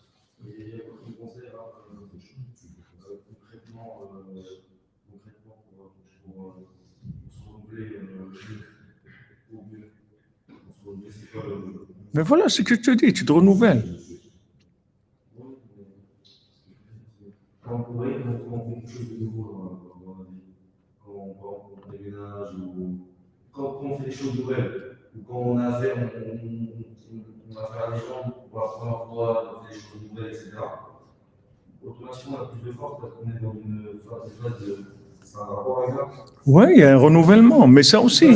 Mais 12.14 12.24
voilà 12.24 12.50
ce 12.50 12.62
que 12.62 12.76
je 12.76 12.82
te 12.82 12.92
dis, 12.92 13.14
tu 13.14 13.26
te 13.26 13.32
renouvelles. 13.32 13.86
Quand 23.52 23.80
on 23.84 23.94
fait 23.94 24.04
des 24.04 24.12
choses 24.12 24.36
nouvelles, 24.36 24.72
ou 25.16 25.22
quand 25.24 25.38
on 25.40 25.58
a 25.58 25.66
affaire, 25.68 25.98
on, 26.02 26.59
va 27.62 27.68
faire 27.68 27.92
des 27.94 28.00
gens 28.00 28.48
pour 28.50 28.60
la 28.60 28.68
première 28.68 29.06
fois, 29.08 29.62
on 29.62 29.68
fait 29.68 29.74
des 29.74 29.80
choses 29.80 30.10
nouvelles, 30.12 30.34
etc. 30.34 30.52
Automatiquement, 31.86 32.38
on 32.40 32.44
a 32.44 32.48
plus 32.48 32.70
de 32.70 32.72
force 32.72 33.02
parce 33.02 33.14
qu'on 33.14 33.30
est 33.30 33.42
dans 33.42 33.54
une 33.54 34.00
phase 34.08 34.68
de. 34.68 34.86
C'est 35.22 35.38
un 35.38 35.42
rapport 35.42 35.84
avec 35.84 35.96
ça 35.96 36.08
Oui, 36.46 36.66
il 36.76 36.80
y 36.80 36.84
a 36.84 36.94
un 36.94 36.98
renouvellement, 36.98 37.68
mais 37.68 37.84
ça 37.84 38.02
aussi. 38.02 38.36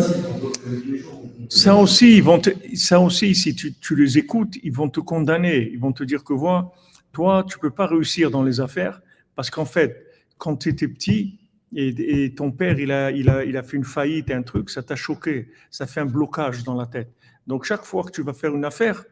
Ça 1.50 1.76
aussi, 1.76 2.18
ils 2.18 2.24
vont 2.24 2.42
ça 2.76 3.00
aussi, 3.00 3.36
si 3.36 3.56
tu, 3.56 3.74
tu, 3.74 3.96
les 3.96 4.18
écoutes, 4.18 4.56
ils 4.64 4.72
vont 4.72 4.90
te 4.90 5.00
condamner. 5.00 5.70
Ils 5.72 5.80
vont 5.80 5.92
te 5.92 6.04
dire 6.04 6.24
que 6.24 6.34
voilà, 6.34 6.72
toi, 7.12 7.44
tu 7.48 7.60
peux 7.60 7.70
pas 7.70 7.88
réussir 7.88 8.32
dans 8.32 8.44
les 8.44 8.60
affaires 8.60 9.02
parce 9.36 9.50
qu'en 9.50 9.66
fait, 9.66 10.06
quand 10.38 10.58
tu 10.58 10.70
étais 10.70 10.88
petit 10.88 11.40
et, 11.76 12.24
et, 12.26 12.36
ton 12.36 12.52
père, 12.52 12.80
il 12.80 12.92
a, 12.92 13.12
il, 13.12 13.30
a, 13.30 13.44
il 13.44 13.58
a 13.58 13.64
fait 13.64 13.78
une 13.78 13.84
faillite 13.84 14.30
un 14.32 14.44
truc, 14.44 14.70
ça 14.70 14.84
t'a 14.84 14.96
choqué, 14.96 15.50
ça 15.72 15.88
fait 15.88 16.02
un 16.02 16.06
blocage 16.06 16.64
dans 16.64 16.76
la 16.76 16.86
tête. 16.86 17.12
Donc 17.48 17.66
chaque 17.66 17.84
fois 17.84 18.04
que 18.04 18.12
tu 18.12 18.22
vas 18.22 18.34
faire 18.34 18.56
une 18.56 18.66
affaire, 18.66 19.04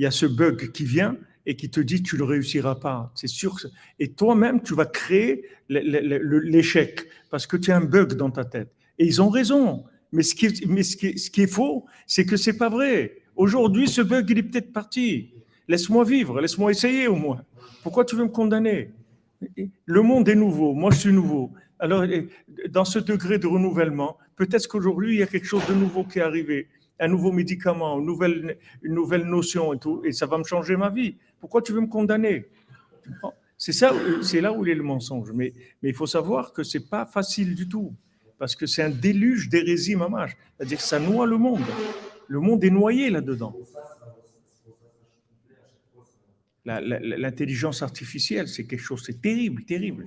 il 0.00 0.04
y 0.04 0.06
a 0.06 0.10
ce 0.10 0.24
bug 0.24 0.72
qui 0.72 0.86
vient 0.86 1.14
et 1.44 1.56
qui 1.56 1.68
te 1.68 1.78
dit 1.78 2.02
tu 2.02 2.16
ne 2.16 2.22
réussiras 2.22 2.76
pas. 2.76 3.12
C'est 3.14 3.28
sûr. 3.28 3.54
Et 3.98 4.12
toi-même, 4.12 4.62
tu 4.62 4.74
vas 4.74 4.86
créer 4.86 5.44
l'échec 5.68 7.06
parce 7.28 7.46
que 7.46 7.58
tu 7.58 7.70
as 7.70 7.76
un 7.76 7.84
bug 7.84 8.14
dans 8.14 8.30
ta 8.30 8.46
tête. 8.46 8.72
Et 8.98 9.04
ils 9.04 9.20
ont 9.20 9.28
raison. 9.28 9.84
Mais 10.12 10.22
ce 10.22 10.34
qui 10.34 11.42
est 11.42 11.46
faux, 11.46 11.84
c'est 12.06 12.24
que 12.24 12.38
c'est 12.38 12.56
pas 12.56 12.70
vrai. 12.70 13.18
Aujourd'hui, 13.36 13.88
ce 13.88 14.00
bug, 14.00 14.24
il 14.30 14.38
est 14.38 14.42
peut-être 14.42 14.72
parti. 14.72 15.34
Laisse-moi 15.68 16.04
vivre, 16.04 16.40
laisse-moi 16.40 16.70
essayer 16.70 17.06
au 17.06 17.16
moins. 17.16 17.44
Pourquoi 17.82 18.06
tu 18.06 18.16
veux 18.16 18.24
me 18.24 18.30
condamner? 18.30 18.92
Le 19.84 20.00
monde 20.00 20.30
est 20.30 20.34
nouveau, 20.34 20.72
moi 20.72 20.92
je 20.92 20.96
suis 20.96 21.12
nouveau. 21.12 21.52
Alors, 21.78 22.06
dans 22.70 22.86
ce 22.86 22.98
degré 22.98 23.38
de 23.38 23.46
renouvellement, 23.46 24.16
peut-être 24.36 24.66
qu'aujourd'hui, 24.66 25.16
il 25.16 25.18
y 25.18 25.22
a 25.22 25.26
quelque 25.26 25.46
chose 25.46 25.66
de 25.68 25.74
nouveau 25.74 26.04
qui 26.04 26.20
est 26.20 26.22
arrivé, 26.22 26.68
un 27.00 27.08
nouveau 27.08 27.32
médicament, 27.32 27.98
une 27.98 28.06
nouvelle, 28.94 29.24
notion 29.24 29.72
et 29.72 29.78
tout, 29.78 30.02
et 30.04 30.12
ça 30.12 30.26
va 30.26 30.38
me 30.38 30.44
changer 30.44 30.76
ma 30.76 30.90
vie. 30.90 31.16
Pourquoi 31.40 31.62
tu 31.62 31.72
veux 31.72 31.80
me 31.80 31.86
condamner? 31.86 32.46
C'est 33.56 33.72
ça, 33.72 33.92
c'est 34.22 34.40
là 34.40 34.52
où 34.52 34.64
il 34.64 34.70
est 34.70 34.74
le 34.74 34.82
mensonge. 34.82 35.32
Mais, 35.34 35.52
il 35.82 35.94
faut 35.94 36.06
savoir 36.06 36.52
que 36.52 36.62
c'est 36.62 36.88
pas 36.88 37.06
facile 37.06 37.54
du 37.54 37.68
tout 37.68 37.92
parce 38.38 38.54
que 38.54 38.66
c'est 38.66 38.82
un 38.82 38.90
déluge 38.90 39.48
d'hérésie 39.48 39.96
mamage. 39.96 40.36
C'est-à-dire 40.56 40.78
que 40.78 40.84
ça 40.84 40.98
noie 40.98 41.26
le 41.26 41.36
monde. 41.36 41.64
Le 42.28 42.40
monde 42.40 42.62
est 42.64 42.70
noyé 42.70 43.10
là-dedans. 43.10 43.54
L'intelligence 46.64 47.82
artificielle, 47.82 48.46
c'est 48.46 48.64
quelque 48.64 48.82
chose, 48.82 49.02
c'est 49.04 49.20
terrible, 49.20 49.64
terrible. 49.64 50.06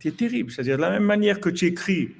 C'est 0.00 0.16
terrible. 0.16 0.50
C'est-à-dire 0.50 0.76
de 0.76 0.82
la 0.82 0.90
même 0.90 1.04
manière 1.04 1.40
que 1.40 1.48
tu 1.48 1.66
écris, 1.66 2.10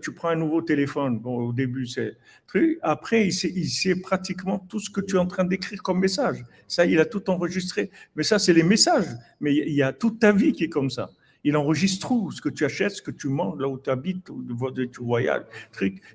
tu 0.00 0.12
prends 0.12 0.28
un 0.28 0.36
nouveau 0.36 0.62
téléphone, 0.62 1.18
bon, 1.18 1.48
au 1.48 1.52
début 1.52 1.86
c'est 1.86 2.16
truc, 2.46 2.78
après 2.82 3.28
il 3.28 3.32
sait, 3.32 3.96
pratiquement 3.96 4.58
tout 4.58 4.80
ce 4.80 4.90
que 4.90 5.00
tu 5.00 5.16
es 5.16 5.18
en 5.18 5.26
train 5.26 5.44
d'écrire 5.44 5.82
comme 5.82 6.00
message. 6.00 6.44
Ça, 6.68 6.84
il 6.86 6.98
a 6.98 7.04
tout 7.04 7.28
enregistré. 7.30 7.90
Mais 8.16 8.22
ça, 8.22 8.38
c'est 8.38 8.52
les 8.52 8.62
messages. 8.62 9.08
Mais 9.40 9.54
il 9.54 9.72
y 9.74 9.82
a 9.82 9.92
toute 9.92 10.18
ta 10.18 10.32
vie 10.32 10.52
qui 10.52 10.64
est 10.64 10.68
comme 10.68 10.90
ça. 10.90 11.10
Il 11.44 11.56
enregistre 11.56 12.08
tout, 12.08 12.30
ce 12.30 12.40
que 12.40 12.48
tu 12.48 12.64
achètes, 12.64 12.92
ce 12.92 13.02
que 13.02 13.10
tu 13.10 13.28
manges, 13.28 13.58
là 13.58 13.68
où 13.68 13.78
tu 13.78 13.90
habites, 13.90 14.30
où 14.30 14.44
tu 14.44 15.02
voyages, 15.02 15.44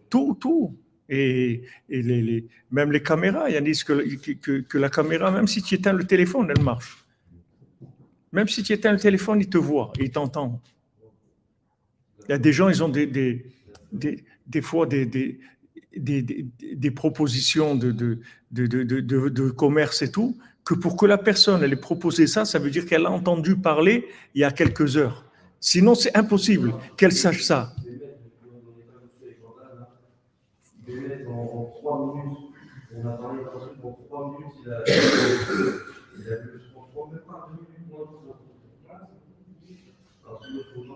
tout, 0.10 0.38
tout. 0.40 0.78
Et, 1.10 1.64
les, 1.90 2.46
même 2.72 2.92
les 2.92 3.02
caméras, 3.02 3.50
il 3.50 3.56
y 3.56 3.58
en 3.58 3.62
a 3.62 3.64
disent 3.64 3.84
que, 3.84 4.62
que, 4.62 4.78
la 4.78 4.90
caméra, 4.90 5.32
même 5.32 5.48
si 5.48 5.62
tu 5.62 5.76
éteins 5.76 5.94
le 5.94 6.04
téléphone, 6.04 6.52
elle 6.56 6.64
marche. 6.64 7.06
Même 8.32 8.48
si 8.48 8.62
tu 8.62 8.74
éteins 8.74 8.92
le 8.92 9.00
téléphone, 9.00 9.40
il 9.40 9.50
te 9.50 9.58
voit, 9.58 9.94
il 10.00 10.12
t'entend. 10.12 10.62
Il 12.28 12.32
y 12.32 12.36
a 12.36 12.38
des 12.38 12.52
gens, 12.54 12.70
ils 12.70 12.84
ont 12.84 12.90
des, 12.90 13.46
fois 14.62 14.86
des, 14.86 15.40
propositions 16.94 17.76
de, 17.76 19.50
commerce 19.52 20.02
et 20.02 20.12
tout, 20.12 20.38
que 20.66 20.74
pour 20.74 20.98
que 20.98 21.06
la 21.06 21.18
personne 21.18 21.64
elle 21.64 21.74
ait 21.74 21.78
proposé 21.78 22.28
ça, 22.28 22.44
ça 22.44 22.60
veut 22.60 22.70
dire 22.70 22.86
qu'elle 22.86 23.06
a 23.06 23.12
entendu 23.12 23.56
parler 23.56 24.08
il 24.36 24.42
y 24.42 24.44
a 24.44 24.52
quelques 24.52 24.98
heures. 24.98 25.24
Sinon, 25.60 25.96
c'est 25.96 26.16
impossible 26.16 26.74
qu'elle 26.98 27.14
sache 27.14 27.44
ça. 27.44 27.74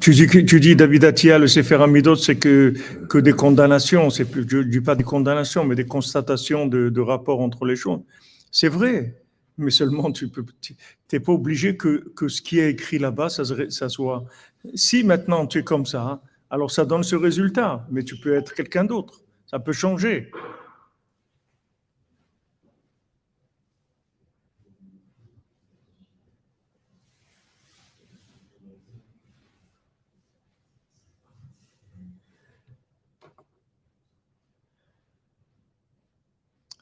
Tu 0.00 0.10
dis, 0.10 0.26
tu 0.26 0.58
dis 0.58 0.74
David 0.74 1.04
Attia, 1.04 1.38
le 1.38 1.46
Sefer 1.46 1.76
Amidot, 1.76 2.16
c'est 2.16 2.36
que, 2.36 2.74
que 3.08 3.18
des 3.18 3.32
condamnations, 3.32 4.10
c'est 4.10 4.24
plus, 4.24 4.44
je 4.48 4.58
ne 4.58 4.62
dis 4.64 4.80
pas 4.80 4.96
des 4.96 5.04
condamnations, 5.04 5.64
mais 5.64 5.76
des 5.76 5.86
constatations 5.86 6.66
de, 6.66 6.88
de 6.88 7.00
rapports 7.00 7.40
entre 7.40 7.64
les 7.64 7.76
choses. 7.76 8.00
C'est 8.50 8.68
vrai, 8.68 9.14
mais 9.58 9.70
seulement 9.70 10.10
tu 10.10 10.28
n'es 11.12 11.20
pas 11.20 11.32
obligé 11.32 11.76
que, 11.76 12.04
que 12.16 12.26
ce 12.26 12.42
qui 12.42 12.58
est 12.58 12.70
écrit 12.70 12.98
là-bas, 12.98 13.28
ça, 13.28 13.44
ça, 13.68 13.88
soit. 13.88 14.24
Si 14.74 15.04
maintenant 15.04 15.46
tu 15.46 15.58
es 15.58 15.62
comme 15.62 15.86
ça, 15.86 16.20
alors 16.50 16.70
ça 16.70 16.84
donne 16.84 17.04
ce 17.04 17.14
résultat, 17.14 17.86
mais 17.90 18.02
tu 18.02 18.16
peux 18.16 18.34
être 18.34 18.54
quelqu'un 18.54 18.84
d'autre, 18.84 19.20
ça 19.48 19.60
peut 19.60 19.72
changer. 19.72 20.30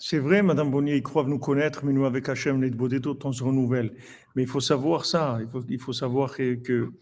C'est 0.06 0.18
vrai, 0.18 0.42
Madame 0.42 0.70
Bonnier, 0.70 0.96
ils 0.96 1.02
croient 1.02 1.24
nous 1.24 1.38
connaître, 1.38 1.82
mais 1.82 1.94
nous, 1.94 2.04
avec 2.04 2.28
Hachem, 2.28 2.60
les 2.60 2.68
Bodétot, 2.68 3.18
on 3.24 3.32
se 3.32 3.42
renouvelle. 3.42 3.94
Mais 4.34 4.42
il 4.42 4.46
faut 4.46 4.60
savoir 4.60 5.06
ça, 5.06 5.38
il 5.70 5.78
faut, 5.78 5.94
savoir 5.94 6.36
que, 6.36 6.92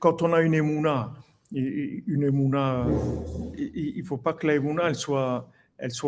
quand 0.00 0.20
on 0.22 0.32
a 0.32 0.42
une 0.42 0.54
émouna, 0.54 1.14
une 1.52 2.24
émouna, 2.24 2.88
il 3.56 3.94
ne 3.96 4.02
faut 4.02 4.16
pas 4.16 4.32
que 4.32 4.48
la 4.48 4.56
émouna, 4.56 4.88
elle 4.88 4.96
soit, 4.96 5.46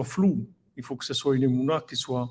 floue. 0.02 0.44
Il 0.76 0.82
faut 0.82 0.96
que 0.96 1.04
ce 1.04 1.14
soit 1.14 1.36
une 1.36 1.44
émouna 1.44 1.80
qui 1.88 1.94
soit 1.94 2.28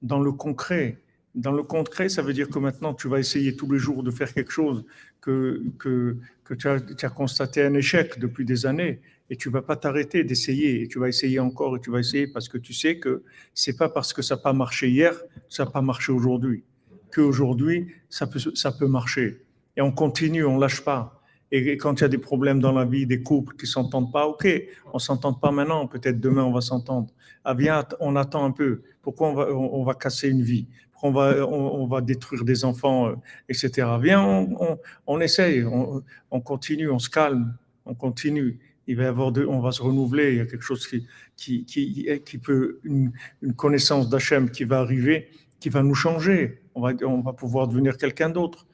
dans 0.00 0.20
le 0.20 0.32
concret. 0.32 1.02
Dans 1.34 1.52
le 1.52 1.62
concret, 1.62 2.08
ça 2.08 2.22
veut 2.22 2.32
dire 2.32 2.48
que 2.48 2.58
maintenant, 2.58 2.94
tu 2.94 3.06
vas 3.06 3.18
essayer 3.18 3.54
tous 3.54 3.70
les 3.70 3.78
jours 3.78 4.02
de 4.02 4.10
faire 4.10 4.32
quelque 4.32 4.50
chose 4.50 4.86
que, 5.20 6.16
que 6.48 6.54
tu, 6.54 6.66
as, 6.66 7.10
constaté 7.10 7.62
un 7.62 7.74
échec 7.74 8.18
depuis 8.18 8.46
des 8.46 8.64
années 8.64 9.02
et 9.28 9.36
tu 9.36 9.50
vas 9.50 9.60
pas 9.60 9.76
t'arrêter 9.76 10.24
d'essayer 10.24 10.80
et 10.80 10.88
tu 10.88 10.98
vas 10.98 11.08
essayer 11.08 11.38
encore 11.38 11.76
et 11.76 11.80
tu 11.80 11.90
vas 11.90 11.98
essayer 11.98 12.26
parce 12.26 12.48
que 12.48 12.56
tu 12.56 12.72
sais 12.72 12.98
que 12.98 13.22
c'est 13.52 13.76
pas 13.76 13.90
parce 13.90 14.14
que 14.14 14.22
ça 14.22 14.36
n'a 14.36 14.40
pas 14.40 14.54
marché 14.54 14.88
hier, 14.88 15.14
ça 15.50 15.66
n'a 15.66 15.70
pas 15.70 15.82
marché 15.82 16.10
aujourd'hui, 16.10 16.64
qu'aujourd'hui 17.12 17.88
ça 18.08 18.26
peut, 18.26 18.38
ça 18.38 18.72
peut 18.72 18.86
marcher. 18.86 19.44
Et 19.76 19.82
on 19.82 19.92
continue, 19.92 20.46
on 20.46 20.56
lâche 20.56 20.80
pas. 20.80 21.17
Et 21.50 21.76
quand 21.78 22.00
il 22.00 22.02
y 22.02 22.04
a 22.04 22.08
des 22.08 22.18
problèmes 22.18 22.60
dans 22.60 22.72
la 22.72 22.84
vie, 22.84 23.06
des 23.06 23.22
couples 23.22 23.56
qui 23.56 23.66
s'entendent 23.66 24.12
pas, 24.12 24.26
ok, 24.26 24.46
on 24.92 24.98
s'entend 24.98 25.32
pas 25.32 25.50
maintenant, 25.50 25.86
peut-être 25.86 26.20
demain 26.20 26.44
on 26.44 26.52
va 26.52 26.60
s'entendre. 26.60 27.08
Ah 27.44 27.54
viens, 27.54 27.84
on 28.00 28.16
attend 28.16 28.44
un 28.44 28.50
peu. 28.50 28.82
Pourquoi 29.00 29.30
on 29.30 29.34
va, 29.34 29.50
on, 29.54 29.84
va 29.84 29.94
casser 29.94 30.28
une 30.28 30.42
vie? 30.42 30.66
Pourquoi 30.92 31.08
on 31.08 31.12
va, 31.12 31.46
on, 31.46 31.86
va 31.86 32.00
détruire 32.02 32.44
des 32.44 32.64
enfants, 32.64 33.08
euh, 33.08 33.14
etc. 33.48 33.88
Viens, 34.00 34.22
on, 34.22 34.78
on 35.06 35.20
essaye, 35.20 35.64
on, 35.64 36.40
continue, 36.40 36.90
on 36.90 36.98
se 36.98 37.08
calme, 37.08 37.54
on 37.86 37.94
continue 37.94 38.58
il 38.88 38.96
va 38.96 39.04
y 39.04 39.06
avoir 39.06 39.32
on 39.48 39.60
va 39.60 39.70
se 39.70 39.82
renouveler, 39.82 40.32
il 40.32 40.38
y 40.38 40.40
a 40.40 40.46
quelque 40.46 40.62
chose 40.62 40.86
qui, 40.86 41.06
qui, 41.36 41.64
qui, 41.66 42.08
qui 42.24 42.38
peut, 42.38 42.80
une, 42.84 43.12
une 43.42 43.52
connaissance 43.52 44.08
d'Hachem 44.08 44.50
qui 44.50 44.64
va 44.64 44.80
arriver, 44.80 45.28
qui 45.60 45.68
va 45.68 45.82
nous 45.82 45.94
changer. 45.94 46.62
On 46.74 46.80
va, 46.80 46.92
on 47.04 47.20
va 47.20 47.34
pouvoir 47.34 47.68
devenir 47.68 47.98
quelqu'un 47.98 48.30
d'autre. 48.30 48.66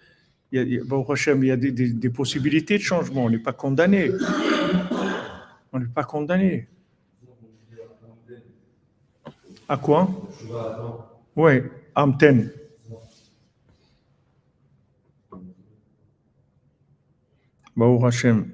Il 0.53 0.59
y 0.59 0.61
a, 0.61 0.63
il 0.63 1.45
y 1.45 1.51
a 1.51 1.57
des, 1.57 1.73
des, 1.73 1.89
des, 1.91 2.11
possibilités 2.11 2.79
de 2.79 2.83
changement. 2.83 3.25
On 3.25 3.31
n'est 3.31 3.39
pas 3.39 3.53
condamné. 3.53 4.11
On 5.73 5.81
n'est 5.81 5.87
pas 5.87 6.05
condamné. 6.05 6.69
À 9.69 9.77
quoi? 9.77 10.09
Oui, 11.35 11.53
Amten. 11.95 12.51
Baruch 17.77 18.05
Hashem. 18.05 18.51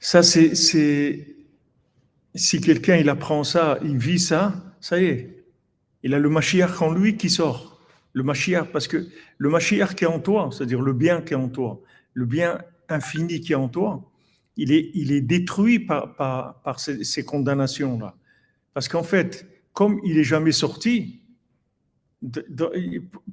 Ça, 0.00 0.22
c'est, 0.22 0.54
si 2.34 2.60
quelqu'un 2.60 2.96
il 2.96 3.08
apprend 3.08 3.44
ça, 3.44 3.78
il 3.82 3.98
vit 3.98 4.18
ça, 4.18 4.54
ça 4.80 5.00
y 5.00 5.04
est. 5.04 5.35
Il 6.06 6.14
a 6.14 6.20
le 6.20 6.28
Mashiach 6.28 6.82
en 6.82 6.92
lui 6.92 7.16
qui 7.16 7.28
sort. 7.28 7.80
Le 8.12 8.22
Mashiach, 8.22 8.70
parce 8.70 8.86
que 8.86 9.08
le 9.38 9.50
Mashiach 9.50 9.96
qui 9.96 10.04
est 10.04 10.06
en 10.06 10.20
toi, 10.20 10.50
c'est-à-dire 10.52 10.80
le 10.80 10.92
bien 10.92 11.20
qui 11.20 11.32
est 11.32 11.36
en 11.36 11.48
toi, 11.48 11.80
le 12.14 12.24
bien 12.24 12.60
infini 12.88 13.40
qui 13.40 13.54
est 13.54 13.56
en 13.56 13.68
toi, 13.68 14.08
il 14.56 14.70
est, 14.70 15.20
détruit 15.20 15.80
par, 15.80 16.14
par, 16.62 16.78
ces 16.78 17.24
condamnations-là. 17.24 18.14
Parce 18.72 18.86
qu'en 18.86 19.02
fait, 19.02 19.48
comme 19.72 20.00
il 20.04 20.14
n'est 20.14 20.22
jamais 20.22 20.52
sorti, 20.52 21.22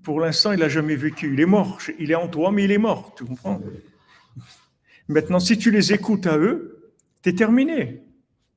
pour 0.02 0.20
l'instant, 0.20 0.52
il 0.52 0.60
n'a 0.60 0.68
jamais 0.68 0.96
vécu. 0.96 1.32
Il 1.32 1.40
est 1.40 1.46
mort. 1.46 1.78
Il 2.00 2.10
est 2.10 2.16
en 2.16 2.28
toi, 2.28 2.52
mais 2.52 2.64
il 2.64 2.72
est 2.72 2.80
mort. 2.80 3.14
Tu 3.16 3.24
comprends? 3.24 3.62
Maintenant, 5.08 5.40
si 5.40 5.60
tu 5.60 5.70
les 5.70 5.94
écoutes 5.94 6.26
à 6.26 6.40
eux, 6.40 6.92
tu 7.22 7.30
es 7.30 7.34
terminé. 7.34 8.02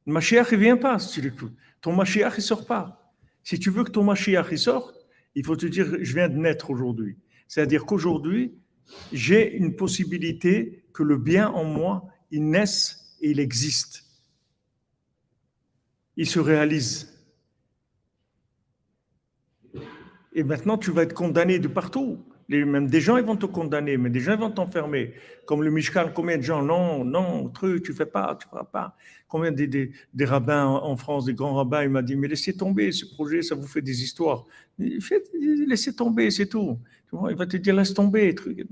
Le 0.06 0.14
Mashiach 0.14 0.52
ne 0.52 0.56
vient 0.56 0.78
pas 0.78 0.98
si 0.98 1.12
tu 1.12 1.20
l'écoutes. 1.20 1.54
Ton 1.82 1.94
Mashiach 1.94 2.38
ne 2.38 2.40
sort 2.40 2.64
pas. 2.64 3.05
Si 3.46 3.60
tu 3.60 3.70
veux 3.70 3.84
que 3.84 3.92
ton 3.92 4.02
Mashiach 4.02 4.48
il 4.50 4.58
sorte, 4.58 5.06
il 5.36 5.44
faut 5.44 5.54
te 5.54 5.66
dire 5.66 5.86
je 6.00 6.14
viens 6.14 6.28
de 6.28 6.34
naître 6.34 6.68
aujourd'hui. 6.68 7.16
C'est-à-dire 7.46 7.86
qu'aujourd'hui, 7.86 8.58
j'ai 9.12 9.54
une 9.54 9.76
possibilité 9.76 10.84
que 10.92 11.04
le 11.04 11.16
bien 11.16 11.48
en 11.50 11.62
moi, 11.62 12.08
il 12.32 12.50
naisse 12.50 13.16
et 13.20 13.30
il 13.30 13.38
existe. 13.38 14.04
Il 16.16 16.26
se 16.26 16.40
réalise. 16.40 17.24
Et 20.32 20.42
maintenant, 20.42 20.76
tu 20.76 20.90
vas 20.90 21.04
être 21.04 21.14
condamné 21.14 21.60
de 21.60 21.68
partout 21.68 22.26
même 22.48 22.86
des 22.88 23.00
gens, 23.00 23.16
ils 23.16 23.24
vont 23.24 23.36
te 23.36 23.46
condamner, 23.46 23.96
mais 23.96 24.10
des 24.10 24.20
gens 24.20 24.36
vont 24.36 24.50
t'enfermer. 24.50 25.14
Comme 25.46 25.62
le 25.62 25.70
Mishkan, 25.70 26.10
combien 26.14 26.36
de 26.36 26.42
gens, 26.42 26.62
non, 26.62 27.04
non, 27.04 27.48
truc, 27.48 27.82
tu 27.82 27.92
fais 27.92 28.06
pas, 28.06 28.36
tu 28.40 28.48
feras 28.48 28.64
pas. 28.64 28.96
Combien 29.28 29.50
des, 29.50 29.66
des, 29.66 30.24
rabbins 30.24 30.66
en 30.66 30.96
France, 30.96 31.24
des 31.24 31.34
grands 31.34 31.54
rabbins, 31.54 31.82
il 31.82 31.90
m'a 31.90 32.02
dit, 32.02 32.14
mais 32.14 32.28
laissez 32.28 32.56
tomber 32.56 32.92
ce 32.92 33.04
projet, 33.06 33.42
ça 33.42 33.56
vous 33.56 33.66
fait 33.66 33.82
des 33.82 34.02
histoires. 34.02 34.44
Laissez 34.78 35.94
tomber, 35.94 36.30
c'est 36.30 36.46
tout. 36.46 36.78
Il 37.30 37.36
va 37.36 37.46
te 37.46 37.56
dire, 37.56 37.74
laisse 37.74 37.94
tomber. 37.94 38.34
Truc. 38.34 38.66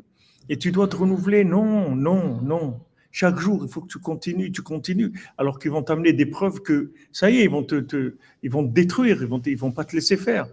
Et 0.48 0.56
tu 0.56 0.70
dois 0.70 0.86
te 0.88 0.96
renouveler. 0.96 1.44
Non, 1.44 1.94
non, 1.94 2.40
non. 2.42 2.80
Chaque 3.10 3.38
jour, 3.38 3.60
il 3.64 3.70
faut 3.70 3.80
que 3.80 3.88
tu 3.88 3.98
continues, 3.98 4.50
tu 4.50 4.62
continues. 4.62 5.12
Alors 5.38 5.58
qu'ils 5.58 5.70
vont 5.70 5.82
t'amener 5.82 6.12
des 6.12 6.26
preuves 6.26 6.60
que, 6.62 6.92
ça 7.12 7.30
y 7.30 7.38
est, 7.38 7.44
ils 7.44 7.50
vont 7.50 7.62
te, 7.62 8.16
ils 8.42 8.50
vont 8.50 8.66
te 8.66 8.72
détruire, 8.72 9.22
ils 9.22 9.28
vont, 9.28 9.40
ils 9.40 9.56
vont 9.56 9.70
pas 9.70 9.84
te 9.84 9.94
laisser 9.94 10.16
faire. 10.16 10.48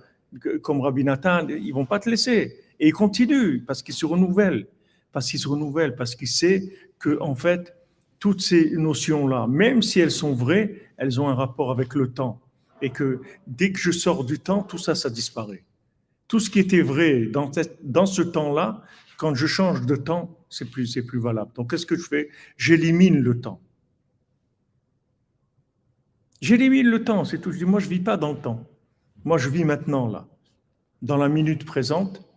Comme 0.62 0.81
Rabbi 0.81 1.03
Nathan, 1.03 1.47
ils 1.47 1.73
vont 1.73 1.86
pas 1.86 1.99
te 1.99 2.10
laisser. 2.10 2.55
Et 2.82 2.88
il 2.88 2.94
continue 2.94 3.62
parce 3.62 3.84
qu'il 3.84 3.94
se 3.94 4.08
renouvelle, 4.08 4.67
parce 5.12 5.30
qu'il 5.30 5.39
se 5.39 5.48
renouvelle, 5.48 5.96
parce 5.96 6.15
qu'il 6.15 6.28
sait 6.28 6.74
que, 6.98 7.17
en 7.22 7.36
fait, 7.36 7.76
toutes 8.20 8.41
ces 8.41 8.72
notions-là, 8.72 9.48
même 9.48 9.84
si 9.84 10.00
elles 10.00 10.12
sont 10.12 10.34
vraies, 10.34 10.82
elles 10.98 11.22
ont 11.22 11.30
un 11.30 11.36
rapport 11.36 11.72
avec 11.72 11.94
le 11.94 12.12
temps. 12.12 12.41
Et 12.82 12.89
que 12.89 13.22
dès 13.46 13.72
que 13.72 13.80
je 13.80 13.91
sors 13.91 14.26
du 14.26 14.39
temps, 14.39 14.63
tout 14.63 14.80
ça, 14.80 14.96
ça 14.96 15.12
disparaît. 15.12 15.63
Tout 16.28 16.39
ce 16.39 16.50
qui 16.50 16.58
était 16.58 16.82
vrai 16.82 17.28
dans, 17.28 18.06
ce 18.08 18.22
temps-là, 18.24 18.84
quand 19.17 19.36
je 19.36 19.46
change 19.46 19.86
de 19.86 19.96
temps, 19.96 20.36
c'est 20.50 20.70
plus, 20.70 20.88
c'est 20.88 21.04
plus 21.04 21.20
valable. 21.20 21.52
Donc, 21.54 21.70
qu'est-ce 21.70 21.86
que 21.86 21.96
je 21.96 22.08
fais? 22.08 22.30
J'élimine 22.58 23.20
le 23.20 23.39
temps. 23.39 23.62
J'élimine 26.41 26.88
le 26.88 27.04
temps, 27.04 27.26
c'est 27.26 27.38
tout. 27.38 27.52
Je 27.52 27.60
dis, 27.60 27.65
moi, 27.65 27.80
je 27.80 27.86
ne 27.86 27.91
vis 27.91 28.00
pas 28.00 28.17
dans 28.17 28.32
le 28.32 28.39
temps. 28.39 28.67
Moi, 29.24 29.38
je 29.38 29.50
vis 29.50 29.65
maintenant, 29.65 30.08
là, 30.08 30.28
dans 31.04 31.17
la 31.17 31.30
minute 31.30 31.63
présente, 31.63 32.28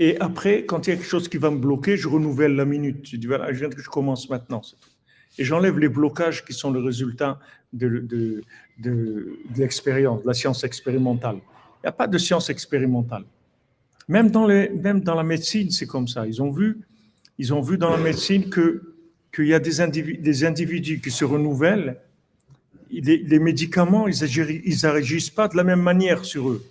et 0.00 0.16
après, 0.20 0.64
quand 0.64 0.86
il 0.86 0.90
y 0.90 0.92
a 0.92 0.96
quelque 0.96 1.08
chose 1.08 1.28
qui 1.28 1.38
va 1.38 1.50
me 1.50 1.58
bloquer, 1.58 1.96
je 1.96 2.06
renouvelle 2.06 2.54
la 2.54 2.64
minute. 2.64 3.04
Je 3.10 3.16
dis, 3.16 3.26
voilà, 3.26 3.52
je 3.52 3.58
viens 3.58 3.68
que 3.68 3.82
je 3.82 3.90
commence 3.90 4.30
maintenant. 4.30 4.62
Et 5.36 5.44
j'enlève 5.44 5.76
les 5.76 5.88
blocages 5.88 6.44
qui 6.44 6.52
sont 6.52 6.70
le 6.70 6.78
résultat 6.78 7.40
de, 7.72 7.88
de, 7.98 8.44
de, 8.78 9.38
l'expérience, 9.56 10.22
de 10.22 10.28
la 10.28 10.34
science 10.34 10.62
expérimentale. 10.62 11.38
Il 11.78 11.86
n'y 11.86 11.88
a 11.88 11.92
pas 11.92 12.06
de 12.06 12.16
science 12.16 12.48
expérimentale. 12.48 13.24
Même 14.06 14.30
dans, 14.30 14.46
les, 14.46 14.68
même 14.68 15.00
dans 15.00 15.16
la 15.16 15.24
médecine, 15.24 15.72
c'est 15.72 15.88
comme 15.88 16.06
ça. 16.06 16.28
Ils 16.28 16.40
ont 16.40 16.52
vu, 16.52 16.78
ils 17.36 17.52
ont 17.52 17.60
vu 17.60 17.76
dans 17.76 17.90
la 17.90 17.98
médecine 17.98 18.48
que 18.48 18.94
qu'il 19.34 19.48
y 19.48 19.54
a 19.54 19.58
des 19.58 19.80
individus, 19.80 20.22
des 20.22 20.44
individus 20.44 21.00
qui 21.00 21.10
se 21.10 21.24
renouvellent. 21.24 22.00
Les, 22.90 23.38
médicaments, 23.40 24.06
ils 24.06 24.22
n'agissent 24.82 25.30
pas 25.30 25.48
de 25.48 25.56
la 25.56 25.64
même 25.64 25.82
manière 25.82 26.24
sur 26.24 26.48
eux. 26.50 26.64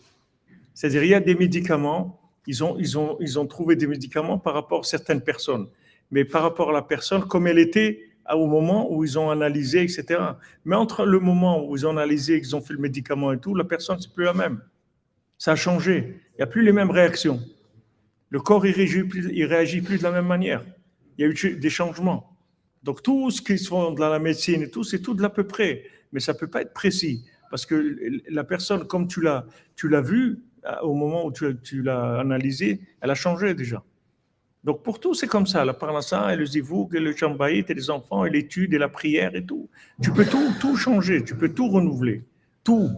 C'est-à-dire, 0.73 1.03
il 1.03 1.09
y 1.09 1.13
a 1.13 1.19
des 1.19 1.35
médicaments 1.35 2.19
ils 2.47 2.63
ont, 2.63 2.77
ils, 2.79 2.97
ont, 2.97 3.17
ils 3.19 3.37
ont 3.37 3.45
trouvé 3.45 3.75
des 3.75 3.87
médicaments 3.87 4.39
par 4.39 4.53
rapport 4.53 4.79
à 4.79 4.83
certaines 4.83 5.21
personnes. 5.21 5.67
Mais 6.09 6.23
par 6.25 6.41
rapport 6.41 6.69
à 6.69 6.73
la 6.73 6.81
personne, 6.81 7.27
comme 7.27 7.45
elle 7.45 7.59
était 7.59 8.01
au 8.33 8.47
moment 8.47 8.91
où 8.91 9.03
ils 9.03 9.19
ont 9.19 9.29
analysé, 9.29 9.83
etc. 9.83 10.19
Mais 10.65 10.75
entre 10.75 11.05
le 11.05 11.19
moment 11.19 11.65
où 11.67 11.75
ils 11.75 11.85
ont 11.85 11.91
analysé, 11.91 12.41
qu'ils 12.41 12.55
ont 12.55 12.61
fait 12.61 12.73
le 12.73 12.79
médicament 12.79 13.33
et 13.33 13.39
tout, 13.39 13.53
la 13.53 13.63
personne, 13.63 13.99
c'est 13.99 14.11
plus 14.11 14.25
la 14.25 14.33
même. 14.33 14.61
Ça 15.37 15.51
a 15.51 15.55
changé. 15.55 16.19
Il 16.33 16.37
n'y 16.37 16.43
a 16.43 16.47
plus 16.47 16.63
les 16.63 16.71
mêmes 16.71 16.89
réactions. 16.89 17.39
Le 18.29 18.39
corps, 18.39 18.65
il 18.65 18.73
réagit 18.73 19.03
plus, 19.03 19.29
il 19.31 19.45
réagit 19.45 19.81
plus 19.81 19.97
de 19.97 20.03
la 20.03 20.11
même 20.11 20.25
manière. 20.25 20.63
Il 21.17 21.25
y 21.25 21.27
a 21.27 21.31
eu 21.31 21.55
des 21.55 21.69
changements. 21.69 22.37
Donc 22.83 23.03
tout 23.03 23.31
ce 23.31 23.41
qui 23.41 23.57
se 23.57 23.69
fait 23.69 23.95
dans 23.95 24.09
la 24.09 24.19
médecine 24.19 24.63
et 24.63 24.69
tout, 24.69 24.83
c'est 24.83 24.99
tout 24.99 25.13
de 25.13 25.21
l'à 25.21 25.29
peu 25.29 25.45
près. 25.45 25.83
Mais 26.11 26.19
ça 26.19 26.33
ne 26.33 26.37
peut 26.37 26.47
pas 26.47 26.61
être 26.61 26.73
précis. 26.73 27.25
Parce 27.49 27.65
que 27.65 27.97
la 28.29 28.43
personne, 28.43 28.85
comme 28.87 29.07
tu 29.07 29.21
l'as, 29.21 29.45
tu 29.75 29.87
l'as 29.87 30.01
vu, 30.01 30.39
au 30.81 30.93
moment 30.93 31.25
où 31.25 31.31
tu, 31.31 31.81
l'as 31.81 32.19
analysé, 32.19 32.81
elle 33.01 33.11
a 33.11 33.15
changé 33.15 33.53
déjà. 33.53 33.83
Donc 34.63 34.83
pour 34.83 34.99
tout, 34.99 35.13
c'est 35.13 35.27
comme 35.27 35.47
ça. 35.47 35.63
La 35.63 35.73
parnassa 35.73 36.33
et 36.33 36.35
le 36.35 36.45
zivouk 36.45 36.93
et 36.93 36.99
le 36.99 37.15
chambaït 37.15 37.69
les 37.69 37.89
enfants 37.89 38.25
et 38.25 38.29
l'étude 38.29 38.73
la 38.73 38.89
prière 38.89 39.35
et 39.35 39.45
tout. 39.45 39.69
Tu 40.01 40.11
peux 40.11 40.25
tout, 40.25 40.51
tout 40.59 40.75
changer, 40.75 41.23
tu 41.23 41.35
peux 41.35 41.49
tout 41.49 41.69
renouveler. 41.69 42.23
Tout. 42.63 42.89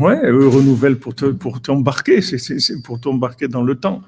Ouais, 0.00 0.20
eux 0.24 0.48
renouvellent 0.48 0.98
pour 0.98 1.14
te, 1.14 1.26
pour 1.26 1.60
t'embarquer, 1.60 2.22
c'est 2.22 2.82
pour 2.82 3.00
t'embarquer 3.00 3.48
dans 3.48 3.62
le 3.62 3.78
temps, 3.78 4.02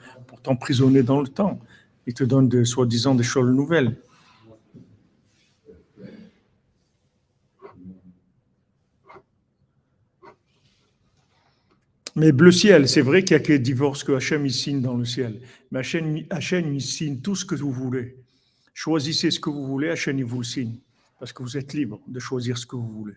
t'emprisonner 0.44 1.02
dans 1.02 1.20
le 1.20 1.26
temps. 1.26 1.58
Ils 2.06 2.14
te 2.14 2.22
donnent 2.22 2.48
de, 2.48 2.62
soi-disant 2.62 3.16
des 3.16 3.24
choses 3.24 3.50
nouvelles. 3.50 3.96
Mais 12.16 12.30
bleu 12.30 12.52
ciel, 12.52 12.88
c'est 12.88 13.00
vrai 13.00 13.24
qu'il 13.24 13.36
n'y 13.36 13.42
a 13.42 13.44
que 13.44 13.52
les 13.52 13.58
divorces 13.58 14.04
que 14.04 14.12
Hachem 14.12 14.46
il 14.46 14.52
signe 14.52 14.80
dans 14.80 14.96
le 14.96 15.04
ciel. 15.04 15.40
Mais 15.72 15.80
Hachem, 15.80 16.24
Hachem 16.30 16.72
il 16.72 16.80
signe 16.80 17.18
tout 17.18 17.34
ce 17.34 17.44
que 17.44 17.56
vous 17.56 17.72
voulez. 17.72 18.16
Choisissez 18.72 19.32
ce 19.32 19.40
que 19.40 19.50
vous 19.50 19.66
voulez, 19.66 19.88
Hachem 19.88 20.16
il 20.18 20.24
vous 20.24 20.38
le 20.38 20.44
signe. 20.44 20.76
Parce 21.18 21.32
que 21.32 21.42
vous 21.42 21.56
êtes 21.56 21.72
libre 21.72 22.00
de 22.06 22.20
choisir 22.20 22.56
ce 22.56 22.66
que 22.66 22.76
vous 22.76 22.88
voulez. 22.88 23.14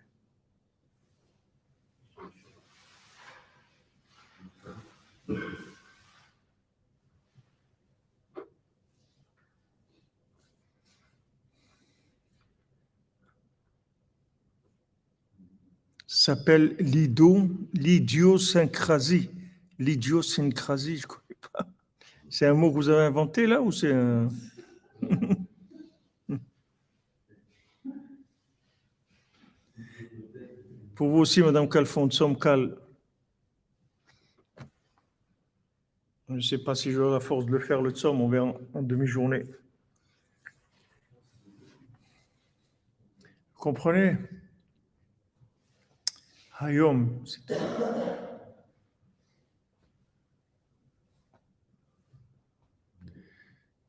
S'appelle 16.27 16.75
l'idiosyncrasie. 17.73 19.31
L'idiosyncrasie, 19.79 20.97
je 20.97 21.03
ne 21.03 21.07
connais 21.07 21.37
pas. 21.53 21.65
C'est 22.29 22.45
un 22.45 22.53
mot 22.53 22.69
que 22.69 22.75
vous 22.75 22.89
avez 22.89 23.05
inventé 23.05 23.47
là 23.47 23.61
ou 23.61 23.71
c'est 23.71 23.93
un... 23.93 24.27
Pour 30.95 31.07
vous 31.07 31.19
aussi, 31.19 31.41
Madame 31.41 31.69
Calfon, 31.69 32.09
Cal. 32.09 32.75
Je 36.27 36.33
ne 36.33 36.41
sais 36.41 36.57
pas 36.57 36.75
si 36.75 36.91
j'aurai 36.91 37.13
la 37.13 37.21
force 37.21 37.45
de 37.45 37.51
le 37.51 37.59
faire 37.59 37.81
le 37.81 37.91
Tsom, 37.91 38.19
on 38.19 38.27
verra 38.27 38.53
en 38.73 38.81
demi-journée. 38.81 39.45
Vous 43.53 43.61
comprenez? 43.61 44.17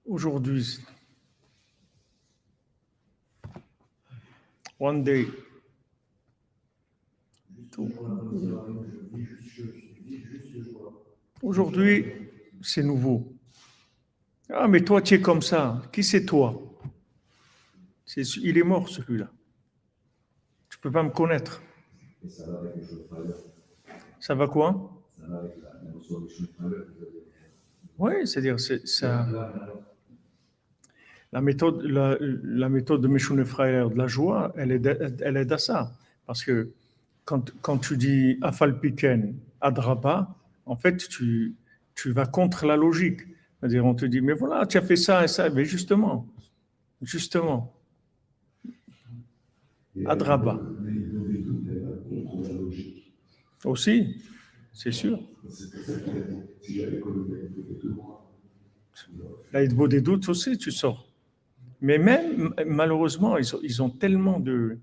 Aujourd'hui, 0.05 0.79
one 4.79 5.03
day. 5.03 5.27
Aujourd'hui, 11.43 12.05
c'est 12.61 12.83
nouveau. 12.83 13.35
Ah, 14.51 14.69
mais 14.69 14.83
toi, 14.83 15.01
tu 15.01 15.15
es 15.15 15.21
comme 15.23 15.41
ça. 15.41 15.83
Qui 15.91 16.05
c'est 16.05 16.27
toi? 16.27 16.61
Il 18.17 18.59
est 18.59 18.63
mort, 18.63 18.91
celui-là. 18.91 19.31
Tu 20.69 20.77
ne 20.77 20.83
peux 20.83 20.91
pas 20.91 21.03
me 21.03 21.11
connaître. 21.11 21.63
Et 22.25 22.29
ça 22.29 22.51
va 22.51 22.59
avec 22.59 22.77
les 22.77 22.83
Ça 24.21 24.35
va 24.35 24.47
quoi? 24.47 24.91
Ça 25.19 25.27
va 25.27 25.39
avec 25.39 25.55
la, 25.63 25.91
notion 25.93 26.21
de 26.21 26.89
Oui, 27.99 28.27
c'est-à-dire, 28.27 28.59
c'est, 28.59 28.87
ça. 28.87 29.27
La 31.33 31.41
méthode, 31.41 31.83
la, 31.83 32.17
la 32.21 32.69
méthode 32.69 33.03
de 33.03 33.09
Meshune 33.09 33.45
Freiler 33.45 33.87
de 33.91 33.99
la 33.99 34.07
joie, 34.07 34.53
elle 34.57 34.73
aide, 34.73 35.17
elle 35.21 35.37
aide 35.37 35.53
à 35.53 35.59
ça. 35.59 35.93
Parce 36.27 36.43
que 36.43 36.71
quand, 37.25 37.53
quand 37.61 37.79
tu 37.79 37.97
dis 37.99 38.39
Afalpiken, 38.41 39.35
Adraba, 39.61 40.35
en 40.65 40.77
fait, 40.77 40.97
tu, 40.97 41.55
tu 41.95 42.13
vas 42.13 42.27
contre 42.27 42.65
la 42.65 42.77
logique. 42.77 43.21
C'est-à-dire, 43.61 43.85
on 43.85 43.95
te 43.95 44.07
dit, 44.07 44.21
mais 44.21 44.33
voilà, 44.33 44.67
tu 44.67 44.79
as 44.79 44.83
fait 44.83 44.97
ça 44.97 45.25
et 45.25 45.29
ça. 45.29 45.51
Mais 45.51 45.65
justement, 45.65 46.27
justement, 47.03 47.75
Adraba. 50.07 50.61
Aussi, 53.65 54.23
c'est 54.73 54.93
sûr. 54.93 55.19
beau 59.75 59.89
des 59.89 60.01
doutes 60.01 60.29
aussi, 60.29 60.57
tu 60.57 60.71
sors. 60.71 61.09
Mais 61.81 61.99
même, 61.99 62.55
malheureusement, 62.67 63.37
ils 63.39 63.83
ont, 63.83 63.91
tellement 63.91 64.41
de, 64.41 64.79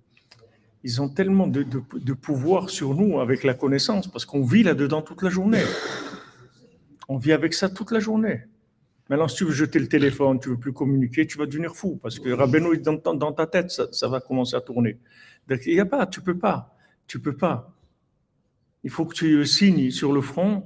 ils 0.84 1.02
ont 1.02 1.10
tellement 1.10 1.48
de, 1.48 1.64
de, 1.64 2.14
pouvoir 2.14 2.70
sur 2.70 2.94
nous 2.94 3.20
avec 3.20 3.44
la 3.44 3.54
connaissance, 3.54 4.08
parce 4.08 4.26
qu'on 4.26 4.44
vit 4.44 4.64
là-dedans 4.64 5.02
toute 5.02 5.22
la 5.22 5.30
journée. 5.30 5.64
On 7.08 7.18
vit 7.18 7.34
avec 7.34 7.54
ça 7.54 7.70
toute 7.70 7.92
la 7.92 8.00
journée. 8.00 8.44
Maintenant, 9.10 9.28
si 9.28 9.38
tu 9.38 9.46
veux 9.46 9.52
jeter 9.52 9.78
le 9.80 9.88
téléphone, 9.88 10.40
tu 10.40 10.50
veux 10.50 10.58
plus 10.58 10.74
communiquer, 10.74 11.28
tu 11.28 11.38
vas 11.38 11.46
devenir 11.46 11.76
fou, 11.76 12.00
parce 12.02 12.18
que 12.18 12.30
Rabbeinu, 12.30 12.78
dans, 12.80 13.14
dans 13.14 13.32
ta 13.34 13.46
tête, 13.46 13.70
ça, 13.70 14.08
va 14.08 14.20
commencer 14.20 14.56
à 14.56 14.62
tourner. 14.62 14.98
Il 15.50 15.74
n'y 15.74 15.80
a 15.80 15.86
pas, 15.86 16.08
tu 16.08 16.22
peux 16.22 16.38
pas, 16.38 16.76
tu 17.08 17.20
peux 17.20 17.36
pas 17.36 17.75
il 18.86 18.92
faut 18.92 19.06
que 19.06 19.16
tu 19.16 19.46
signes 19.48 19.90
sur 19.90 20.14
le 20.14 20.22
front 20.22 20.64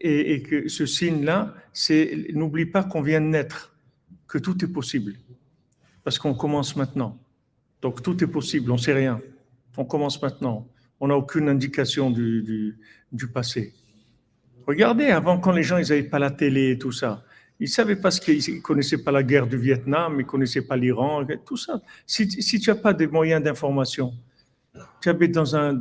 et, 0.00 0.42
que 0.42 0.68
ce 0.68 0.84
signe-là, 0.84 1.54
c'est 1.72 2.26
n'oublie 2.34 2.66
pas 2.66 2.82
qu'on 2.82 3.02
vient 3.02 3.20
de 3.20 3.26
naître, 3.26 3.72
que 4.26 4.38
tout 4.38 4.64
est 4.64 4.68
possible. 4.68 5.14
Parce 6.02 6.18
qu'on 6.18 6.34
commence 6.34 6.74
maintenant. 6.74 7.16
Donc 7.80 8.02
tout 8.02 8.22
est 8.22 8.26
possible, 8.26 8.72
on 8.72 8.74
ne 8.74 8.80
sait 8.80 8.92
rien. 8.92 9.20
On 9.76 9.84
commence 9.84 10.20
maintenant. 10.20 10.66
On 10.98 11.06
n'a 11.06 11.16
aucune 11.16 11.48
indication 11.48 12.10
du, 12.10 12.76
du, 13.12 13.28
passé. 13.28 13.72
Regardez, 14.66 15.06
avant, 15.06 15.38
quand 15.38 15.52
les 15.52 15.62
gens 15.62 15.78
n'avaient 15.78 16.02
pas 16.02 16.18
la 16.18 16.32
télé 16.32 16.72
et 16.72 16.78
tout 16.78 16.92
ça, 16.92 17.22
ils 17.60 17.64
ne 17.64 17.68
savaient 17.68 17.96
pas 17.96 18.10
ce 18.10 18.20
qu'ils 18.20 18.56
ne 18.56 18.60
connaissaient 18.60 19.04
pas 19.04 19.12
la 19.12 19.22
guerre 19.22 19.46
du 19.46 19.56
Vietnam, 19.56 20.14
ils 20.14 20.24
ne 20.24 20.28
connaissaient 20.28 20.66
pas 20.66 20.76
l'Iran, 20.76 21.24
tout 21.44 21.56
ça. 21.56 21.80
Si, 22.06 22.26
tu 22.26 22.70
n'as 22.70 22.76
pas 22.76 22.92
des 22.92 23.06
moyens 23.06 23.42
d'information, 23.42 24.14
tu 25.00 25.08
habites 25.08 25.32
dans 25.32 25.54
un, 25.54 25.78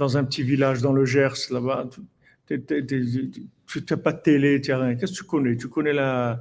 un 0.00 0.24
petit 0.24 0.42
village 0.42 0.80
dans 0.80 0.92
le 0.92 1.04
Gers, 1.04 1.50
là-bas. 1.50 1.88
Tu 2.46 2.60
n'as 3.90 3.96
pas 3.96 4.12
de 4.12 4.20
télé, 4.20 4.60
tu 4.60 4.70
n'as 4.70 4.78
rien. 4.78 4.94
Qu'est-ce 4.96 5.12
que 5.12 5.18
tu 5.18 5.24
connais? 5.24 5.56
Tu 5.56 5.68
connais 5.68 5.92
la, 5.92 6.40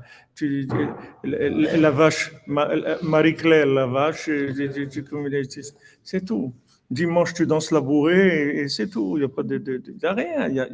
la, 1.23 1.91
vache, 1.91 2.33
Marie-Claire, 2.47 3.65
la 3.67 3.85
vache, 3.85 4.29
c'est 6.03 6.25
tout. 6.25 6.53
Dimanche, 6.91 7.33
tu 7.33 7.47
danses 7.47 7.71
la 7.71 7.81
bourrée 7.81 8.59
et, 8.59 8.67
c'est 8.67 8.87
tout. 8.87 9.17
Il 9.17 9.21
n'y 9.21 9.25
a 9.25 9.29
pas 9.29 9.43
de, 9.43 9.57
de, 9.57 10.07
rien. 10.07 10.49
Y 10.49 10.59
a, 10.59 10.67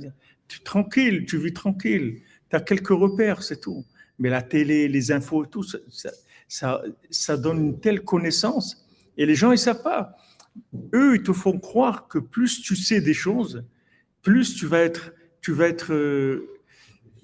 tu 0.48 0.62
tranquille, 0.62 1.26
tu 1.26 1.38
vis 1.38 1.54
tranquille. 1.54 2.22
Tu 2.50 2.56
as 2.56 2.62
quelques 2.62 2.90
repères, 2.90 3.44
c'est 3.44 3.62
tout. 3.62 3.86
Mais 4.18 4.30
la 4.30 4.42
télé, 4.42 4.88
les 4.88 5.12
infos, 5.12 5.46
tout, 5.46 5.64
ça, 5.64 5.78
ça, 6.48 6.82
ça 7.10 7.38
donne 7.38 7.60
une 7.60 7.80
telle 7.80 8.02
connaissance. 8.02 8.86
Et 9.16 9.26
les 9.26 9.36
gens, 9.36 9.52
ils 9.52 9.56
ne 9.56 9.58
savent 9.58 9.84
pas 9.84 10.18
eux, 10.94 11.16
ils 11.16 11.24
te 11.24 11.34
font 11.34 11.58
croire 11.60 12.08
que 12.08 12.20
plus 12.20 12.62
tu 12.62 12.76
sais 12.76 13.02
des 13.02 13.14
choses, 13.14 13.64
plus 14.22 14.56
tu 14.56 14.66
vas 14.66 14.80
être, 14.80 15.14
tu 15.42 15.52
vas 15.52 15.68
être, 15.68 15.94
euh, 15.94 16.48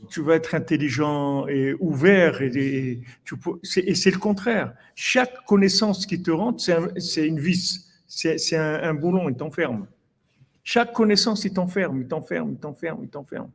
tu 0.09 0.21
vas 0.21 0.36
être 0.36 0.55
intelligent 0.55 1.47
et 1.47 1.73
ouvert. 1.79 2.41
Et, 2.41 3.01
c'est 3.63 4.11
le 4.11 4.19
contraire. 4.19 4.73
Chaque 4.95 5.45
connaissance 5.45 6.05
qui 6.05 6.21
te 6.21 6.31
rentre, 6.31 6.63
c'est 6.97 7.27
une 7.27 7.39
vis, 7.39 7.89
c'est 8.07 8.55
un, 8.55 8.83
un, 8.83 8.93
boulon, 8.93 9.29
il 9.29 9.36
t'enferme. 9.36 9.88
Chaque 10.63 10.93
connaissance, 10.93 11.45
il 11.45 11.53
t'enferme, 11.53 12.01
il 12.01 12.07
t'enferme, 12.07 12.51
il 12.51 12.57
t'enferme, 12.57 12.99
il 13.03 13.09
t'enferme. 13.09 13.49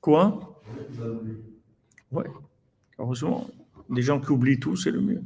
Quoi? 0.00 0.60
Ouais, 2.10 2.26
heureusement. 2.98 3.48
Les 3.94 4.02
gens 4.02 4.20
qui 4.20 4.30
oublient 4.30 4.58
tout, 4.58 4.76
c'est 4.76 4.90
le 4.90 5.00
mieux. 5.00 5.22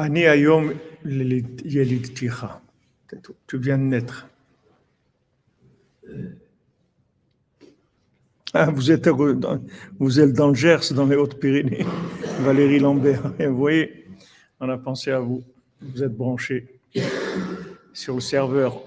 Ani 0.00 0.24
ayom 0.24 0.72
Tu 3.46 3.58
viens 3.58 3.76
de 3.76 3.82
naître. 3.82 4.26
Ah, 8.54 8.70
vous, 8.70 8.90
êtes, 8.90 9.08
vous 9.98 10.20
êtes 10.20 10.32
dans 10.32 10.48
le 10.48 10.54
Gers, 10.54 10.94
dans 10.94 11.04
les 11.04 11.16
Hautes-Pyrénées. 11.16 11.84
Valérie 12.40 12.78
Lambert. 12.78 13.30
vous 13.38 13.56
voyez, 13.56 14.06
on 14.58 14.70
a 14.70 14.78
pensé 14.78 15.10
à 15.10 15.20
vous. 15.20 15.44
Vous 15.82 16.02
êtes 16.02 16.16
branché 16.16 16.80
sur 17.92 18.14
le 18.14 18.20
serveur. 18.20 18.82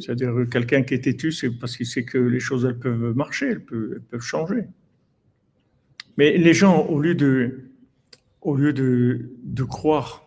C'est-à-dire 0.00 0.34
quelqu'un 0.50 0.82
qui 0.82 0.94
est 0.94 1.04
têtu, 1.04 1.32
c'est 1.32 1.50
parce 1.50 1.76
qu'il 1.76 1.86
sait 1.86 2.04
que 2.04 2.18
les 2.18 2.40
choses 2.40 2.64
elles 2.64 2.78
peuvent 2.78 3.14
marcher, 3.14 3.48
elles 3.48 3.60
peuvent, 3.60 4.20
changer. 4.20 4.64
Mais 6.16 6.36
les 6.36 6.54
gens, 6.54 6.86
au 6.86 7.00
lieu 7.00 7.14
de, 7.14 7.70
au 8.40 8.56
lieu 8.56 8.72
de, 8.72 9.64
croire 9.64 10.24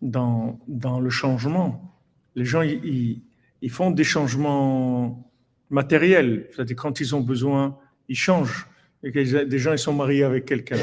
dans, 0.00 0.58
dans 0.68 1.00
le 1.00 1.10
changement, 1.10 1.96
les 2.34 2.44
gens, 2.44 2.62
ils, 2.62 3.22
ils 3.62 3.70
font 3.70 3.90
des 3.90 4.04
changements 4.04 5.30
matériels. 5.70 6.48
C'est-à-dire 6.50 6.76
quand 6.76 7.00
ils 7.00 7.14
ont 7.14 7.20
besoin, 7.20 7.78
ils 8.08 8.16
changent. 8.16 8.66
Et 9.04 9.10
des 9.10 9.58
gens, 9.58 9.72
ils 9.72 9.78
sont 9.78 9.92
mariés 9.92 10.22
avec 10.22 10.44
quelqu'un. 10.44 10.76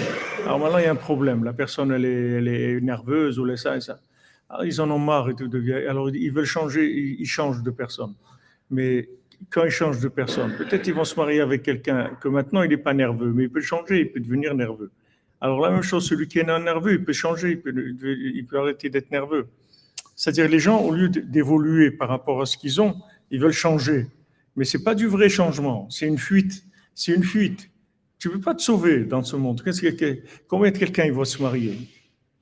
Alors 0.43 0.59
maintenant, 0.59 0.77
il 0.77 0.83
y 0.83 0.87
a 0.87 0.91
un 0.91 0.95
problème. 0.95 1.43
La 1.43 1.53
personne, 1.53 1.91
elle 1.91 2.03
est, 2.03 2.31
elle 2.31 2.47
est 2.49 2.81
nerveuse 2.81 3.39
ou 3.39 3.45
les 3.45 3.55
ça 3.55 3.77
et 3.77 3.81
ça. 3.81 3.99
Alors, 4.49 4.65
ils 4.65 4.81
en 4.81 4.89
ont 4.89 4.99
marre 4.99 5.29
et 5.29 5.35
tout 5.35 5.47
devient. 5.47 5.73
Alors, 5.73 6.09
ils 6.09 6.31
veulent 6.31 6.45
changer, 6.45 6.89
ils 7.19 7.25
changent 7.25 7.61
de 7.61 7.71
personne. 7.71 8.15
Mais 8.71 9.09
quand 9.49 9.63
ils 9.63 9.71
changent 9.71 9.99
de 9.99 10.07
personne, 10.07 10.55
peut-être 10.57 10.87
ils 10.87 10.93
vont 10.93 11.03
se 11.03 11.15
marier 11.15 11.41
avec 11.41 11.63
quelqu'un 11.63 12.11
que 12.19 12.27
maintenant, 12.27 12.63
il 12.63 12.69
n'est 12.69 12.77
pas 12.77 12.93
nerveux, 12.93 13.31
mais 13.31 13.43
il 13.43 13.49
peut 13.49 13.61
changer, 13.61 14.01
il 14.01 14.11
peut 14.11 14.19
devenir 14.19 14.53
nerveux. 14.55 14.91
Alors 15.41 15.61
la 15.61 15.71
même 15.71 15.83
chose, 15.83 16.05
celui 16.05 16.27
qui 16.27 16.39
est 16.39 16.43
nerveux, 16.43 16.93
il 16.93 17.03
peut 17.03 17.13
changer, 17.13 17.61
il 17.65 18.45
peut, 18.45 18.59
arrêter 18.59 18.89
d'être 18.89 19.09
nerveux. 19.11 19.47
C'est-à-dire 20.15 20.49
les 20.49 20.59
gens, 20.59 20.81
au 20.81 20.91
lieu 20.91 21.07
d'évoluer 21.07 21.91
par 21.91 22.09
rapport 22.09 22.41
à 22.41 22.45
ce 22.45 22.57
qu'ils 22.57 22.81
ont, 22.81 22.95
ils 23.31 23.39
veulent 23.39 23.53
changer. 23.53 24.07
Mais 24.57 24.65
c'est 24.65 24.83
pas 24.83 24.95
du 24.95 25.07
vrai 25.07 25.29
changement, 25.29 25.87
c'est 25.89 26.07
une 26.07 26.17
fuite. 26.17 26.65
C'est 26.93 27.13
une 27.13 27.23
fuite. 27.23 27.69
Tu 28.17 28.27
ne 28.27 28.33
peux 28.33 28.41
pas 28.41 28.53
te 28.53 28.61
sauver 28.61 29.05
dans 29.05 29.23
ce 29.23 29.37
monde. 29.37 29.63
Combien 30.49 30.71
de 30.71 30.77
quelqu'un 30.77 31.09
va 31.13 31.23
se 31.23 31.41
marier? 31.41 31.77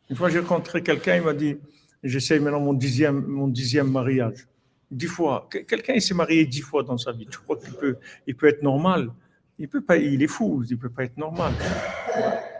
Une 0.10 0.16
fois, 0.16 0.30
j'ai 0.30 0.40
rencontré 0.40 0.82
quelqu'un, 0.82 1.18
il 1.18 1.22
m'a 1.22 1.34
dit, 1.34 1.58
j'essaye 2.04 2.40
maintenant 2.40 2.60
mon 2.60 2.74
dixième, 2.74 3.26
mon 3.26 3.48
dixième 3.48 3.92
mariage. 3.92 4.48
Dix 4.90 5.08
fois. 5.08 5.50
Quelqu'un, 5.50 6.00
s'est 6.00 6.14
marié 6.14 6.46
dix 6.46 6.62
fois 6.62 6.84
dans 6.84 6.98
sa 6.98 7.12
vie. 7.12 7.28
Tu 7.30 7.38
crois 7.40 7.58
qu'il 7.58 7.74
peut, 7.74 7.98
il 8.26 8.36
peut 8.36 8.48
être 8.48 8.64
normal? 8.64 9.12
Il 9.60 9.68
peut 9.68 9.82
pas. 9.82 9.98
Il 9.98 10.24
est 10.24 10.28
fou. 10.28 10.64
Il 10.70 10.78
peut 10.78 10.90
pas 10.90 11.04
être 11.04 11.18
normal. 11.18 11.54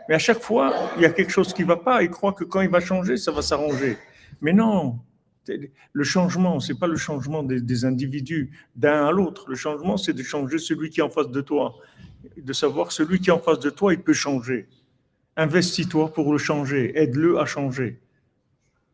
Mais 0.10 0.16
à 0.16 0.20
chaque 0.20 0.42
fois, 0.42 0.92
il 0.98 1.04
y 1.04 1.06
a 1.06 1.10
quelque 1.10 1.32
chose 1.32 1.54
qui 1.54 1.64
va 1.64 1.78
pas. 1.78 2.04
Il 2.04 2.10
croit 2.10 2.34
que 2.34 2.44
quand 2.44 2.62
il 2.62 2.70
va 2.70 2.80
changer, 2.80 3.18
ça 3.18 3.32
va 3.32 3.42
s'arranger. 3.42 3.98
Mais 4.42 4.54
non. 4.54 5.00
Le 5.94 6.04
changement, 6.04 6.60
c'est 6.60 6.78
pas 6.78 6.88
le 6.88 6.98
changement 6.98 7.44
des, 7.44 7.86
individus 7.86 8.52
d'un 8.76 9.06
à 9.06 9.12
l'autre. 9.12 9.46
Le 9.50 9.56
changement, 9.56 9.96
c'est 9.98 10.14
de 10.14 10.24
changer 10.24 10.58
celui 10.58 10.90
qui 10.90 11.00
est 11.00 11.04
en 11.04 11.10
face 11.10 11.30
de 11.30 11.42
toi. 11.42 11.76
De 12.36 12.54
savoir 12.54 12.92
celui 12.92 13.20
qui 13.20 13.30
est 13.30 13.34
en 13.34 13.40
face 13.40 13.60
de 13.60 13.70
toi, 13.70 13.94
il 13.94 14.02
peut 14.02 14.14
changer. 14.14 14.68
Investis-toi 15.38 16.14
pour 16.14 16.32
le 16.34 16.38
changer. 16.38 16.98
Aide-le 16.98 17.40
à 17.40 17.46
changer. 17.46 18.02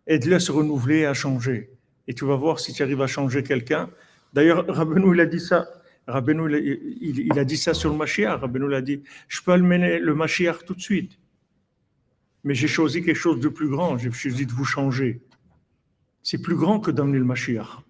Aide-le 0.07 0.35
à 0.35 0.39
se 0.39 0.51
renouveler, 0.51 1.05
à 1.05 1.13
changer. 1.13 1.69
Et 2.07 2.13
tu 2.13 2.25
vas 2.25 2.35
voir 2.35 2.59
si 2.59 2.73
tu 2.73 2.83
arrives 2.83 3.01
à 3.01 3.07
changer 3.07 3.43
quelqu'un. 3.43 3.89
D'ailleurs, 4.33 4.65
Rabbeinu, 4.67 5.13
il 5.13 5.19
a 5.21 5.25
dit 5.25 5.39
ça 5.39 5.67
Rabbeinu, 6.07 6.51
il, 7.01 7.39
a 7.39 7.45
dit 7.45 7.55
ça 7.55 7.73
sur 7.73 7.89
le 7.89 7.97
Mashiach. 7.97 8.41
Rabbeinu 8.41 8.67
l'a 8.67 8.81
dit, 8.81 9.03
je 9.29 9.41
peux 9.41 9.53
amener 9.53 9.99
le 9.99 10.13
Mashiach 10.13 10.65
tout 10.65 10.75
de 10.75 10.81
suite. 10.81 11.17
Mais 12.43 12.53
j'ai 12.53 12.67
choisi 12.67 13.03
quelque 13.03 13.15
chose 13.15 13.39
de 13.39 13.47
plus 13.47 13.69
grand. 13.69 13.97
J'ai 13.97 14.11
choisi 14.11 14.45
de 14.45 14.51
vous 14.51 14.65
changer. 14.65 15.21
C'est 16.21 16.41
plus 16.41 16.55
grand 16.55 16.79
que 16.81 16.91
d'amener 16.91 17.19
le 17.19 17.25
Mashiach. 17.25 17.83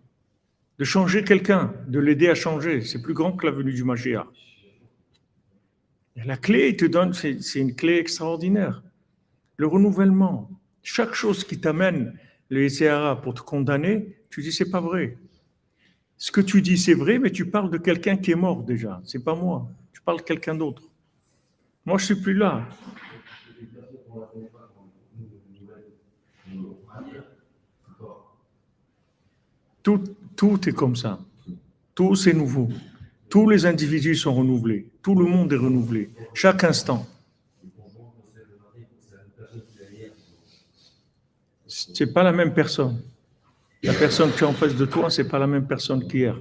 De 0.77 0.83
changer 0.83 1.23
quelqu'un, 1.23 1.73
de 1.87 1.99
l'aider 1.99 2.29
à 2.29 2.35
changer, 2.35 2.81
c'est 2.81 3.01
plus 3.01 3.13
grand 3.13 3.31
que 3.31 3.45
la 3.45 3.51
venue 3.51 3.73
du 3.73 3.83
Mashiach. 3.83 4.27
la 6.15 6.37
clé, 6.37 6.69
il 6.69 6.77
te 6.77 6.85
donne, 6.85 7.13
c'est 7.13 7.59
une 7.59 7.75
clé 7.75 7.97
extraordinaire. 7.97 8.83
Le 9.57 9.65
renouvellement. 9.65 10.49
Chaque 10.83 11.13
chose 11.13 11.43
qui 11.43 11.59
t'amène 11.59 12.13
le 12.49 12.69
SCRA 12.69 13.19
pour 13.21 13.33
te 13.33 13.41
condamner, 13.41 14.17
tu 14.29 14.41
dis 14.41 14.51
c'est 14.51 14.69
pas 14.69 14.81
vrai. 14.81 15.17
Ce 16.17 16.31
que 16.31 16.41
tu 16.41 16.61
dis, 16.61 16.77
c'est 16.77 16.93
vrai, 16.93 17.19
mais 17.19 17.31
tu 17.31 17.45
parles 17.47 17.69
de 17.69 17.77
quelqu'un 17.77 18.15
qui 18.15 18.31
est 18.31 18.35
mort 18.35 18.63
déjà. 18.63 19.01
C'est 19.03 19.23
pas 19.23 19.35
moi. 19.35 19.67
Tu 19.91 20.01
parles 20.01 20.19
de 20.19 20.23
quelqu'un 20.23 20.55
d'autre. 20.55 20.83
Moi, 21.85 21.97
je 21.97 22.05
suis 22.05 22.15
plus 22.15 22.33
là. 22.33 22.65
Tout, 29.81 30.01
tout 30.35 30.69
est 30.69 30.71
comme 30.71 30.95
ça. 30.95 31.19
Tout 31.93 32.15
c'est 32.15 32.33
nouveau. 32.33 32.69
Tous 33.29 33.49
les 33.49 33.65
individus 33.65 34.15
sont 34.15 34.33
renouvelés. 34.33 34.87
Tout 35.01 35.15
le 35.15 35.25
monde 35.25 35.51
est 35.51 35.57
renouvelé. 35.57 36.09
Chaque 36.33 36.63
instant. 36.63 37.05
C'est 41.75 42.13
pas 42.13 42.21
la 42.21 42.31
même 42.31 42.53
personne. 42.53 43.01
La 43.81 43.93
personne 43.93 44.31
qui 44.31 44.43
est 44.43 44.47
en 44.47 44.53
face 44.53 44.75
de 44.75 44.85
toi, 44.85 45.09
c'est 45.09 45.27
pas 45.27 45.39
la 45.39 45.47
même 45.47 45.65
personne 45.65 46.07
qu'hier. 46.07 46.39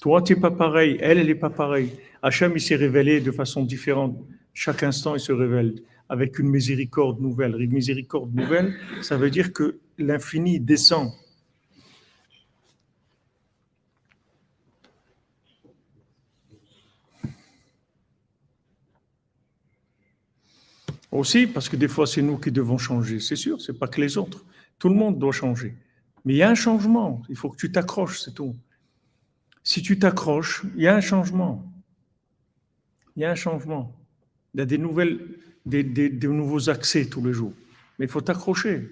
Toi, 0.00 0.22
tu 0.22 0.34
n'es 0.34 0.40
pas 0.40 0.52
pareil. 0.52 0.98
Elle, 1.00 1.18
elle 1.18 1.26
n'est 1.26 1.34
pas 1.34 1.50
pareille. 1.50 1.90
Hachem, 2.22 2.52
il 2.54 2.60
s'est 2.60 2.76
révélé 2.76 3.20
de 3.20 3.32
façon 3.32 3.64
différente. 3.64 4.16
Chaque 4.54 4.84
instant, 4.84 5.16
il 5.16 5.20
se 5.20 5.32
révèle 5.32 5.74
avec 6.08 6.38
une 6.38 6.48
miséricorde 6.48 7.20
nouvelle. 7.20 7.60
Une 7.60 7.72
miséricorde 7.72 8.32
nouvelle, 8.32 8.72
ça 9.02 9.16
veut 9.16 9.30
dire 9.30 9.52
que 9.52 9.78
l'infini 9.98 10.60
descend. 10.60 11.10
Aussi, 21.12 21.46
parce 21.46 21.68
que 21.68 21.76
des 21.76 21.88
fois, 21.88 22.06
c'est 22.06 22.22
nous 22.22 22.36
qui 22.36 22.50
devons 22.50 22.78
changer. 22.78 23.20
C'est 23.20 23.36
sûr, 23.36 23.60
c'est 23.60 23.78
pas 23.78 23.88
que 23.88 24.00
les 24.00 24.18
autres. 24.18 24.44
Tout 24.78 24.88
le 24.88 24.94
monde 24.94 25.18
doit 25.18 25.32
changer. 25.32 25.74
Mais 26.24 26.34
il 26.34 26.36
y 26.36 26.42
a 26.42 26.50
un 26.50 26.54
changement. 26.54 27.22
Il 27.28 27.36
faut 27.36 27.48
que 27.48 27.56
tu 27.56 27.70
t'accroches, 27.70 28.20
c'est 28.20 28.34
tout. 28.34 28.54
Si 29.62 29.82
tu 29.82 29.98
t'accroches, 29.98 30.64
il 30.76 30.82
y 30.82 30.88
a 30.88 30.94
un 30.94 31.00
changement. 31.00 31.64
Il 33.16 33.22
y 33.22 33.24
a 33.24 33.30
un 33.30 33.36
changement. 33.36 33.92
Il 34.54 34.58
y 34.58 34.62
a 34.62 34.66
des, 34.66 34.78
nouvelles, 34.78 35.20
des, 35.64 36.28
nouveaux 36.28 36.68
accès 36.68 37.06
tous 37.06 37.24
les 37.24 37.32
jours. 37.32 37.52
Mais 37.98 38.06
il 38.06 38.10
faut 38.10 38.20
t'accrocher. 38.20 38.88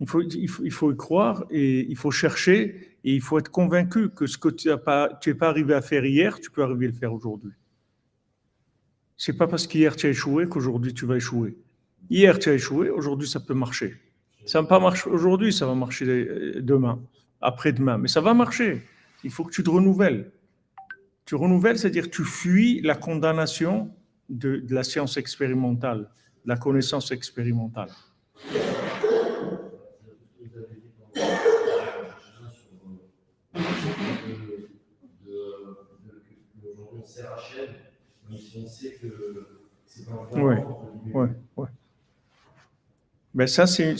Il 0.00 0.08
faut, 0.08 0.22
il, 0.22 0.70
faut, 0.72 0.92
y 0.92 0.96
croire 0.96 1.44
et 1.50 1.86
il 1.88 1.96
faut 1.96 2.10
chercher 2.10 2.98
et 3.04 3.14
il 3.14 3.20
faut 3.20 3.38
être 3.38 3.50
convaincu 3.50 4.10
que 4.10 4.26
ce 4.26 4.36
que 4.36 4.48
tu 4.48 4.68
n'es 4.68 4.76
pas, 4.76 5.08
pas 5.08 5.48
arrivé 5.48 5.74
à 5.74 5.82
faire 5.82 6.04
hier, 6.04 6.40
tu 6.40 6.50
peux 6.50 6.62
arriver 6.62 6.86
à 6.86 6.88
le 6.90 6.94
faire 6.94 7.12
aujourd'hui. 7.12 7.52
C'est 9.16 9.36
pas 9.36 9.46
parce 9.46 9.66
qu'hier 9.66 9.96
tu 9.96 10.06
as 10.06 10.10
échoué 10.10 10.48
qu'aujourd'hui 10.48 10.94
tu 10.94 11.06
vas 11.06 11.16
échouer. 11.16 11.56
Hier 12.10 12.38
tu 12.38 12.50
as 12.50 12.54
échoué, 12.54 12.90
aujourd'hui 12.90 13.28
ça 13.28 13.40
peut 13.40 13.54
marcher. 13.54 13.96
Ça 14.46 14.60
ne 14.60 14.66
va 14.66 14.78
pas 14.78 14.94
aujourd'hui, 15.06 15.52
ça 15.52 15.66
va 15.66 15.74
marcher 15.74 16.04
demain, 16.60 17.00
après-demain, 17.40 17.98
mais 17.98 18.08
ça 18.08 18.20
va 18.20 18.34
marcher. 18.34 18.82
Il 19.22 19.30
faut 19.30 19.44
que 19.44 19.52
tu 19.52 19.62
te 19.62 19.70
renouvelles. 19.70 20.30
Tu 21.24 21.34
renouvelles, 21.34 21.78
c'est-à-dire 21.78 22.10
tu 22.10 22.24
fuis 22.24 22.82
la 22.82 22.94
condamnation 22.94 23.90
de, 24.28 24.62
la 24.68 24.84
science 24.84 25.16
expérimentale, 25.16 26.10
de 26.44 26.48
la 26.48 26.56
connaissance 26.56 27.10
expérimentale. 27.10 27.88
Oui, 40.32 40.54
oui, 41.12 41.28
oui. 41.56 41.66
Ben 43.34 43.48
ça, 43.48 43.66
c'est 43.66 43.96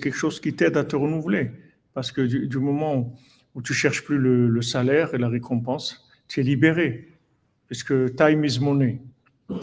quelque 0.00 0.16
chose 0.16 0.40
qui 0.40 0.54
t'aide 0.54 0.76
à 0.76 0.84
te 0.84 0.94
renouveler. 0.94 1.50
Parce 1.94 2.12
que 2.12 2.20
du, 2.20 2.58
moment 2.58 3.16
où 3.54 3.62
tu 3.62 3.72
cherches 3.74 4.04
plus 4.04 4.18
le, 4.18 4.62
salaire 4.62 5.14
et 5.14 5.18
la 5.18 5.28
récompense, 5.28 6.06
tu 6.28 6.40
es 6.40 6.42
libéré. 6.42 7.08
Puisque 7.66 8.14
time 8.14 8.44
is 8.44 8.60
money. 8.60 9.00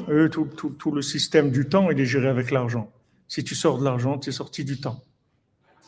Eux, 0.10 0.30
tout, 0.30 0.46
tout, 0.46 0.92
le 0.92 1.02
système 1.02 1.52
du 1.52 1.68
temps, 1.68 1.92
il 1.92 2.00
est 2.00 2.06
géré 2.06 2.28
avec 2.28 2.50
l'argent. 2.50 2.92
Si 3.28 3.44
tu 3.44 3.54
sors 3.54 3.80
de 3.80 3.84
l'argent, 3.84 4.18
tu 4.18 4.30
es 4.30 4.34
sorti 4.34 4.66
du 4.66 4.80
temps. 4.80 5.04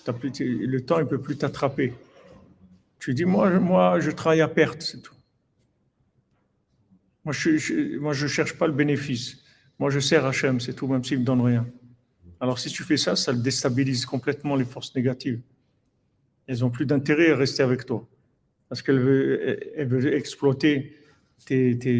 le 0.05 0.79
temps, 0.79 0.99
il 0.99 1.03
ne 1.03 1.09
peut 1.09 1.21
plus 1.21 1.37
t'attraper. 1.37 1.93
Tu 2.99 3.13
dis, 3.13 3.25
moi, 3.25 3.59
moi, 3.59 3.99
je 3.99 4.11
travaille 4.11 4.41
à 4.41 4.47
perte, 4.47 4.81
c'est 4.81 5.01
tout. 5.01 5.16
Moi, 7.27 7.33
je 7.33 7.49
ne 7.49 8.13
je 8.13 8.27
cherche 8.27 8.53
pas 8.57 8.67
le 8.67 8.73
bénéfice. 8.73 9.43
Moi, 9.79 9.89
je 9.89 9.99
sers 9.99 10.25
Hachem, 10.25 10.61
c'est 10.61 10.73
tout, 10.73 10.87
même 10.87 11.03
s'il 11.03 11.17
ne 11.17 11.23
me 11.23 11.25
donne 11.25 11.41
rien. 11.41 11.67
Alors 12.39 12.57
si 12.57 12.69
tu 12.69 12.83
fais 12.83 12.95
ça, 12.95 13.17
ça 13.17 13.33
déstabilise 13.33 14.05
complètement 14.05 14.55
les 14.55 14.63
forces 14.63 14.95
négatives. 14.95 15.41
Elles 16.45 16.59
n'ont 16.59 16.69
plus 16.69 16.85
d'intérêt 16.85 17.31
à 17.31 17.35
rester 17.35 17.63
avec 17.63 17.85
toi. 17.85 18.07
Parce 18.69 18.81
qu'elles 18.81 19.01
veulent, 19.01 20.13
exploiter 20.13 20.95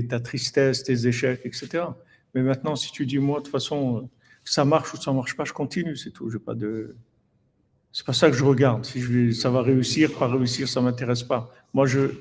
ta 0.07 0.21
tristesse, 0.21 0.83
tes 0.83 1.07
échecs, 1.07 1.41
etc. 1.43 1.83
Mais 2.33 2.41
maintenant, 2.41 2.77
si 2.77 2.89
tu 2.93 3.05
dis, 3.05 3.19
moi, 3.19 3.39
de 3.39 3.43
toute 3.43 3.51
façon, 3.51 4.09
ça 4.45 4.63
marche 4.63 4.93
ou 4.93 4.97
ça 4.97 5.11
marche 5.11 5.35
pas, 5.35 5.43
je 5.43 5.51
continue, 5.51 5.97
c'est 5.97 6.11
tout. 6.11 6.29
J'ai 6.29 6.39
pas 6.39 6.55
de. 6.55 6.95
C'est 7.91 8.05
pas 8.05 8.13
ça 8.13 8.31
que 8.31 8.37
je 8.37 8.45
regarde. 8.45 8.85
Si 8.85 9.01
je, 9.01 9.31
ça 9.31 9.49
va 9.49 9.61
réussir, 9.61 10.13
pas 10.17 10.29
réussir, 10.29 10.69
ça 10.69 10.79
m'intéresse 10.79 11.23
pas. 11.23 11.53
Moi, 11.73 11.85
je, 11.85 12.11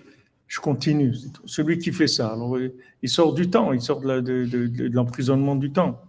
je 0.46 0.60
continue. 0.60 1.14
Celui 1.44 1.78
qui 1.78 1.92
fait 1.92 2.06
ça, 2.06 2.32
alors, 2.32 2.56
il 3.02 3.08
sort 3.08 3.34
du 3.34 3.50
temps, 3.50 3.72
il 3.72 3.80
sort 3.80 4.00
de 4.00 4.94
l'emprisonnement 4.94 5.56
du 5.56 5.72
temps. 5.72 6.00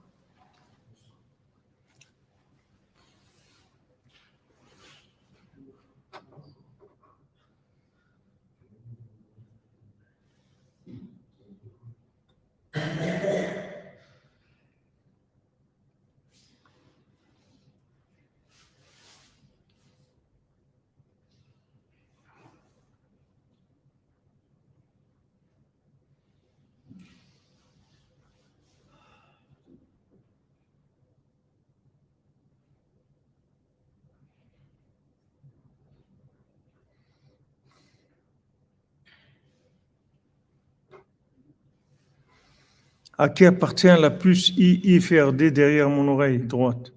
À 43.18 43.30
qui 43.30 43.46
appartient 43.46 43.88
la 43.88 44.12
puce 44.12 44.50
IFRD 44.58 45.52
derrière 45.52 45.90
mon 45.90 46.08
oreille 46.08 46.40
droite 46.40 46.94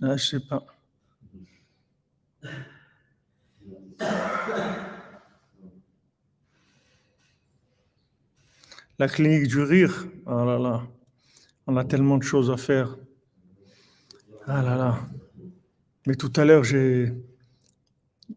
ah, 0.00 0.16
Je 0.16 0.36
ne 0.36 0.40
sais 0.40 0.40
pas. 0.40 0.64
La 8.98 9.08
clinique 9.08 9.48
du 9.48 9.60
rire, 9.60 10.06
oh 10.24 10.44
là 10.46 10.58
là, 10.58 10.82
on 11.66 11.76
a 11.76 11.84
tellement 11.84 12.16
de 12.16 12.22
choses 12.22 12.50
à 12.50 12.56
faire. 12.56 12.96
Ah 14.46 14.62
là 14.62 14.74
là. 14.76 14.98
Mais 16.06 16.14
tout 16.14 16.32
à 16.36 16.46
l'heure, 16.46 16.64
j'ai, 16.64 17.12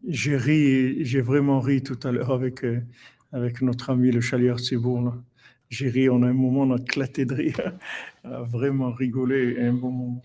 ri, 0.04 1.02
j'ai 1.04 1.20
vraiment 1.22 1.60
ri 1.60 1.82
tout 1.82 1.98
à 2.02 2.12
l'heure 2.12 2.32
avec, 2.32 2.62
euh, 2.64 2.82
notre 3.62 3.88
ami 3.88 4.10
le 4.10 4.20
chalier 4.20 4.54
Thibault. 4.56 5.12
J'ai 5.70 5.88
ri, 5.88 6.10
on 6.10 6.22
a 6.22 6.26
un 6.26 6.32
moment, 6.32 6.62
on 6.62 6.74
a 6.74 6.80
éclaté 6.80 7.24
de 7.24 7.34
rire, 7.34 7.72
a 8.24 8.42
vraiment 8.42 8.90
rigolé, 8.92 9.56
un 9.60 9.72
bon 9.72 9.90
moment. 9.90 10.22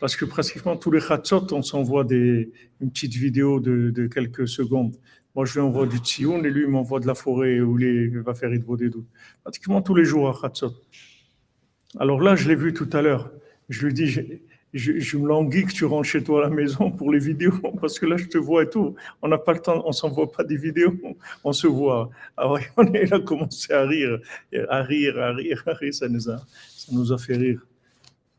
Parce 0.00 0.16
que 0.16 0.24
pratiquement 0.24 0.76
tous 0.76 0.90
les 0.90 1.00
khatsot, 1.00 1.52
on 1.52 1.62
s'envoie 1.62 2.02
des, 2.02 2.50
une 2.80 2.90
petite 2.90 3.14
vidéo 3.14 3.60
de, 3.60 3.90
de, 3.90 4.08
quelques 4.08 4.48
secondes. 4.48 4.96
Moi, 5.36 5.44
je 5.44 5.54
lui 5.54 5.60
envoie 5.60 5.86
du 5.86 5.98
tsioun 5.98 6.44
et 6.44 6.50
lui, 6.50 6.62
il 6.62 6.68
m'envoie 6.68 6.98
de 6.98 7.06
la 7.06 7.14
forêt 7.14 7.60
où 7.60 7.78
il 7.78 8.18
va 8.18 8.34
faire 8.34 8.50
doutes. 8.50 9.06
Pratiquement 9.44 9.80
tous 9.80 9.94
les 9.94 10.04
jours 10.04 10.28
à 10.28 10.36
khatsot. 10.38 10.74
Alors 12.00 12.20
là, 12.20 12.34
je 12.34 12.48
l'ai 12.48 12.56
vu 12.56 12.74
tout 12.74 12.90
à 12.92 13.02
l'heure. 13.02 13.30
Je 13.68 13.86
lui 13.86 13.94
dis, 13.94 14.18
je, 14.72 15.16
me 15.18 15.28
languis 15.28 15.64
que 15.64 15.72
tu 15.72 15.84
rentres 15.84 16.08
chez 16.08 16.22
toi 16.22 16.40
à 16.40 16.48
la 16.48 16.54
maison 16.54 16.90
pour 16.90 17.12
les 17.12 17.18
vidéos, 17.18 17.58
parce 17.80 17.98
que 17.98 18.06
là, 18.06 18.16
je 18.16 18.26
te 18.26 18.38
vois 18.38 18.62
et 18.62 18.70
tout. 18.70 18.94
On 19.20 19.28
n'a 19.28 19.38
pas 19.38 19.52
le 19.52 19.60
temps, 19.60 19.82
on 19.86 19.92
s'envoie 19.92 20.30
pas 20.30 20.44
des 20.44 20.56
vidéos, 20.56 20.94
on 21.44 21.52
se 21.52 21.66
voit. 21.66 22.10
Alors, 22.36 22.58
on 22.76 22.84
a 22.84 23.20
commencé 23.20 23.72
à 23.72 23.82
rire, 23.82 24.18
à 24.68 24.82
rire, 24.82 25.18
à 25.18 25.32
rire, 25.32 25.62
à 25.66 25.72
rire, 25.74 25.94
ça 25.94 26.08
nous 26.08 26.30
a, 26.30 26.38
ça 26.38 26.92
nous 26.92 27.12
a 27.12 27.18
fait 27.18 27.36
rire. 27.36 27.60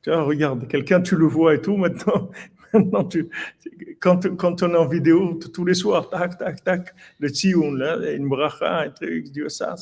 Tu 0.02 0.10
vois, 0.10 0.24
regarde, 0.24 0.68
quelqu'un, 0.68 1.02
tu 1.02 1.16
le 1.16 1.26
vois 1.26 1.56
et 1.56 1.62
tout, 1.62 1.78
maintenant, 1.78 2.30
maintenant 2.74 3.06
tu, 3.06 3.30
quand, 4.00 4.26
on 4.64 4.74
est 4.74 4.78
en 4.78 4.88
vidéo 4.88 5.40
tous 5.54 5.64
les 5.64 5.76
soirs, 5.76 6.10
tac, 6.10 6.38
tac, 6.38 6.64
tac, 6.64 6.96
le 7.20 7.32
tioun, 7.32 7.78
là, 7.78 8.12
une 8.12 8.28
bracha, 8.28 8.80
un 8.80 8.90
truc, 8.90 9.32
Dieu, 9.32 9.48
ça. 9.50 9.76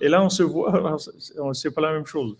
Et 0.00 0.08
là, 0.08 0.22
on 0.22 0.28
se 0.28 0.42
voit, 0.42 0.96
c'est 1.54 1.70
pas 1.70 1.80
la 1.80 1.92
même 1.92 2.06
chose. 2.06 2.36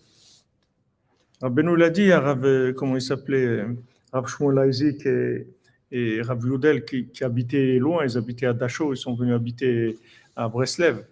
Rabbeinu 1.43 1.77
l'a 1.77 1.91
dit 1.91 2.13
à 2.13 2.21
Rav, 2.21 2.73
comment 2.75 2.95
il 2.95 3.03
s'appelait, 3.03 3.67
Rav 4.13 4.29
Shmuel 4.29 4.71
Isaac 4.71 5.05
et, 5.05 5.49
et 5.91 6.23
Rav 6.23 6.41
Yudel 6.47 6.85
qui, 6.85 7.25
habitaient 7.25 7.79
loin, 7.79 8.05
ils 8.05 8.17
habitaient 8.17 8.47
à 8.47 8.53
Dachau, 8.53 8.95
ils 8.95 8.97
sont 8.97 9.15
venus 9.15 9.35
habiter 9.35 9.99
à 10.37 10.49
Breslev. 10.49 11.05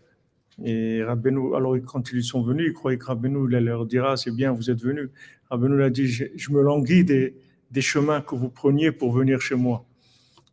Et 0.64 1.02
Rabbeinu, 1.02 1.56
alors 1.56 1.76
quand 1.84 2.12
ils 2.12 2.22
sont 2.22 2.42
venus, 2.42 2.68
ils 2.68 2.72
croyaient 2.72 2.98
que 2.98 3.06
Rabbeinu 3.06 3.48
leur 3.48 3.86
dire 3.86 4.04
ah, 4.04 4.16
c'est 4.16 4.30
bien, 4.30 4.52
vous 4.52 4.70
êtes 4.70 4.80
venus. 4.80 5.08
Rabbeinu 5.50 5.76
l'a 5.76 5.90
dit 5.90 6.06
je, 6.06 6.52
me 6.52 6.62
languis 6.62 7.04
des, 7.04 7.34
des, 7.70 7.80
chemins 7.80 8.20
que 8.20 8.34
vous 8.36 8.50
preniez 8.50 8.92
pour 8.92 9.12
venir 9.12 9.40
chez 9.40 9.56
moi. 9.56 9.84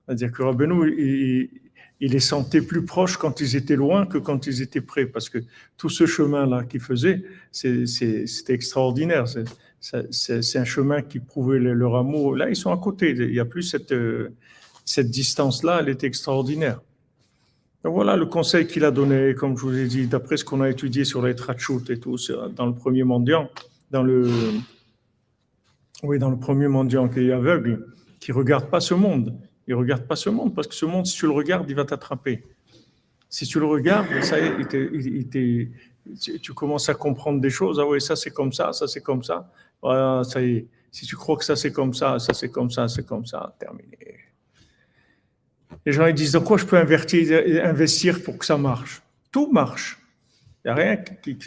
C'est-à-dire 0.05 0.31
que 0.31 0.41
Rabbeinu, 0.41 0.91
il, 0.97 1.49
il 1.99 2.11
les 2.11 2.19
sentait 2.19 2.61
plus 2.61 2.85
proches 2.85 3.17
quand 3.17 3.41
ils 3.41 3.55
étaient 3.55 3.75
loin 3.75 4.05
que 4.05 4.17
quand 4.17 4.45
ils 4.47 4.61
étaient 4.61 4.81
près, 4.81 5.05
parce 5.05 5.29
que 5.29 5.39
tout 5.77 5.89
ce 5.89 6.05
chemin-là 6.05 6.63
qu'ils 6.63 6.81
faisaient, 6.81 7.23
c'était 7.51 8.53
extraordinaire. 8.53 9.25
C'est 9.79 10.57
un 10.57 10.65
chemin 10.65 11.01
qui 11.01 11.19
prouvait 11.19 11.59
leur 11.59 11.95
amour. 11.95 12.35
Là, 12.35 12.49
ils 12.49 12.55
sont 12.55 12.71
à 12.71 12.77
côté. 12.77 13.11
Il 13.11 13.31
n'y 13.31 13.39
a 13.39 13.45
plus 13.45 13.63
cette, 13.63 13.93
cette 14.85 15.09
distance-là, 15.09 15.79
elle 15.81 15.89
est 15.89 16.03
extraordinaire. 16.03 16.81
Voilà 17.83 18.17
le 18.17 18.25
conseil 18.25 18.67
qu'il 18.67 18.83
a 18.83 18.91
donné, 18.91 19.33
comme 19.33 19.55
je 19.55 19.61
vous 19.61 19.77
ai 19.77 19.87
dit, 19.87 20.07
d'après 20.07 20.35
ce 20.35 20.43
qu'on 20.43 20.61
a 20.61 20.69
étudié 20.69 21.05
sur 21.05 21.25
les 21.25 21.35
trachut 21.35 21.89
et 21.89 21.99
tout, 21.99 22.17
dans 22.55 22.65
le 22.65 22.73
premier 22.73 23.03
mendiant, 23.03 23.49
dans 23.91 24.03
le, 24.03 24.29
oui, 26.03 26.19
dans 26.19 26.29
le 26.29 26.37
premier 26.37 26.67
mendiant 26.67 27.07
qui 27.07 27.21
est 27.21 27.31
aveugle, 27.31 27.87
qui 28.19 28.31
regarde 28.31 28.69
pas 28.69 28.79
ce 28.79 28.93
monde. 28.93 29.37
Il 29.67 29.75
regarde 29.75 30.03
pas 30.03 30.15
ce 30.15 30.29
monde 30.29 30.55
parce 30.55 30.67
que 30.67 30.75
ce 30.75 30.85
monde, 30.85 31.05
si 31.05 31.17
tu 31.17 31.25
le 31.25 31.31
regardes, 31.31 31.69
il 31.69 31.75
va 31.75 31.85
t'attraper. 31.85 32.43
Si 33.29 33.45
tu 33.45 33.59
le 33.59 33.65
regardes, 33.65 34.07
ça 34.21 34.37
tu 36.41 36.53
commences 36.53 36.87
à 36.87 36.93
comprendre 36.93 37.41
des 37.41 37.49
choses. 37.49 37.79
Ah 37.79 37.87
oui, 37.87 37.99
ça 37.99 38.15
c'est 38.15 38.31
comme 38.31 38.53
ça, 38.53 38.71
ça 38.73 38.87
c'est 38.87 39.01
comme 39.01 39.23
ça. 39.23 39.51
Voilà, 39.81 40.23
ça 40.23 40.41
y 40.41 40.57
est. 40.57 40.67
Si 40.91 41.05
tu 41.05 41.15
crois 41.15 41.37
que 41.37 41.45
ça 41.45 41.55
c'est 41.55 41.71
comme 41.71 41.93
ça, 41.93 42.19
ça 42.19 42.33
c'est 42.33 42.49
comme 42.49 42.71
ça, 42.71 42.87
c'est 42.87 43.05
comme 43.05 43.25
ça, 43.25 43.55
terminé. 43.59 43.97
Les 45.85 45.91
gens 45.91 46.05
ils 46.05 46.13
disent 46.13 46.31
dans 46.31 46.41
quoi 46.41 46.57
je 46.57 46.65
peux 46.65 46.77
investir, 46.77 48.23
pour 48.23 48.37
que 48.37 48.45
ça 48.45 48.57
marche? 48.57 49.01
Tout 49.31 49.51
marche. 49.51 49.99
Il 50.65 50.67
n'y 50.67 50.71
a 50.71 50.75
rien 50.75 50.97
qui, 50.97 51.37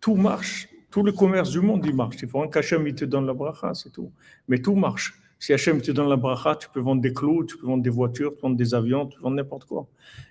Tout 0.00 0.14
marche. 0.14 0.68
Tout 0.90 1.02
le 1.02 1.12
commerce 1.12 1.50
du 1.50 1.60
monde, 1.60 1.84
il 1.84 1.94
marche. 1.94 2.16
Il 2.22 2.28
faut 2.28 2.42
un 2.42 2.48
cachet, 2.48 2.76
il 2.84 2.94
te 2.94 3.04
donne 3.04 3.26
la 3.26 3.34
bracha, 3.34 3.74
c'est 3.74 3.90
tout. 3.90 4.10
Mais 4.46 4.58
tout 4.58 4.74
marche. 4.74 5.14
Si 5.38 5.52
Hachem 5.52 5.80
te 5.80 5.92
donne 5.92 6.08
la 6.08 6.16
bracha, 6.16 6.56
tu 6.56 6.68
peux 6.68 6.80
vendre 6.80 7.00
des 7.00 7.12
clous, 7.12 7.44
tu 7.44 7.56
peux 7.58 7.66
vendre 7.66 7.82
des 7.82 7.90
voitures, 7.90 8.30
tu 8.30 8.36
peux 8.36 8.42
vendre 8.42 8.56
des 8.56 8.74
avions, 8.74 9.06
tu 9.06 9.16
peux 9.16 9.22
vendre 9.22 9.36
n'importe 9.36 9.66
quoi. 9.66 9.86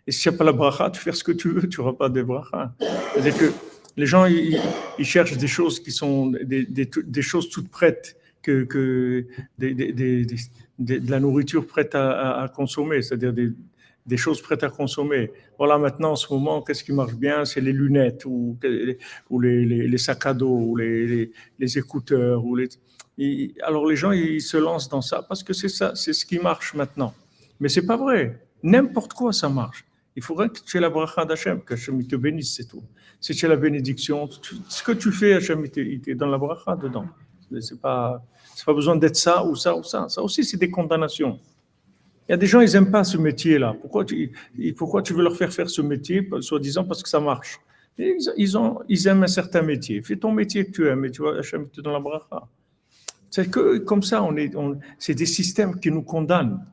Et 0.06 0.12
si 0.12 0.24
tu 0.24 0.30
n'as 0.30 0.38
pas 0.38 0.44
la 0.44 0.52
bracha, 0.52 0.90
tu 0.90 1.00
fais 1.00 1.14
ce 1.14 1.24
que 1.24 1.32
tu 1.32 1.50
veux, 1.50 1.70
tu 1.70 1.80
n'auras 1.80 1.94
pas 1.94 2.10
de 2.10 2.22
bracha. 2.24 2.74
C'est-à-dire 3.14 3.38
que 3.38 3.54
les 3.98 4.06
gens, 4.06 4.26
ils, 4.26 4.60
cherchent 5.04 5.38
des 5.38 5.48
choses 5.48 5.80
qui 5.80 5.92
sont 5.92 6.32
des, 6.44 7.22
choses 7.22 7.50
toutes 7.50 7.70
prêtes, 7.70 8.16
que, 8.44 8.64
que 8.64 9.26
de 9.58 11.12
la 11.12 11.20
nourriture 11.20 11.66
prête 11.66 11.96
à, 11.96 12.50
consommer, 12.56 13.02
c'est-à-dire 13.02 13.34
des, 13.34 14.18
choses 14.18 14.40
prêtes 14.42 14.64
à 14.64 14.70
consommer. 14.70 15.32
Voilà, 15.58 15.80
maintenant, 15.80 16.12
en 16.12 16.16
ce 16.16 16.32
moment, 16.32 16.62
qu'est-ce 16.62 16.84
qui 16.84 16.94
marche 16.94 17.16
bien? 17.16 17.44
C'est 17.44 17.60
les 17.60 17.74
lunettes 17.74 18.24
ou, 18.26 18.56
les, 18.62 19.98
sacs 19.98 20.28
à 20.28 20.34
dos 20.36 20.56
ou 20.56 20.76
les, 20.76 21.32
écouteurs. 21.78 22.46
Ou 22.46 22.56
les, 22.56 22.70
alors 23.64 23.88
les 23.88 23.96
gens, 23.96 24.12
ils 24.12 24.42
se 24.42 24.58
lancent 24.58 24.90
dans 24.90 25.02
ça 25.02 25.24
parce 25.28 25.42
que 25.42 25.54
c'est 25.54 25.70
ça, 25.70 25.96
c'est 25.96 26.14
ce 26.14 26.24
qui 26.24 26.38
marche 26.38 26.76
maintenant. 26.76 27.16
Mais 27.60 27.68
c'est 27.68 27.86
pas 27.86 27.98
vrai. 27.98 28.40
N'importe 28.62 29.14
quoi, 29.14 29.34
ça 29.34 29.50
marche. 29.50 29.87
Il 30.18 30.24
faudrait 30.24 30.50
que 30.50 30.60
tu 30.66 30.78
aies 30.78 30.82
la 30.82 30.90
bracha 30.90 31.26
d'Hachem, 31.26 31.62
que 31.62 31.76
Hachem 31.76 32.06
te 32.08 32.16
bénisse, 32.16 32.56
c'est 32.56 32.66
tout. 32.66 32.84
Si 33.22 33.36
tu 33.36 33.46
as 33.46 33.50
la 33.50 33.56
bénédiction, 33.56 34.28
ce 34.68 34.82
que 34.82 34.92
tu 34.92 35.12
fais, 35.12 35.34
Hachem, 35.36 35.64
il 35.76 36.02
est 36.08 36.16
dans 36.16 36.26
la 36.26 36.40
bracha 36.40 36.76
dedans. 36.76 37.06
C'est 37.62 37.80
pas, 37.80 38.20
c'est 38.56 38.66
pas 38.66 38.74
besoin 38.74 38.96
d'être 38.96 39.16
ça 39.16 39.46
ou 39.46 39.56
ça 39.56 39.78
ou 39.78 39.84
ça. 39.84 40.10
Ça 40.10 40.24
aussi, 40.24 40.44
c'est 40.44 40.58
des 40.58 40.72
condamnations. 40.72 41.40
Il 42.28 42.32
y 42.32 42.34
a 42.34 42.38
des 42.38 42.48
gens, 42.48 42.62
ils 42.62 42.74
n'aiment 42.74 42.90
pas 42.90 43.04
ce 43.04 43.18
métier-là. 43.18 43.76
Pourquoi 43.80 44.06
tu, 44.06 44.32
pourquoi 44.76 45.04
tu 45.04 45.14
veux 45.14 45.22
leur 45.22 45.36
faire 45.36 45.54
faire 45.54 45.70
ce 45.70 45.84
métier, 45.84 46.28
soi-disant 46.42 46.84
parce 46.84 47.04
que 47.04 47.10
ça 47.10 47.20
marche? 47.20 47.60
Ils, 48.00 48.58
ont, 48.58 48.80
ils 48.90 49.08
aiment 49.08 49.22
un 49.22 49.28
certain 49.28 49.62
métier. 49.62 50.02
Fais 50.02 50.16
ton 50.16 50.32
métier 50.32 50.66
que 50.66 50.72
tu 50.72 50.88
aimes 50.88 51.06
et 51.06 51.12
tu 51.12 51.22
vois, 51.22 51.38
Hachem 51.38 51.70
te 51.70 51.80
donne 51.80 51.94
la 51.94 52.00
bracha. 52.00 52.42
C'est 53.30 53.52
que 53.52 53.78
comme 53.78 54.02
ça, 54.02 54.24
on 54.24 54.36
est, 54.36 54.52
c'est 54.98 55.14
des 55.14 55.28
systèmes 55.28 55.80
qui 55.80 55.92
nous 55.92 56.02
condamnent. 56.02 56.66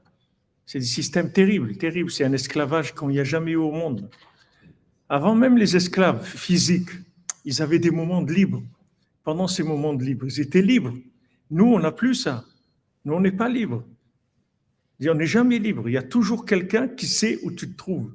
C'est 0.66 0.78
des 0.78 0.84
systèmes 0.84 1.30
terribles, 1.30 1.76
terribles. 1.76 2.10
C'est 2.10 2.24
un 2.24 2.32
esclavage 2.32 2.94
qu'on 2.94 3.10
n'y 3.10 3.20
a 3.20 3.24
jamais 3.24 3.52
eu 3.52 3.56
au 3.56 3.70
monde. 3.70 4.08
Avant 5.08 5.34
même 5.34 5.58
les 5.58 5.76
esclaves 5.76 6.24
physiques, 6.24 6.90
ils 7.44 7.60
avaient 7.60 7.78
des 7.78 7.90
moments 7.90 8.22
de 8.22 8.32
libre. 8.32 8.62
Pendant 9.22 9.48
ces 9.48 9.62
moments 9.62 9.94
de 9.94 10.04
libre, 10.04 10.26
ils 10.26 10.40
étaient 10.40 10.62
libres. 10.62 10.94
Nous, 11.50 11.66
on 11.66 11.78
n'a 11.78 11.92
plus 11.92 12.14
ça. 12.14 12.44
Nous, 13.04 13.14
on 13.14 13.20
n'est 13.20 13.32
pas 13.32 13.48
libre. 13.48 13.84
On 15.06 15.14
n'est 15.14 15.26
jamais 15.26 15.58
libre. 15.58 15.88
Il 15.88 15.92
y 15.92 15.98
a 15.98 16.02
toujours 16.02 16.46
quelqu'un 16.46 16.88
qui 16.88 17.06
sait 17.06 17.38
où 17.42 17.50
tu 17.50 17.70
te 17.70 17.76
trouves. 17.76 18.12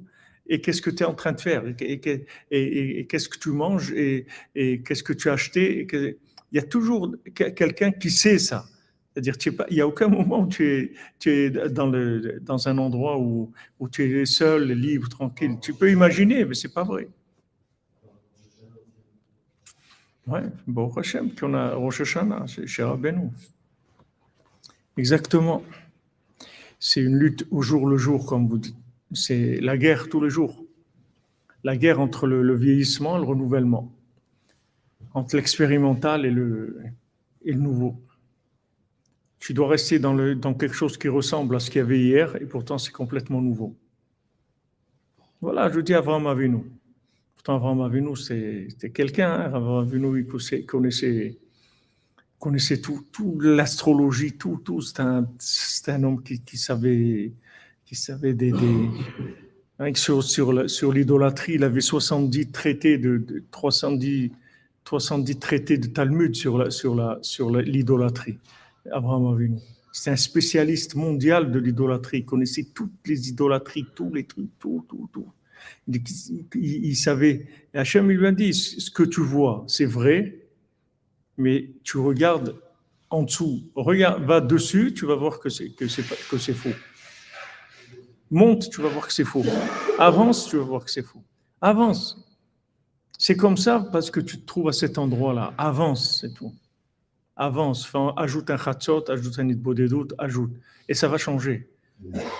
et 0.48 0.60
qu'est-ce 0.60 0.82
que 0.82 0.90
tu 0.90 1.04
es 1.04 1.06
en 1.06 1.14
train 1.14 1.32
de 1.32 1.40
faire 1.40 1.62
et, 1.66 3.06
qu'est-ce 3.06 3.28
que 3.28 3.38
tu 3.38 3.50
manges 3.50 3.92
et, 3.92 4.26
qu'est-ce 4.54 5.04
que 5.04 5.12
tu 5.12 5.30
as 5.30 5.34
acheté. 5.34 5.86
il 5.92 6.16
y 6.52 6.58
a 6.58 6.62
toujours 6.62 7.14
quelqu'un 7.34 7.92
qui 7.92 8.10
sait 8.10 8.38
ça. 8.38 8.66
C'est-à-dire, 9.22 9.64
il 9.70 9.74
n'y 9.74 9.80
a 9.80 9.86
aucun 9.86 10.08
moment 10.08 10.42
où 10.42 10.46
tu 10.46 10.94
es, 11.26 11.50
dans, 11.50 12.68
un 12.68 12.78
endroit 12.78 13.18
où, 13.18 13.52
tu 13.90 14.20
es 14.20 14.24
seul, 14.24 14.72
libre, 14.72 15.08
tranquille. 15.08 15.58
Tu 15.60 15.74
peux 15.74 15.90
imaginer, 15.90 16.44
mais 16.44 16.54
ce 16.54 16.66
n'est 16.66 16.72
pas 16.72 16.84
vrai. 16.84 17.08
Oui, 20.26 20.40
bon 20.66 20.90
Hachem, 20.94 21.34
qu'on 21.34 21.54
a 21.54 21.74
Rosh 21.74 22.02
Hashanah, 22.02 22.44
c'est 22.46 22.66
chez 22.66 22.82
Rabbeinu. 22.82 23.30
Exactement. 24.96 25.62
C'est 26.78 27.00
une 27.00 27.16
lutte 27.16 27.46
au 27.50 27.62
jour 27.62 27.88
le 27.88 27.96
jour, 27.96 28.26
comme 28.26 28.46
vous 28.46 28.58
dites. 28.58 28.76
C'est 29.12 29.60
la 29.60 29.76
guerre 29.76 30.08
tous 30.08 30.20
les 30.20 30.30
jours. 30.30 30.64
La 31.64 31.76
guerre 31.76 32.00
entre 32.00 32.26
le, 32.26 32.54
vieillissement 32.54 33.16
et 33.16 33.20
le 33.20 33.26
renouvellement. 33.26 33.92
Entre 35.12 35.36
l'expérimental 35.36 36.24
et 36.24 36.30
le, 36.30 36.78
et 37.44 37.52
le 37.52 37.58
nouveau. 37.58 38.00
Tu 39.40 39.54
dois 39.54 39.68
rester 39.68 39.98
dans, 39.98 40.54
quelque 40.54 40.74
chose 40.74 40.98
qui 40.98 41.08
ressemble 41.08 41.56
à 41.56 41.60
ce 41.60 41.70
qu'il 41.70 41.78
y 41.78 41.82
avait 41.82 41.98
hier 41.98 42.36
et 42.36 42.44
pourtant 42.44 42.76
c'est 42.76 42.92
complètement 42.92 43.40
nouveau. 43.40 43.74
Voilà, 45.40 45.70
je 45.70 45.80
dis 45.80 45.94
Avram 45.94 46.26
Avinu. 46.26 46.58
Pourtant, 47.34 47.56
Avram 47.56 47.80
Avinu, 47.80 48.14
c'était 48.16 48.90
quelqu'un. 48.90 49.32
Hein. 49.32 49.54
Avram 49.54 49.78
Avinu, 49.78 50.20
il 50.20 50.66
connaissait, 50.66 51.38
connaissait 52.38 52.80
tout, 52.82 53.40
l'astrologie, 53.40 54.32
tout, 54.36 54.60
tout. 54.62 54.82
C'était 54.82 55.00
un, 55.00 55.26
un, 55.88 56.02
homme 56.02 56.22
qui, 56.22 56.58
savait, 56.58 57.32
qui 57.86 57.94
savait 57.94 58.34
des. 58.34 58.52
des 58.52 59.94
sur, 59.94 60.22
sur, 60.22 60.68
sur 60.68 60.92
l'idolâtrie, 60.92 61.54
il 61.54 61.64
avait 61.64 61.80
70 61.80 62.50
traités 62.50 62.98
de, 62.98 63.16
de 63.16 63.42
310, 63.50 64.30
310 64.84 65.38
traités 65.38 65.78
de 65.78 65.86
Talmud 65.86 66.34
sur 66.34 66.58
la, 66.58 66.70
sur 66.70 66.94
la, 66.94 67.18
sur 67.22 67.50
l'idolâtrie. 67.50 68.38
Abraham 68.90 69.34
Avinu. 69.34 69.58
C'est 69.92 70.10
un 70.10 70.16
spécialiste 70.16 70.94
mondial 70.94 71.50
de 71.50 71.58
l'idolâtrie. 71.58 72.18
Il 72.18 72.24
connaissait 72.24 72.68
toutes 72.74 72.92
les 73.06 73.28
idolâtries, 73.28 73.86
tous 73.94 74.12
les 74.12 74.24
trucs, 74.24 74.56
tout, 74.58 74.84
tout, 74.88 75.08
tout. 75.12 75.26
Il, 76.54 76.96
savait. 76.96 77.46
Et 77.74 77.78
Hachem 77.78 78.08
lui 78.08 78.26
a 78.26 78.32
dit 78.32 78.54
ce 78.54 78.90
que 78.90 79.02
tu 79.02 79.20
vois, 79.20 79.64
c'est 79.66 79.84
vrai, 79.84 80.46
mais 81.36 81.70
tu 81.82 81.98
regardes 81.98 82.56
en 83.10 83.24
dessous. 83.24 83.70
Regarde, 83.74 84.24
va 84.24 84.40
dessus, 84.40 84.94
tu 84.94 85.06
vas 85.06 85.16
voir 85.16 85.40
que 85.40 85.48
c'est 85.50 85.70
que 85.70 85.88
c'est 85.88 86.04
que 86.30 86.38
c'est 86.38 86.54
faux. 86.54 86.70
Monte, 88.30 88.70
tu 88.70 88.80
vas 88.80 88.88
voir 88.88 89.06
que 89.06 89.12
c'est 89.12 89.24
faux. 89.24 89.44
Avance, 89.98 90.46
tu 90.46 90.56
vas 90.56 90.62
voir 90.62 90.84
que 90.84 90.90
c'est 90.90 91.02
faux. 91.02 91.22
Avance. 91.60 92.16
C'est 93.18 93.36
comme 93.36 93.56
ça 93.56 93.86
parce 93.92 94.10
que 94.10 94.20
tu 94.20 94.40
te 94.40 94.46
trouves 94.46 94.68
à 94.68 94.72
cet 94.72 94.96
endroit-là. 94.96 95.52
Avance, 95.58 96.20
c'est 96.20 96.32
tout 96.32 96.54
avance, 97.36 97.90
ajoute 98.16 98.50
un 98.50 98.58
khatsot, 98.58 99.10
ajoute 99.10 99.38
un 99.38 99.46
doute, 99.46 100.14
ajoute. 100.18 100.52
Et 100.88 100.94
ça 100.94 101.08
va 101.08 101.18
changer. 101.18 101.68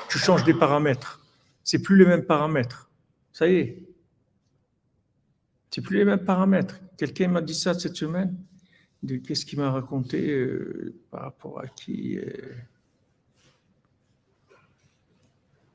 Tu 0.09 0.19
changes 0.19 0.45
des 0.45 0.55
paramètres. 0.55 1.21
C'est 1.65 1.81
plus 1.83 1.97
les 1.97 2.07
mêmes 2.07 2.25
paramètres. 2.25 2.91
Ça 3.33 3.49
y 3.49 3.55
est. 3.57 3.83
C'est 5.71 5.83
plus 5.83 5.99
les 5.99 6.05
mêmes 6.05 6.25
paramètres. 6.25 6.81
Quelqu'un 6.97 7.29
m'a 7.29 7.41
dit 7.41 7.55
ça 7.55 7.75
cette 7.75 7.97
semaine. 7.97 8.37
Qu'est-ce 9.25 9.47
qu'il 9.47 9.59
m'a 9.59 9.71
raconté 9.71 10.31
euh, 10.31 10.95
par 11.11 11.23
rapport 11.23 11.61
à 11.61 11.67
qui 11.67 12.19
euh... 12.19 12.25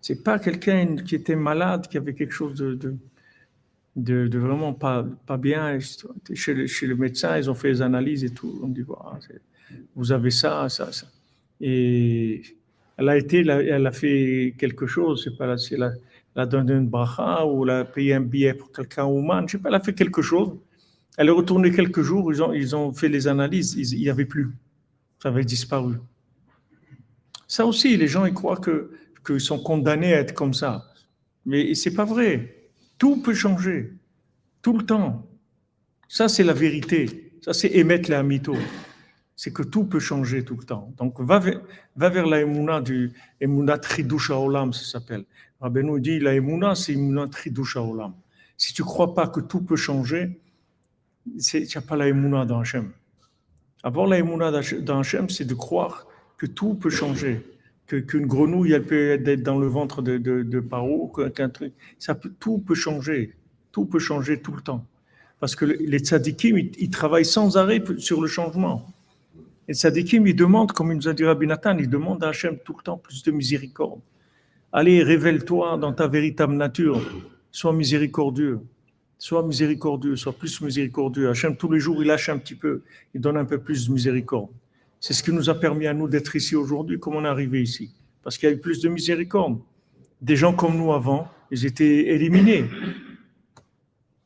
C'est 0.01 0.24
pas 0.24 0.38
quelqu'un 0.38 0.97
qui 0.97 1.16
était 1.16 1.36
malade, 1.36 1.88
qui 1.88 1.97
avait 1.97 2.13
quelque 2.13 2.34
chose 2.34 2.53
de, 2.53 2.95
vraiment 3.96 4.74
pas, 4.74 5.06
pas 5.26 5.38
bien. 5.38 5.80
Chez 6.34 6.54
le, 6.54 6.68
chez 6.68 6.88
le, 6.88 6.96
médecin, 6.96 7.38
ils 7.38 7.50
ont 7.50 7.56
fait 7.56 7.70
les 7.70 7.82
analyses 7.82 8.24
et 8.24 8.30
tout. 8.30 8.60
On 8.64 8.68
dit, 8.68 8.82
voilà, 8.82 9.20
vous 9.96 10.12
avez 10.12 10.32
ça, 10.32 10.68
ça, 10.70 10.91
ça. 10.91 11.08
Et 11.62 12.41
elle 12.98 13.10
a 13.10 13.18
été, 13.18 13.39
elle 13.39 13.88
a 13.88 13.91
fait 13.91 14.56
quelque 14.58 14.88
chose, 14.88 15.24
je 15.24 15.30
sais 15.30 15.36
pas, 15.36 15.56
elle 15.72 15.84
a, 15.84 15.91
elle 16.36 16.41
a 16.41 16.46
donné 16.46 16.74
une 16.74 16.88
bracha 16.88 17.46
ou 17.46 17.64
elle 17.64 17.70
a 17.72 17.86
payé 17.86 18.14
un 18.14 18.22
billet 18.22 18.54
pour 18.54 18.72
quelqu'un 18.72 19.06
ou 19.06 19.22
man, 19.22 19.48
je 19.48 19.54
sais 19.54 19.58
pas, 19.58 19.70
elle 19.70 19.76
a 19.76 19.80
fait 19.80 19.93
quelque 19.93 20.22
chose. 20.22 20.58
Elle 21.18 21.28
est 21.30 21.32
retournée 21.32 21.72
quelques 21.72 22.02
jours, 22.02 22.32
ils 22.34 22.43
ont, 22.43 22.54
ils 22.54 22.76
ont 22.76 22.93
fait 22.93 23.08
les 23.08 23.28
analyses, 23.28 23.76
il 23.76 24.00
n'y 24.00 24.10
avait 24.10 24.26
plus. 24.26 24.52
Ça 25.24 25.30
avait 25.30 25.46
disparu. 25.46 25.96
Ça 27.48 27.66
aussi, 27.66 27.96
les 27.96 28.08
gens, 28.08 28.26
ils 28.26 28.34
croient 28.34 28.58
que 28.58 28.91
qu'ils 29.26 29.41
sont 29.41 29.60
condamnés 29.60 30.14
à 30.14 30.20
être 30.20 30.34
comme 30.34 30.54
ça. 30.54 30.86
Mais 31.46 31.74
c'est 31.74 31.93
pas 31.93 32.06
vrai. 32.06 32.64
Tout 32.98 33.18
peut 33.18 33.34
changer, 33.34 33.93
tout 34.62 34.78
le 34.78 34.86
temps. 34.86 35.26
Ça, 36.08 36.28
c'est 36.28 36.43
la 36.43 36.54
vérité. 36.54 37.32
Ça, 37.41 37.54
c'est 37.54 37.68
émettre 37.70 38.10
la 38.10 38.24
mytho. 38.24 38.56
C'est 39.36 39.52
que 39.52 39.64
tout 39.64 39.84
peut 39.84 40.00
changer 40.00 40.43
tout 40.46 40.56
le 40.56 40.64
temps. 40.64 40.93
Donc, 40.98 41.20
va 41.20 41.39
vers, 41.39 41.62
va 41.96 42.10
vers 42.10 42.26
la 42.26 42.41
émouna 42.41 42.80
du 42.82 43.12
émouna 43.41 43.78
tridusha 43.78 44.39
olam, 44.39 44.72
ça 44.72 44.86
s'appelle. 44.86 45.26
Rabbeinu 45.60 46.00
dit 46.00 46.20
la 46.20 46.34
émouna, 46.34 46.74
c'est 46.76 46.93
émouna 46.93 47.28
tridusha 47.28 47.82
olam. 47.82 48.14
Si 48.58 48.74
tu 48.74 48.82
ne 48.82 48.88
crois 48.88 49.14
pas 49.14 49.28
que 49.28 49.41
tout 49.41 49.62
peut 49.62 49.76
changer, 49.76 50.39
tu 51.43 51.68
n'as 51.76 51.82
pas 51.82 51.98
la 51.98 52.08
émouna 52.08 52.46
dans. 52.46 52.64
Avoir 53.84 54.08
la 54.08 54.20
émouna 54.20 54.52
dans 54.52 55.04
c'est 55.04 55.46
de 55.46 55.54
croire 55.54 56.08
que 56.38 56.46
tout 56.46 56.76
peut 56.76 56.89
changer 56.89 57.43
qu'une 57.88 58.26
grenouille, 58.26 58.74
elle 58.74 58.84
peut 58.84 59.12
être 59.12 59.44
dans 59.44 59.60
le 59.60 59.68
ventre 59.68 60.02
de, 60.02 60.18
de, 60.18 60.60
Paro, 60.60 61.12
qu'un 61.36 61.50
truc, 61.50 61.74
ça 62.00 62.16
peut, 62.16 62.32
tout 62.40 62.58
peut 62.58 62.76
changer, 62.76 63.36
tout 63.72 63.86
peut 63.86 64.00
changer 64.00 64.42
tout 64.42 64.54
le 64.54 64.62
temps. 64.62 64.86
Parce 65.40 65.56
que 65.56 65.66
les 65.66 66.00
tzadikim, 66.00 66.58
ils, 66.58 66.90
travaillent 66.90 67.26
sans 67.26 67.58
arrêt 67.58 67.84
sur 67.98 68.22
le 68.22 68.28
changement. 68.28 68.86
Les 69.68 69.76
tzadikim, 69.76 70.26
ils 70.26 70.36
demandent, 70.36 70.72
comme 70.72 70.92
il 70.92 70.96
nous 70.96 71.08
a 71.08 71.14
dit 71.14 71.26
Rabbi 71.26 71.46
Nathan, 71.46 71.78
ils 71.78 71.90
demandent 71.90 72.24
à 72.24 72.30
Hachem 72.30 72.58
tout 72.64 72.76
le 72.78 72.84
temps 72.84 72.98
plus 72.98 73.22
de 73.24 73.32
miséricorde. 73.32 74.00
Allez, 74.72 75.04
révèle-toi 75.04 75.78
dans 75.78 75.94
ta 75.94 76.08
véritable 76.08 76.56
nature, 76.56 77.00
sois 77.52 77.74
miséricordieux, 77.74 78.60
sois 79.18 79.46
miséricordieux, 79.46 80.16
sois 80.16 80.34
plus 80.34 80.62
miséricordieux. 80.62 81.30
Hachem, 81.30 81.56
tous 81.56 81.72
les 81.72 81.80
jours, 81.80 82.02
il 82.02 82.08
lâche 82.08 82.30
un 82.30 82.38
petit 82.38 82.56
peu, 82.56 82.82
il 83.14 83.22
donne 83.22 83.38
un 83.38 83.46
peu 83.46 83.58
plus 83.58 83.88
de 83.88 83.94
miséricorde. 83.94 84.50
C'est 85.00 85.14
ce 85.14 85.24
qui 85.24 85.32
nous 85.32 85.50
a 85.50 85.60
permis 85.60 85.88
à 85.88 85.93
nous 85.93 86.08
d'être 86.08 86.36
ici 86.36 86.56
aujourd'hui, 86.56 87.00
comme 87.00 87.16
on 87.16 87.26
est 87.26 87.28
arrivé 87.28 87.62
ici. 87.62 87.91
Parce 88.24 88.38
qu'il 88.38 88.50
y 88.50 88.52
a 88.52 88.56
eu 88.56 88.60
plus 88.60 88.82
de 88.82 88.89
miséricorde. 88.89 89.60
Des 90.22 90.36
gens 90.36 90.54
comme 90.54 90.78
nous 90.78 90.91
avant, 90.93 91.28
ils 91.52 91.66
étaient 91.66 92.08
éliminés. 92.14 92.66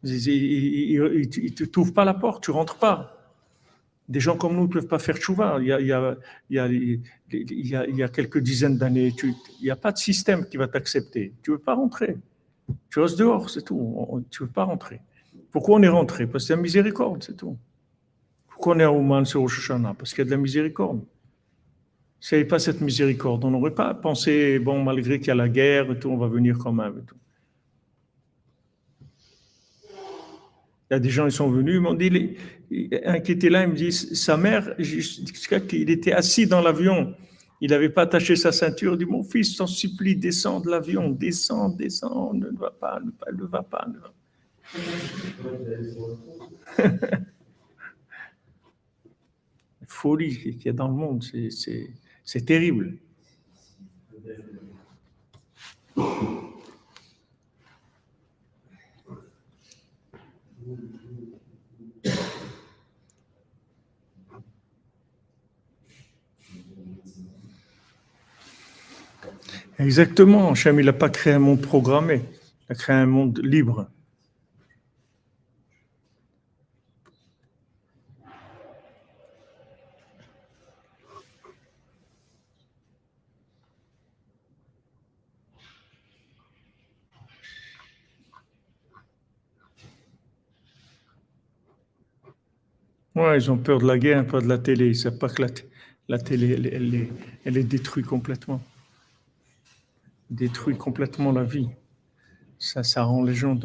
Ils 0.04 1.00
ne 1.00 1.50
te 1.50 1.64
trouvent 1.66 1.94
pas 1.94 2.06
la 2.06 2.14
porte, 2.14 2.44
tu 2.44 2.52
rentres 2.52 2.78
pas. 2.78 3.16
Des 4.08 4.20
gens 4.20 4.38
comme 4.38 4.56
nous 4.56 4.64
ne 4.64 4.72
peuvent 4.72 4.88
pas 4.88 5.00
faire 5.00 5.18
chouva. 5.18 5.60
Il 5.60 5.66
il 6.50 7.04
y 7.30 8.04
a, 8.04 8.10
quelques 8.10 8.40
dizaines 8.40 8.78
d'années, 8.78 9.14
il 9.22 9.36
n'y 9.62 9.70
a 9.70 9.76
pas 9.76 9.92
de 9.92 9.98
système 9.98 10.48
qui 10.48 10.58
va 10.58 10.68
t'accepter. 10.68 11.34
Tu 11.44 11.52
ne 11.52 11.58
veux 11.58 11.62
pas 11.62 11.76
rentrer. 11.76 12.18
Tu 12.90 13.00
restes 13.00 13.20
dehors, 13.20 13.50
c'est 13.50 13.64
tout. 13.64 14.26
Tu 14.32 14.44
ne 14.44 14.48
veux 14.48 14.54
pas 14.54 14.64
rentrer. 14.64 15.02
Pourquoi 15.52 15.78
on 15.78 15.84
est 15.84 15.90
rentré? 15.90 16.26
Parce 16.28 16.44
que 16.44 16.48
c'est 16.48 16.56
la 16.56 16.62
miséricorde, 16.62 17.24
c'est 17.24 17.36
tout. 17.36 17.58
Pourquoi 18.60 18.76
est 18.76 18.84
à 18.84 18.92
Ouman 18.92 19.24
sur 19.24 19.40
Rosh 19.40 19.72
Parce 19.98 20.10
qu'il 20.10 20.18
y 20.18 20.22
a 20.24 20.26
de 20.26 20.32
la 20.32 20.36
miséricorde. 20.36 21.00
S'il 22.20 22.38
n'y 22.38 22.42
avait 22.42 22.50
pas 22.50 22.60
cette 22.60 22.82
miséricorde, 22.82 23.46
on 23.46 23.52
n'aurait 23.52 23.74
pas 23.74 23.94
pensé, 23.94 24.60
bon, 24.60 24.84
malgré 24.84 25.18
qu'il 25.18 25.30
y 25.30 25.32
a 25.32 25.36
la 25.36 25.48
guerre 25.48 25.90
et 25.90 25.98
tout, 25.98 26.10
on 26.10 26.18
va 26.18 26.28
venir 26.28 26.58
quand 26.58 26.74
même. 26.74 27.06
tout. 27.08 27.16
Il 29.90 30.92
y 30.92 30.94
a 30.94 31.00
des 31.00 31.10
gens, 31.10 31.26
ils 31.26 31.32
sont 31.32 31.50
venus, 31.50 31.76
ils 31.76 31.80
m'ont 31.80 31.94
dit, 31.94 32.36
un 33.06 33.22
qui 33.22 33.32
était 33.32 33.50
là, 33.50 33.64
il 33.64 33.70
me 33.70 33.76
dit, 33.76 33.94
sa 33.94 34.36
mère, 34.36 34.76
il 34.78 35.90
était 35.90 36.12
assis 36.12 36.46
dans 36.46 36.60
l'avion, 36.60 37.16
il 37.62 37.70
n'avait 37.70 37.88
pas 37.88 38.02
attaché 38.02 38.36
sa 38.36 38.52
ceinture, 38.52 38.96
il 38.96 38.98
dit, 38.98 39.06
mon 39.06 39.24
fils, 39.24 39.56
t'en 39.56 39.68
supplie, 39.68 40.18
descends 40.18 40.60
de 40.60 40.70
l'avion, 40.70 41.10
descends, 41.12 41.70
descends, 41.70 42.34
ne 42.34 42.50
va 42.58 42.72
pas, 42.72 43.00
ne 43.00 43.46
va 43.46 43.64
pas, 43.64 43.88
ne 43.88 44.00
va 44.00 44.12
pas. 46.84 47.20
folie 50.00 50.38
qu'il 50.38 50.66
y 50.66 50.70
a 50.70 50.74
dans 50.74 50.88
le 50.88 50.94
monde. 50.94 51.24
C'est 52.26 52.46
terrible. 52.46 52.98
Exactement. 69.80 70.52
Hachem, 70.52 70.80
il 70.80 70.86
n'a 70.86 70.94
pas 70.94 71.10
créé 71.10 71.34
un 71.34 71.40
monde 71.40 71.62
programmé. 71.62 72.22
Il 72.70 72.74
a 72.74 72.76
créé 72.76 72.96
un 72.96 73.06
monde 73.06 73.40
libre. 73.44 73.90
Ouais, 93.20 93.38
ils 93.38 93.52
ont 93.52 93.58
peur 93.58 93.80
de 93.80 93.86
la 93.86 94.00
guerre, 94.00 94.26
peur 94.26 94.42
de 94.42 94.48
la 94.48 94.58
télé. 94.58 94.86
Ils 94.86 94.90
ne 94.90 94.94
savent 94.94 95.18
pas 95.18 95.28
que 95.28 95.44
la, 96.08 96.20
télé, 96.20 96.54
elle, 96.72 96.96
est, 96.96 97.10
elle 97.44 97.58
est 97.58 97.64
détruite 97.64 98.06
complètement. 98.06 98.62
Détruit 100.30 100.78
complètement 100.78 101.34
la 101.34 101.44
vie. 101.44 101.68
Ça, 102.60 102.82
ça 102.82 103.04
rend 103.04 103.22
les 103.22 103.34
gens. 103.34 103.60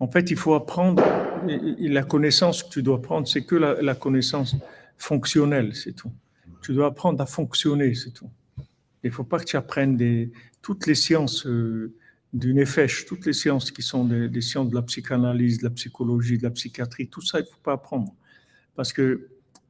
En 0.00 0.06
fait, 0.06 0.30
il 0.30 0.36
faut 0.36 0.52
apprendre, 0.52 1.02
la 1.46 2.02
connaissance 2.02 2.62
que 2.62 2.68
tu 2.68 2.82
dois 2.82 3.00
prendre, 3.00 3.26
c'est 3.26 3.44
que 3.44 3.54
la, 3.54 3.94
connaissance 3.94 4.54
fonctionnelle, 4.98 5.74
c'est 5.74 5.94
tout. 5.94 6.12
Tu 6.60 6.74
dois 6.74 6.88
apprendre 6.88 7.22
à 7.22 7.26
fonctionner, 7.26 7.94
c'est 7.94 8.10
tout. 8.10 8.28
Il 9.02 9.08
ne 9.08 9.10
faut 9.10 9.24
pas 9.24 9.38
que 9.38 9.44
tu 9.44 9.56
apprennes 9.56 9.98
toutes 10.60 10.86
les 10.86 10.94
sciences 10.94 11.46
euh, 11.46 11.94
du 12.32 12.52
Nefesh, 12.52 13.06
toutes 13.06 13.26
les 13.26 13.32
sciences 13.32 13.70
qui 13.70 13.82
sont 13.82 14.04
des, 14.04 14.40
sciences 14.40 14.68
de 14.68 14.74
la 14.74 14.82
psychanalyse, 14.82 15.58
de 15.58 15.64
la 15.64 15.70
psychologie, 15.70 16.38
de 16.38 16.42
la 16.42 16.50
psychiatrie, 16.50 17.08
tout 17.08 17.22
ça, 17.22 17.38
il 17.38 17.44
ne 17.44 17.48
faut 17.48 17.60
pas 17.62 17.72
apprendre. 17.72 18.14
Parce 18.76 18.92
que 18.92 19.28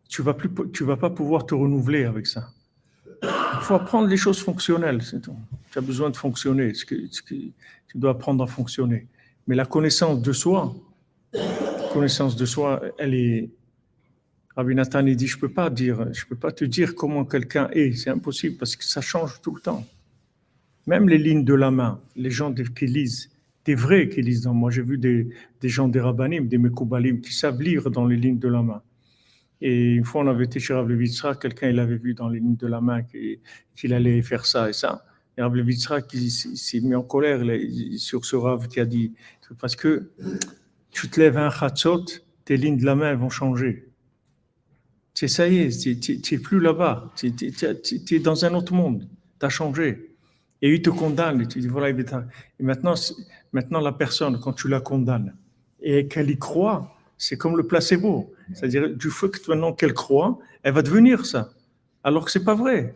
tu 0.08 0.22
ne 0.22 0.26
vas, 0.26 0.34
plus, 0.34 0.50
tu 0.72 0.84
vas 0.84 0.96
pas 0.96 1.10
pouvoir 1.10 1.46
te 1.46 1.54
renouveler 1.54 2.04
avec 2.04 2.26
ça. 2.26 2.50
Il 3.22 3.60
faut 3.62 3.74
apprendre 3.74 4.08
les 4.08 4.16
choses 4.16 4.40
fonctionnelles. 4.40 5.02
Tu 5.70 5.78
as 5.78 5.80
besoin 5.80 6.10
de 6.10 6.16
fonctionner. 6.16 6.72
tu 6.72 7.52
dois 7.94 8.10
apprendre 8.10 8.42
à 8.44 8.46
fonctionner. 8.46 9.06
Mais 9.46 9.54
la 9.54 9.64
connaissance 9.64 10.20
de 10.20 10.32
soi, 10.32 10.74
connaissance 11.92 12.36
de 12.36 12.46
soi, 12.46 12.82
elle 12.98 13.14
est. 13.14 13.50
Rabbi 14.56 14.74
Nathan 14.74 15.04
dit, 15.04 15.26
je 15.26 15.38
peux 15.38 15.48
pas 15.48 15.70
dire, 15.70 16.12
je 16.12 16.26
peux 16.26 16.36
pas 16.36 16.50
te 16.50 16.64
dire 16.64 16.96
comment 16.96 17.24
quelqu'un 17.24 17.70
est, 17.70 17.92
c'est 17.92 18.10
impossible 18.10 18.56
parce 18.56 18.74
que 18.74 18.84
ça 18.84 19.00
change 19.00 19.40
tout 19.40 19.54
le 19.54 19.60
temps. 19.60 19.86
Même 20.88 21.06
les 21.06 21.18
lignes 21.18 21.44
de 21.44 21.52
la 21.52 21.70
main, 21.70 22.00
les 22.16 22.30
gens 22.30 22.50
qui 22.54 22.86
lisent, 22.86 23.28
des 23.66 23.74
vrais 23.74 24.08
qui 24.08 24.22
lisent. 24.22 24.46
Moi, 24.46 24.70
j'ai 24.70 24.80
vu 24.80 24.96
des, 24.96 25.28
gens 25.62 25.86
des 25.86 26.00
rabbanim, 26.00 26.48
des 26.48 26.56
mekoubalim 26.56 27.20
qui 27.20 27.34
savent 27.34 27.60
lire 27.60 27.90
dans 27.90 28.06
les 28.06 28.16
lignes 28.16 28.38
de 28.38 28.48
la 28.48 28.62
main. 28.62 28.80
Et 29.60 29.92
une 29.92 30.04
fois, 30.06 30.22
on 30.22 30.28
avait 30.28 30.46
été 30.46 30.58
chez 30.58 30.72
Rav 30.72 30.88
quelqu'un 31.38 31.68
il 31.68 31.78
avait 31.78 31.98
vu 31.98 32.14
dans 32.14 32.30
les 32.30 32.40
lignes 32.40 32.56
de 32.56 32.66
la 32.66 32.80
main 32.80 33.02
qu'il 33.02 33.92
allait 33.92 34.22
faire 34.22 34.46
ça 34.46 34.70
et 34.70 34.72
ça. 34.72 35.04
Et 35.36 35.42
Rav 35.42 35.54
qui 36.08 36.30
s'est 36.30 36.80
mis 36.80 36.94
en 36.94 37.02
colère 37.02 37.42
sur 37.98 38.24
ce 38.24 38.36
Rav 38.36 38.66
qui 38.68 38.80
a 38.80 38.86
dit 38.86 39.12
parce 39.60 39.76
que 39.76 40.10
tu 40.90 41.10
te 41.10 41.20
lèves 41.20 41.36
un 41.36 41.50
khatsot, 41.50 42.06
tes 42.46 42.56
lignes 42.56 42.78
de 42.78 42.86
la 42.86 42.94
main 42.94 43.14
vont 43.14 43.28
changer. 43.28 43.90
Ça 45.12 45.48
y 45.48 45.58
est, 45.58 46.00
tu 46.00 46.34
n'es 46.34 46.38
plus 46.40 46.60
là-bas, 46.60 47.12
tu 47.14 47.26
es, 47.26 48.18
dans 48.20 48.46
un 48.46 48.54
autre 48.54 48.72
monde, 48.72 49.06
tu 49.38 49.44
as 49.44 49.50
changé. 49.50 50.07
Et 50.60 50.74
il 50.74 50.82
te 50.82 50.90
condamne, 50.90 51.40
et 51.40 51.46
tu 51.46 51.60
dis 51.60 51.68
voilà, 51.68 51.90
et 51.90 52.62
maintenant, 52.62 52.94
maintenant 53.52 53.80
la 53.80 53.92
personne, 53.92 54.40
quand 54.40 54.52
tu 54.52 54.68
la 54.68 54.80
condamnes 54.80 55.34
et 55.80 56.08
qu'elle 56.08 56.30
y 56.30 56.38
croit, 56.38 56.96
c'est 57.16 57.36
comme 57.36 57.56
le 57.56 57.66
placebo. 57.66 58.32
C'est-à-dire, 58.54 58.88
du 58.96 59.10
fait 59.10 59.28
que 59.28 59.38
maintenant 59.48 59.72
qu'elle 59.72 59.94
croit, 59.94 60.38
elle 60.62 60.74
va 60.74 60.82
devenir 60.82 61.26
ça. 61.26 61.50
Alors 62.02 62.24
que 62.24 62.30
c'est 62.30 62.44
pas 62.44 62.54
vrai. 62.54 62.94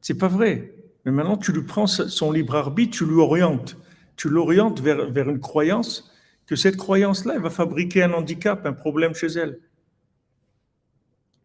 C'est 0.00 0.18
pas 0.18 0.28
vrai. 0.28 0.72
Mais 1.04 1.12
maintenant, 1.12 1.36
tu 1.36 1.52
lui 1.52 1.62
prends 1.62 1.86
son 1.86 2.32
libre 2.32 2.56
arbitre, 2.56 2.96
tu 2.96 3.06
lui 3.06 3.20
orientes. 3.20 3.76
Tu 4.16 4.28
l'orientes 4.28 4.80
vers, 4.80 5.10
vers 5.10 5.28
une 5.28 5.40
croyance, 5.40 6.10
que 6.46 6.56
cette 6.56 6.76
croyance-là, 6.76 7.34
elle 7.36 7.42
va 7.42 7.50
fabriquer 7.50 8.02
un 8.02 8.12
handicap, 8.12 8.64
un 8.66 8.72
problème 8.72 9.14
chez 9.14 9.28
elle. 9.28 9.58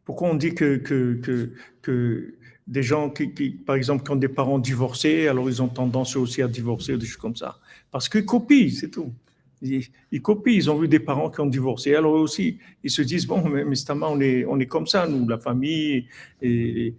Pourquoi 0.05 0.29
on 0.29 0.35
dit 0.35 0.55
que, 0.55 0.77
que, 0.77 1.53
que 1.81 2.33
des 2.67 2.83
gens 2.83 3.09
qui, 3.09 3.27
par 3.49 3.75
exemple, 3.75 4.03
qui 4.03 4.11
ont 4.11 4.15
des 4.15 4.29
parents 4.29 4.59
divorcés, 4.59 5.27
alors 5.27 5.49
ils 5.49 5.61
ont 5.61 5.67
tendance 5.67 6.15
aussi 6.15 6.41
à 6.41 6.47
divorcer, 6.47 6.97
des 6.97 7.05
choses 7.05 7.17
comme 7.17 7.35
ça 7.35 7.59
Parce 7.91 8.07
qu'ils 8.07 8.25
copient, 8.25 8.69
c'est 8.69 8.89
tout. 8.89 9.13
Ils, 9.61 10.21
copient, 10.21 10.53
ils 10.53 10.69
ont 10.69 10.75
vu 10.75 10.89
des 10.89 10.99
parents 10.99 11.29
qui 11.29 11.39
ont 11.39 11.45
divorcé. 11.45 11.95
Alors 11.95 12.13
aussi, 12.13 12.57
ils 12.83 12.91
se 12.91 13.01
disent, 13.01 13.25
bon, 13.25 13.47
mais, 13.47 13.63
mais 13.63 13.77
on 13.89 14.19
est, 14.19 14.45
on 14.45 14.59
est 14.59 14.65
comme 14.65 14.87
ça, 14.87 15.07
nous, 15.07 15.27
la 15.27 15.39
famille. 15.39 16.07
Et, 16.41 16.95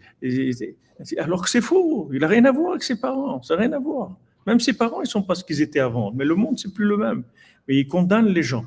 alors 1.19 1.43
que 1.43 1.51
c'est 1.51 1.61
faux, 1.61 2.09
il 2.12 2.21
n'a 2.21 2.29
rien 2.29 2.45
à 2.47 2.53
voir 2.53 2.71
avec 2.71 2.83
ses 2.83 2.99
parents, 2.99 3.43
ça 3.43 3.57
n'a 3.57 3.62
rien 3.62 3.73
à 3.73 3.79
voir. 3.79 4.17
Même 4.47 4.61
ses 4.61 4.75
parents, 4.75 5.01
ils 5.01 5.07
ne 5.07 5.09
sont 5.09 5.23
pas 5.23 5.35
ce 5.35 5.45
qu'ils 5.45 5.61
étaient 5.61 5.81
avant. 5.81 6.12
Mais 6.12 6.25
le 6.25 6.35
monde, 6.35 6.59
c'est 6.59 6.73
plus 6.73 6.85
le 6.87 6.97
même. 6.97 7.25
Mais 7.69 7.77
ils 7.77 7.87
condamnent 7.87 8.29
les 8.29 8.43
gens. 8.43 8.65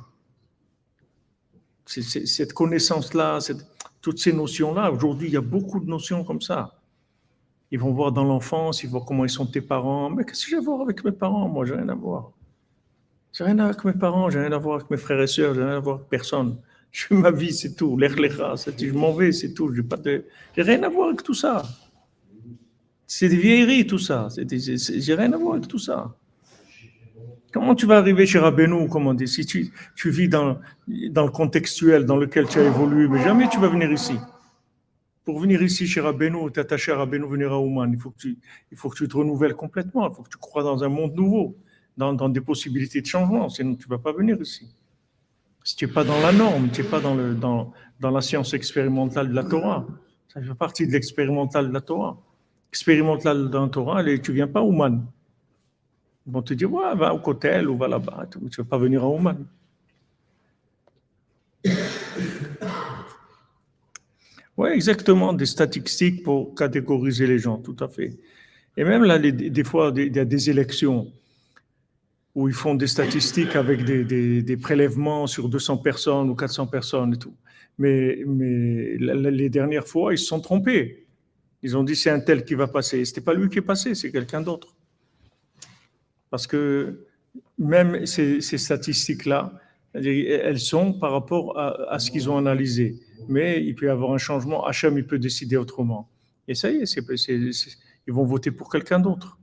cette 1.86 2.54
connaissance-là, 2.54 3.39
toutes 4.02 4.20
ces 4.20 4.34
notions-là, 4.34 4.91
aujourd'hui, 4.91 5.28
il 5.28 5.34
y 5.34 5.38
a 5.38 5.41
beaucoup 5.41 5.80
de 5.80 5.88
notions 5.88 6.24
comme 6.24 6.41
ça. 6.41 6.76
Ils 7.72 7.80
vont 7.80 7.91
voir 7.91 8.11
dans 8.11 8.24
l'enfance, 8.24 8.84
ils 8.84 8.89
voient 8.89 9.03
comment 9.05 9.26
ils 9.26 9.30
sont 9.30 9.45
tes 9.45 9.61
parents. 9.61 10.09
Mais 10.09 10.24
qu'est-ce 10.24 10.45
que 10.45 10.51
j'ai 10.51 10.57
à 10.57 10.61
voir 10.61 10.82
avec 10.82 11.03
mes 11.03 11.11
parents? 11.11 11.49
Moi, 11.49 11.65
j'ai 11.65 11.76
rien 11.76 11.89
à 11.89 11.95
voir. 11.95 12.32
J'ai 13.34 13.43
rien 13.43 13.59
à 13.59 13.63
voir 13.63 13.70
avec 13.70 13.86
mes 13.86 13.99
parents, 13.99 14.30
j'ai 14.30 14.39
rien 14.39 14.51
à 14.51 14.57
voir 14.57 14.76
avec 14.78 14.89
mes 14.89 14.97
frères 14.97 15.22
et 15.22 15.28
sœurs, 15.28 15.53
j'ai 15.53 15.63
rien 15.63 15.76
à 15.76 15.80
voir 15.80 15.97
avec 15.97 16.07
personne. 16.07 16.57
Je 16.91 17.05
fais 17.05 17.15
ma 17.15 17.32
vie, 17.32 17.53
c'est 17.53 17.76
tout. 17.76 17.97
L'air, 17.97 18.15
je 18.15 18.91
m'en 18.93 19.13
vais, 19.13 19.32
c'est 19.32 19.53
tout. 19.53 19.72
Je 19.74 19.82
n'ai 19.82 19.88
de... 19.88 20.26
rien 20.55 20.82
à 20.84 20.89
voir 20.89 21.09
avec 21.09 21.22
tout 21.22 21.34
ça. 21.34 21.63
C'est 23.05 23.30
des 23.30 23.38
vieilleries, 23.38 23.86
tout 23.86 23.99
ça. 23.99 24.30
J'ai 24.36 25.13
rien 25.13 25.32
à 25.34 25.38
voir 25.38 25.55
avec 25.55 25.68
tout 25.68 25.80
ça. 25.80 26.15
Comment 27.53 27.76
tu 27.76 27.86
vas 27.86 27.97
arriver 27.97 28.26
chez 28.26 28.39
Rabbeinu, 28.39 28.88
comme 28.89 29.07
on 29.07 29.13
dit, 29.13 29.28
si 29.28 29.45
tu, 29.45 29.72
tu 29.95 30.09
vis 30.09 30.30
dans, 30.30 30.57
dans 30.88 31.26
le 31.26 31.32
contextuel 31.32 32.05
dans 32.05 32.18
lequel 32.18 32.47
tu 32.47 32.59
as 32.59 32.63
évolué, 32.63 33.07
mais 33.07 33.24
jamais 33.24 33.47
tu 33.49 33.59
vas 33.59 33.68
venir 33.68 33.91
ici. 33.91 34.15
Pour 35.28 35.39
venir 35.39 35.61
ici 35.61 35.86
chez 35.88 35.99
Rabbeinu, 35.99 36.49
t'attacher 36.53 36.93
à 36.93 36.99
Rabbeinu, 36.99 37.28
venir 37.28 37.51
à 37.51 37.59
Ouman, 37.59 37.91
il 37.91 37.99
faut, 37.99 38.11
que 38.11 38.17
tu, 38.17 38.38
il 38.71 38.78
faut 38.78 38.88
que 38.88 38.95
tu 38.95 39.09
te 39.09 39.17
renouvelles 39.17 39.55
complètement, 39.55 40.09
il 40.09 40.15
faut 40.15 40.23
que 40.23 40.30
tu 40.30 40.38
crois 40.38 40.63
dans 40.63 40.86
un 40.86 40.88
monde 40.88 41.15
nouveau 41.15 41.57
dans, 41.97 42.30
des 42.30 42.39
possibilités 42.39 43.01
de 43.01 43.07
changement, 43.07 43.49
sinon 43.49 43.75
tu 43.75 43.89
ne 43.89 43.89
vas 43.89 43.97
pas 43.97 44.13
venir 44.13 44.41
ici. 44.41 44.73
Si 45.65 45.75
tu 45.75 45.86
n'es 45.86 45.91
pas 45.91 46.05
dans 46.05 46.17
la 46.21 46.32
norme, 46.32 46.69
tu 46.69 46.82
n'es 46.82 46.88
pas 46.88 47.01
dans, 47.01 47.13
le, 47.13 47.36
dans, 47.36 47.73
dans 47.99 48.09
la 48.09 48.21
science 48.21 48.53
expérimentale 48.53 49.28
de 49.28 49.34
la 49.34 49.43
Torah, 49.43 49.86
ça 50.30 50.41
fait 50.41 50.55
partie 50.55 50.88
de 50.88 50.93
l'expérimental 50.93 51.67
de 51.67 51.73
la 51.73 51.82
Torah. 51.82 52.17
Expérimental 52.71 53.49
dans 53.49 53.63
la 53.63 53.69
Torah, 53.69 54.03
tu 54.05 54.32
ne 54.32 54.34
viens 54.34 54.47
pas 54.47 54.61
à 54.61 54.63
Ouman. 54.63 55.05
Ils 56.25 56.32
vont 56.32 56.41
te 56.41 56.53
dire, 56.53 56.69
va 56.69 57.13
au 57.13 57.19
Kotel 57.19 57.67
ou 57.67 57.75
va 57.75 57.89
là-bas, 57.89 58.28
tu 58.32 58.39
ne 58.41 58.49
vas 58.49 58.63
pas 58.63 58.78
venir 58.78 59.03
à 59.03 59.09
Ouman. 59.09 59.45
Oui, 64.58 64.70
exactement, 64.72 65.34
des 65.34 65.45
statistiques 65.45 66.24
pour 66.24 66.55
catégoriser 66.55 67.28
les 67.28 67.38
gens, 67.38 67.60
tout 67.60 67.76
à 67.80 67.88
fait. 67.88 68.18
Et 68.76 68.84
même 68.84 69.03
là, 69.03 69.20
des 69.20 69.64
fois, 69.64 69.93
il 69.95 70.16
y 70.16 70.20
a 70.20 70.26
des 70.26 70.49
élections 70.49 71.12
où 72.34 72.47
ils 72.47 72.53
font 72.53 72.76
des 72.76 72.88
statistiques 72.88 73.55
avec 73.55 73.84
des, 73.84 74.58
prélèvements 74.58 75.28
sur 75.28 75.49
200 75.49 75.78
personnes 75.78 76.30
ou 76.30 76.36
400 76.36 76.68
personnes 76.68 77.14
et 77.14 77.18
tout. 77.18 77.36
Mais, 77.78 78.24
les 78.26 79.49
dernières 79.49 79.88
fois, 79.88 80.14
ils 80.14 80.18
se 80.18 80.26
sont 80.26 80.39
trompés. 80.39 81.05
Ils 81.64 81.76
ont 81.76 81.84
dit 81.84 81.95
c'est 81.95 82.12
un 82.12 82.20
tel 82.20 82.43
qui 82.43 82.55
va 82.55 82.68
passer. 82.68 83.03
Ce 83.05 83.12
n'était 83.12 83.22
pas 83.22 83.34
lui 83.34 83.49
qui 83.49 83.60
est 83.60 83.62
passé, 83.64 83.95
c'est 83.95 84.12
quelqu'un 84.12 84.41
d'autre. 84.41 84.76
Parce 86.30 86.45
que 86.45 87.08
même 87.58 88.05
ces 88.05 88.41
statistiques-là, 88.41 89.53
elles 90.06 90.60
sont 90.60 90.93
par 90.93 91.12
rapport 91.12 91.58
à, 91.58 92.00
ce 92.00 92.12
qu'ils 92.12 92.30
ont 92.30 92.38
analysé. 92.38 93.00
Mais 93.28 93.64
il 93.64 93.76
peut 93.76 93.88
y 93.88 93.89
avoir 93.89 94.12
un 94.12 94.18
changement. 94.18 94.66
Hachem, 94.66 94.98
il 94.98 95.06
peut 95.06 95.20
décider 95.20 95.58
autrement. 95.58 96.10
Et 96.48 96.56
ça 96.56 96.72
y 96.72 96.78
est, 96.78 96.98
ils 98.08 98.14
vont 98.14 98.26
voter 98.26 98.52
pour 98.52 98.72
quelqu'un 98.72 99.00
d'autre. 99.00 99.38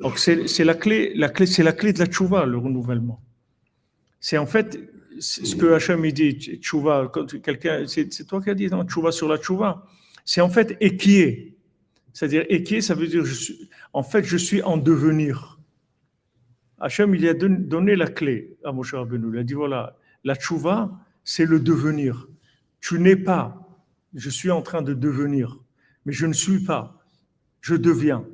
Donc 0.00 0.18
c'est 0.18 0.64
la 0.64 0.74
clé, 0.74 1.12
la 1.14 1.30
clé, 1.30 1.46
c'est 1.46 1.62
la 1.62 1.72
clé 1.72 1.92
de 1.92 1.98
la 1.98 2.06
tchouva, 2.06 2.44
le 2.44 2.58
renouvellement. 2.58 3.22
C'est 4.20 4.36
en 4.36 4.46
fait 4.46 4.78
ce 5.18 5.54
que 5.56 5.72
Hachem 5.72 6.06
dit, 6.10 6.58
tchouva, 6.60 7.10
quelqu'un, 7.42 7.86
c'est 7.86 8.26
toi 8.26 8.42
qui 8.42 8.50
as 8.50 8.54
dit, 8.54 8.66
non, 8.68 8.84
tchouva 8.84 9.12
sur 9.12 9.28
la 9.28 9.38
tchouva. 9.38 9.86
C'est 10.24 10.40
en 10.40 10.50
fait 10.50 10.76
équier. 10.80 11.56
C'est-à-dire 12.12 12.44
équier, 12.48 12.80
ça 12.80 12.94
veut 12.94 13.06
dire, 13.06 13.24
en 13.92 14.02
fait, 14.02 14.24
je 14.24 14.36
suis 14.36 14.62
en 14.62 14.76
devenir. 14.76 15.55
Hachem, 16.78 17.14
il 17.14 17.26
a 17.28 17.34
donné 17.34 17.96
la 17.96 18.06
clé 18.06 18.56
à 18.64 18.72
Moshe 18.72 18.94
Rabbeinu. 18.94 19.28
Il 19.32 19.38
a 19.38 19.44
dit, 19.44 19.54
voilà, 19.54 19.96
la 20.24 20.34
tchouva, 20.34 20.90
c'est 21.24 21.46
le 21.46 21.60
devenir. 21.60 22.28
Tu 22.80 22.98
n'es 22.98 23.16
pas, 23.16 23.66
je 24.14 24.30
suis 24.30 24.50
en 24.50 24.62
train 24.62 24.82
de 24.82 24.94
devenir, 24.94 25.58
mais 26.04 26.12
je 26.12 26.26
ne 26.26 26.32
suis 26.32 26.60
pas, 26.60 27.02
je 27.60 27.74
deviens. 27.74 28.24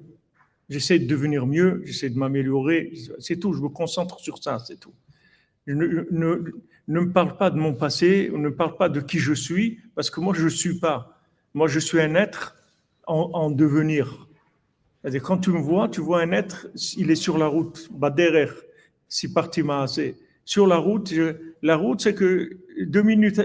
J'essaie 0.68 0.98
de 0.98 1.06
devenir 1.06 1.46
mieux, 1.46 1.82
j'essaie 1.84 2.10
de 2.10 2.18
m'améliorer, 2.18 2.92
c'est 3.18 3.36
tout, 3.36 3.52
je 3.52 3.60
me 3.60 3.68
concentre 3.68 4.20
sur 4.20 4.42
ça, 4.42 4.58
c'est 4.58 4.78
tout. 4.78 4.94
Je 5.66 5.74
ne, 5.74 6.06
ne, 6.10 7.00
me 7.00 7.12
parle 7.12 7.36
pas 7.36 7.50
de 7.50 7.56
mon 7.56 7.74
passé, 7.74 8.30
ne 8.34 8.48
parle 8.48 8.76
pas 8.76 8.88
de 8.88 9.00
qui 9.00 9.18
je 9.18 9.32
suis, 9.32 9.80
parce 9.94 10.10
que 10.10 10.20
moi 10.20 10.34
je 10.34 10.44
ne 10.44 10.48
suis 10.48 10.78
pas. 10.78 11.20
Moi 11.54 11.68
je 11.68 11.78
suis 11.78 12.00
un 12.00 12.14
être 12.14 12.56
en, 13.06 13.50
devenir. 13.50 14.21
Quand 15.04 15.38
tu 15.38 15.50
me 15.50 15.58
vois, 15.58 15.88
tu 15.88 16.00
vois 16.00 16.22
un 16.22 16.32
être, 16.32 16.68
il 16.96 17.10
est 17.10 17.16
sur 17.16 17.38
la 17.38 17.46
route, 17.46 17.88
baderer, 17.92 18.48
si 19.08 19.32
parti 19.32 19.62
assez. 19.68 20.16
Sur 20.44 20.66
la 20.66 20.76
route, 20.76 21.12
la 21.62 21.76
route 21.76 22.00
c'est 22.00 22.14
que 22.14 22.58
deux 22.80 23.02
minutes, 23.02 23.40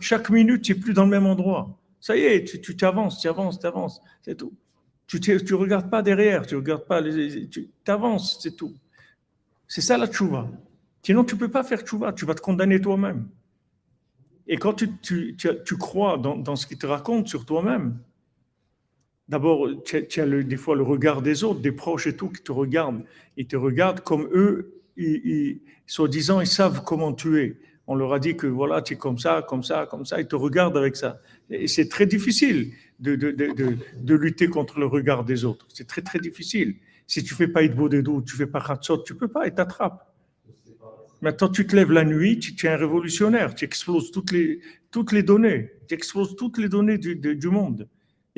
chaque 0.00 0.30
minute 0.30 0.62
tu 0.62 0.72
es 0.72 0.74
plus 0.74 0.92
dans 0.92 1.04
le 1.04 1.10
même 1.10 1.26
endroit. 1.26 1.78
Ça 2.00 2.16
y 2.16 2.20
est, 2.20 2.44
tu, 2.44 2.76
tu 2.76 2.84
avances, 2.84 3.20
tu 3.20 3.28
avances, 3.28 3.58
tu 3.58 3.66
avances, 3.66 4.00
c'est 4.22 4.36
tout. 4.36 4.52
Tu 5.06 5.18
ne 5.18 5.54
regardes 5.54 5.90
pas 5.90 6.02
derrière, 6.02 6.46
tu 6.46 6.54
regardes 6.54 6.86
pas, 6.86 7.02
tu 7.02 7.70
avances, 7.86 8.38
c'est 8.40 8.54
tout. 8.54 8.74
C'est 9.66 9.80
ça 9.80 9.98
la 9.98 10.06
tchouva. 10.06 10.48
Sinon, 11.02 11.24
tu 11.24 11.34
ne 11.34 11.40
peux 11.40 11.50
pas 11.50 11.64
faire 11.64 11.80
tchouva, 11.80 12.12
tu 12.12 12.24
vas 12.24 12.34
te 12.34 12.40
condamner 12.40 12.80
toi-même. 12.80 13.28
Et 14.46 14.56
quand 14.56 14.74
tu, 14.74 15.76
crois 15.78 16.18
dans, 16.18 16.36
dans 16.36 16.56
ce 16.56 16.66
qu'il 16.66 16.78
te 16.78 16.86
raconte 16.86 17.28
sur 17.28 17.44
toi-même, 17.44 17.98
d'abord, 19.28 19.68
tu 19.84 20.20
as, 20.20 20.26
des 20.26 20.56
fois 20.56 20.76
le 20.76 20.82
regard 20.82 21.22
des 21.22 21.44
autres, 21.44 21.60
des 21.60 21.72
proches 21.72 22.06
et 22.06 22.16
tout, 22.16 22.28
qui 22.28 22.42
te 22.42 22.52
regardent. 22.52 23.04
Ils 23.36 23.46
te 23.46 23.56
regardent 23.56 24.00
comme 24.00 24.28
eux, 24.32 24.72
ils, 24.96 25.60
soi-disant, 25.86 26.40
ils 26.40 26.46
savent 26.46 26.82
comment 26.84 27.12
tu 27.12 27.40
es. 27.40 27.56
On 27.86 27.94
leur 27.94 28.12
a 28.12 28.18
dit 28.18 28.36
que 28.36 28.46
voilà, 28.46 28.82
tu 28.82 28.94
es 28.94 28.96
comme 28.96 29.18
ça, 29.18 29.44
comme 29.48 29.62
ça, 29.62 29.86
comme 29.90 30.04
ça. 30.04 30.20
Ils 30.20 30.28
te 30.28 30.36
regardent 30.36 30.76
avec 30.76 30.96
ça. 30.96 31.20
Et 31.50 31.68
c'est 31.68 31.88
très 31.88 32.06
difficile 32.06 32.72
de, 33.00 33.16
de, 33.16 33.30
de, 33.30 33.76
de, 33.96 34.14
lutter 34.14 34.48
contre 34.48 34.78
le 34.78 34.86
regard 34.86 35.24
des 35.24 35.44
autres. 35.44 35.66
C'est 35.72 35.86
très, 35.86 36.02
très 36.02 36.18
difficile. 36.18 36.76
Si 37.06 37.22
tu 37.22 37.34
fais 37.34 37.48
pas 37.48 37.62
Idbodedou, 37.62 38.22
tu 38.22 38.36
fais 38.36 38.46
pas 38.46 38.62
Hatzot, 38.66 39.02
tu 39.04 39.14
peux 39.14 39.28
pas, 39.28 39.46
ils 39.46 39.54
t'attrapent. 39.54 40.04
Maintenant, 41.22 41.48
tu 41.48 41.66
te 41.66 41.74
lèves 41.74 41.90
la 41.90 42.04
nuit, 42.04 42.38
tu, 42.38 42.66
es 42.66 42.68
un 42.68 42.76
révolutionnaire, 42.76 43.54
tu 43.54 43.64
exploses 43.64 44.10
toutes 44.10 44.30
les, 44.32 44.60
toutes 44.90 45.12
les 45.12 45.22
données, 45.22 45.70
tu 45.88 45.94
exploses 45.94 46.36
toutes 46.36 46.58
les 46.58 46.68
données 46.68 46.98
du, 46.98 47.16
du 47.16 47.48
monde. 47.48 47.88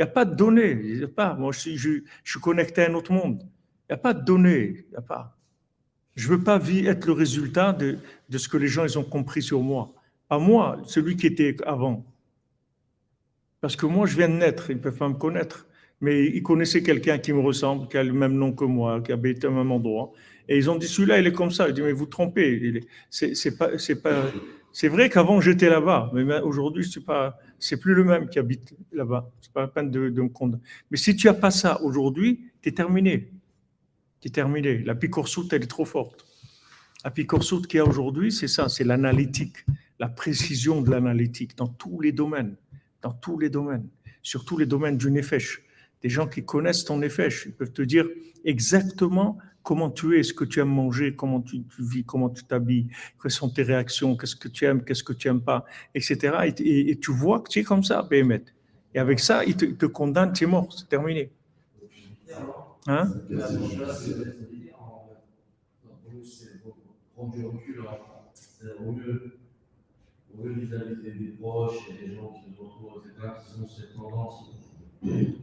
N'y 0.00 0.04
a 0.04 0.06
pas 0.06 0.24
de 0.24 0.34
données, 0.34 0.80
y 0.82 1.04
a 1.04 1.08
pas. 1.08 1.34
Moi, 1.34 1.52
je 1.52 1.76
je, 1.76 2.00
suis 2.24 2.40
connecté 2.40 2.82
à 2.82 2.90
un 2.90 2.94
autre 2.94 3.12
monde. 3.12 3.42
Il 3.42 3.92
n'y 3.92 3.94
a 3.94 3.98
pas 3.98 4.14
de 4.14 4.24
données, 4.24 4.86
il 4.88 4.90
n'y 4.92 4.96
a 4.96 5.02
pas. 5.02 5.36
Je 6.16 6.26
ne 6.26 6.36
veux 6.36 6.42
pas 6.42 6.58
être 6.86 7.04
le 7.04 7.12
résultat 7.12 7.74
de, 7.74 7.98
de, 8.30 8.38
ce 8.38 8.48
que 8.48 8.56
les 8.56 8.66
gens 8.66 8.84
ils 8.86 8.98
ont 8.98 9.04
compris 9.04 9.42
sur 9.42 9.60
moi. 9.60 9.92
Pas 10.26 10.38
moi, 10.38 10.80
celui 10.86 11.16
qui 11.16 11.26
était 11.26 11.54
avant. 11.66 12.06
Parce 13.60 13.76
que 13.76 13.84
moi, 13.84 14.06
je 14.06 14.16
viens 14.16 14.30
de 14.30 14.36
naître, 14.36 14.70
ils 14.70 14.76
ne 14.76 14.80
peuvent 14.80 14.96
pas 14.96 15.08
me 15.08 15.14
connaître. 15.14 15.66
Mais 16.00 16.24
ils 16.24 16.42
connaissaient 16.42 16.82
quelqu'un 16.82 17.18
qui 17.18 17.34
me 17.34 17.40
ressemble, 17.40 17.86
qui 17.86 17.98
a 17.98 18.02
le 18.02 18.14
même 18.14 18.32
nom 18.32 18.52
que 18.52 18.64
moi, 18.64 19.02
qui 19.02 19.12
habite 19.12 19.44
au 19.44 19.50
même 19.50 19.70
endroit. 19.70 20.12
Et 20.48 20.56
ils 20.56 20.70
ont 20.70 20.76
dit, 20.76 20.88
celui-là, 20.88 21.18
il 21.18 21.26
est 21.26 21.32
comme 21.32 21.50
ça. 21.50 21.68
Je 21.68 21.72
dis, 21.72 21.82
mais 21.82 21.92
vous 21.92 22.06
trompez. 22.06 22.86
C'est 23.10 23.54
pas, 23.58 23.68
c'est 24.72 24.88
vrai 24.88 25.08
qu'avant 25.10 25.40
j'étais 25.40 25.68
là-bas, 25.68 26.10
mais 26.12 26.40
aujourd'hui 26.40 26.82
je 26.82 26.90
suis 26.90 27.00
pas, 27.00 27.38
c'est 27.58 27.78
plus 27.78 27.94
le 27.94 28.04
même 28.04 28.28
qui 28.28 28.38
habite 28.38 28.74
là-bas. 28.92 29.30
C'est 29.40 29.52
pas 29.52 29.62
la 29.62 29.68
peine 29.68 29.90
de, 29.90 30.08
me 30.10 30.28
condamner. 30.28 30.62
Mais 30.90 30.96
si 30.96 31.16
tu 31.16 31.28
as 31.28 31.34
pas 31.34 31.50
ça 31.50 31.80
aujourd'hui, 31.82 32.50
tu 32.62 32.68
es 32.68 32.72
terminé. 32.72 33.32
Tu 34.20 34.30
terminé. 34.30 34.78
La 34.78 34.94
picorsoute, 34.94 35.52
elle 35.52 35.62
est 35.62 35.66
trop 35.66 35.86
forte. 35.86 36.26
La 37.04 37.10
picorsoute 37.10 37.66
qu'il 37.66 37.78
y 37.78 37.80
a 37.80 37.86
aujourd'hui, 37.86 38.30
c'est 38.30 38.48
ça, 38.48 38.68
c'est 38.68 38.84
l'analytique, 38.84 39.56
la 39.98 40.08
précision 40.08 40.82
de 40.82 40.90
l'analytique 40.90 41.56
dans 41.56 41.68
tous 41.68 42.00
les 42.00 42.12
domaines 42.12 42.56
dans 43.02 43.12
tous 43.12 43.38
les 43.38 43.50
domaines, 43.50 43.88
sur 44.22 44.44
tous 44.44 44.58
les 44.58 44.66
domaines 44.66 44.96
du 44.96 45.10
Nefesh. 45.10 45.62
Des 46.02 46.08
gens 46.08 46.26
qui 46.26 46.44
connaissent 46.44 46.84
ton 46.84 46.98
Nefesh, 46.98 47.46
ils 47.46 47.52
peuvent 47.52 47.72
te 47.72 47.82
dire 47.82 48.06
exactement 48.44 49.38
comment 49.62 49.90
tu 49.90 50.18
es, 50.18 50.22
ce 50.22 50.32
que 50.32 50.44
tu 50.44 50.60
aimes 50.60 50.70
manger, 50.70 51.14
comment 51.14 51.40
tu, 51.40 51.62
vis, 51.78 52.04
comment 52.04 52.30
tu 52.30 52.44
t'habilles, 52.44 52.88
quelles 53.20 53.30
sont 53.30 53.50
tes 53.50 53.62
réactions, 53.62 54.16
qu'est-ce 54.16 54.36
que 54.36 54.48
tu 54.48 54.64
aimes, 54.64 54.82
qu'est-ce 54.84 55.04
que 55.04 55.12
tu 55.12 55.28
n'aimes 55.28 55.42
pas, 55.42 55.64
etc. 55.94 56.52
Et, 56.58 56.98
tu 56.98 57.12
vois 57.12 57.40
que 57.40 57.50
tu 57.50 57.58
es 57.60 57.62
comme 57.62 57.84
ça, 57.84 58.02
Béhémet. 58.02 58.44
Et 58.94 58.98
avec 58.98 59.20
ça, 59.20 59.44
ils 59.44 59.56
te, 59.56 59.66
te 59.66 59.86
condamnent, 59.86 60.32
tu 60.32 60.44
es 60.44 60.46
mort, 60.46 60.72
c'est 60.72 60.88
terminé. 60.88 61.30
Hein? 62.86 63.12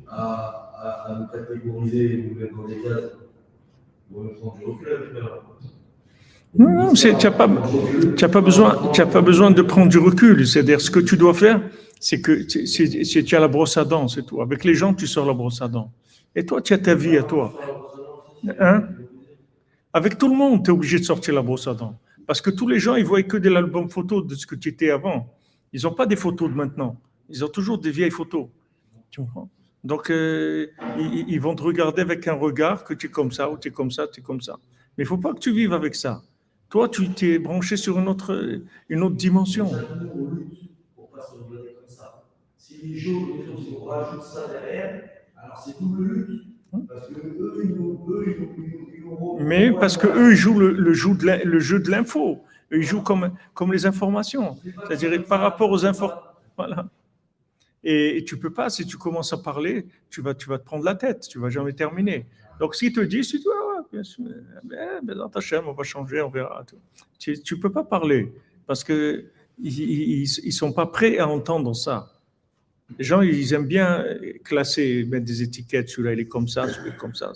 À, 0.09 1.17
nous 1.19 1.27
catégoriser 1.27 2.29
nous 2.29 2.39
mettre 2.39 2.55
dans 2.55 2.67
des 2.67 2.77
cases. 2.77 3.11
Non, 6.55 6.69
non, 6.69 6.93
tu 6.93 7.07
n'as 7.09 7.31
pas, 7.31 7.47
pas, 7.47 8.41
besoin, 8.41 8.91
pas 9.11 9.21
besoin 9.21 9.51
de 9.51 9.61
prendre 9.61 9.89
du 9.89 9.97
recul. 9.97 10.47
C'est-à-dire, 10.47 10.79
ce 10.79 10.89
que 10.89 10.99
tu 10.99 11.17
dois 11.17 11.33
faire, 11.33 11.61
c'est 11.99 12.21
que 12.21 12.43
tu 12.43 13.35
as 13.35 13.39
la 13.39 13.47
brosse 13.47 13.77
à 13.77 13.85
dents, 13.85 14.07
c'est 14.07 14.25
tout. 14.25 14.41
Avec 14.41 14.63
les 14.63 14.73
gens, 14.73 14.93
tu 14.93 15.07
sors 15.07 15.25
la 15.25 15.33
brosse 15.33 15.61
à 15.61 15.67
dents. 15.67 15.91
Et 16.35 16.45
toi, 16.45 16.61
tu 16.61 16.73
as 16.73 16.77
ta 16.77 16.95
vie 16.95 17.17
à 17.17 17.23
toi. 17.23 17.53
Hein? 18.59 18.83
Avec 19.93 20.17
tout 20.17 20.29
le 20.29 20.35
monde, 20.35 20.63
tu 20.63 20.71
es 20.71 20.73
obligé 20.73 20.99
de 20.99 21.03
sortir 21.03 21.33
la 21.33 21.41
brosse 21.41 21.67
à 21.67 21.73
dents. 21.73 21.99
Parce 22.25 22.41
que 22.41 22.49
tous 22.49 22.67
les 22.67 22.79
gens, 22.79 22.95
ils 22.95 23.05
voient 23.05 23.23
que 23.23 23.37
de 23.37 23.49
l'album 23.49 23.89
photo 23.89 24.21
de 24.21 24.35
ce 24.35 24.45
que 24.45 24.55
tu 24.55 24.69
étais 24.69 24.89
avant. 24.89 25.33
Ils 25.73 25.83
n'ont 25.83 25.93
pas 25.93 26.05
des 26.05 26.15
photos 26.15 26.49
de 26.49 26.55
maintenant. 26.55 26.99
Ils 27.29 27.43
ont 27.43 27.49
toujours 27.49 27.77
des 27.77 27.91
vieilles 27.91 28.11
photos. 28.11 28.47
Donc, 29.83 30.09
euh, 30.09 30.67
ils, 30.97 31.39
vont 31.39 31.55
te 31.55 31.63
regarder 31.63 32.01
avec 32.01 32.27
un 32.27 32.33
regard 32.33 32.83
que 32.83 32.93
tu 32.93 33.07
es 33.07 33.09
comme 33.09 33.31
ça, 33.31 33.49
ou 33.49 33.57
tu 33.57 33.69
es 33.69 33.71
comme 33.71 33.91
ça, 33.91 34.07
tu 34.07 34.19
es 34.19 34.23
comme 34.23 34.41
ça. 34.41 34.57
Mais 34.97 35.03
il 35.03 35.05
ne 35.05 35.09
faut 35.09 35.17
pas 35.17 35.33
que 35.33 35.39
tu 35.39 35.51
vives 35.51 35.73
avec 35.73 35.95
ça. 35.95 36.21
Toi, 36.69 36.89
tu 36.89 37.09
t'es 37.09 37.39
branché 37.39 37.77
sur 37.77 37.97
une 37.97 38.09
autre, 38.09 38.61
une 38.89 39.03
autre 39.03 39.15
dimension. 39.15 39.71
Lutte. 45.99 46.57
Parce 46.89 47.07
que 47.07 47.17
eux, 47.17 47.63
ils, 47.63 49.45
mais 49.45 50.35
jouent 50.35 50.59
le, 50.59 50.93
jeu 51.59 51.79
de 51.79 51.89
l'info. 51.89 52.43
Ils 52.71 52.83
jouent 52.83 53.01
comme, 53.01 53.31
comme 53.53 53.71
les 53.71 53.85
informations. 53.85 54.57
C'est-à-dire 54.87 55.23
par 55.23 55.39
rapport 55.39 55.71
aux 55.71 55.85
informations. 55.85 56.21
Voilà. 56.57 56.89
Et, 57.83 58.23
tu 58.25 58.37
peux 58.37 58.51
pas, 58.51 58.69
si 58.69 58.85
tu 58.85 58.97
commences 58.97 59.33
à 59.33 59.37
parler, 59.37 59.85
tu 60.09 60.21
vas, 60.21 60.33
tu 60.33 60.49
vas 60.49 60.57
te 60.57 60.65
prendre 60.65 60.83
la 60.83 60.95
tête, 60.95 61.27
tu 61.29 61.39
vas 61.39 61.49
jamais 61.49 61.73
terminer. 61.73 62.25
Donc, 62.59 62.75
s'ils 62.75 62.91
te 62.91 62.99
disent, 62.99 63.29
tu 63.29 63.39
dis, 63.39 63.47
ouais, 63.47 63.83
bien 63.91 64.03
sûr, 64.03 64.25
ben, 64.63 65.01
dans 65.03 65.29
ta 65.29 65.39
chaîne, 65.39 65.63
on 65.65 65.73
va 65.73 65.83
changer, 65.83 66.21
on 66.21 66.29
verra. 66.29 66.65
Tu 67.19 67.31
ne 67.31 67.61
peux 67.61 67.71
pas 67.71 67.83
parler 67.83 68.33
parce 68.65 68.83
qu'ils 68.83 69.29
ils, 69.59 70.27
sont 70.27 70.73
pas 70.73 70.87
prêts 70.87 71.19
à 71.19 71.27
entendre 71.27 71.73
ça. 71.73 72.13
Les 72.97 73.03
gens, 73.03 73.21
ils 73.21 73.53
aiment 73.53 73.67
bien 73.67 74.03
classer, 74.43 75.05
mettre 75.05 75.25
des 75.25 75.43
étiquettes, 75.43 75.89
celui-là, 75.89 76.13
il 76.13 76.19
est 76.21 76.27
comme 76.27 76.47
ça, 76.47 76.67
celui-là, 76.67 76.95
comme 76.95 77.13
ça, 77.13 77.33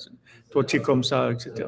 toi, 0.50 0.64
tu 0.64 0.78
es 0.78 0.82
comme 0.82 1.04
ça, 1.04 1.32
etc. 1.32 1.68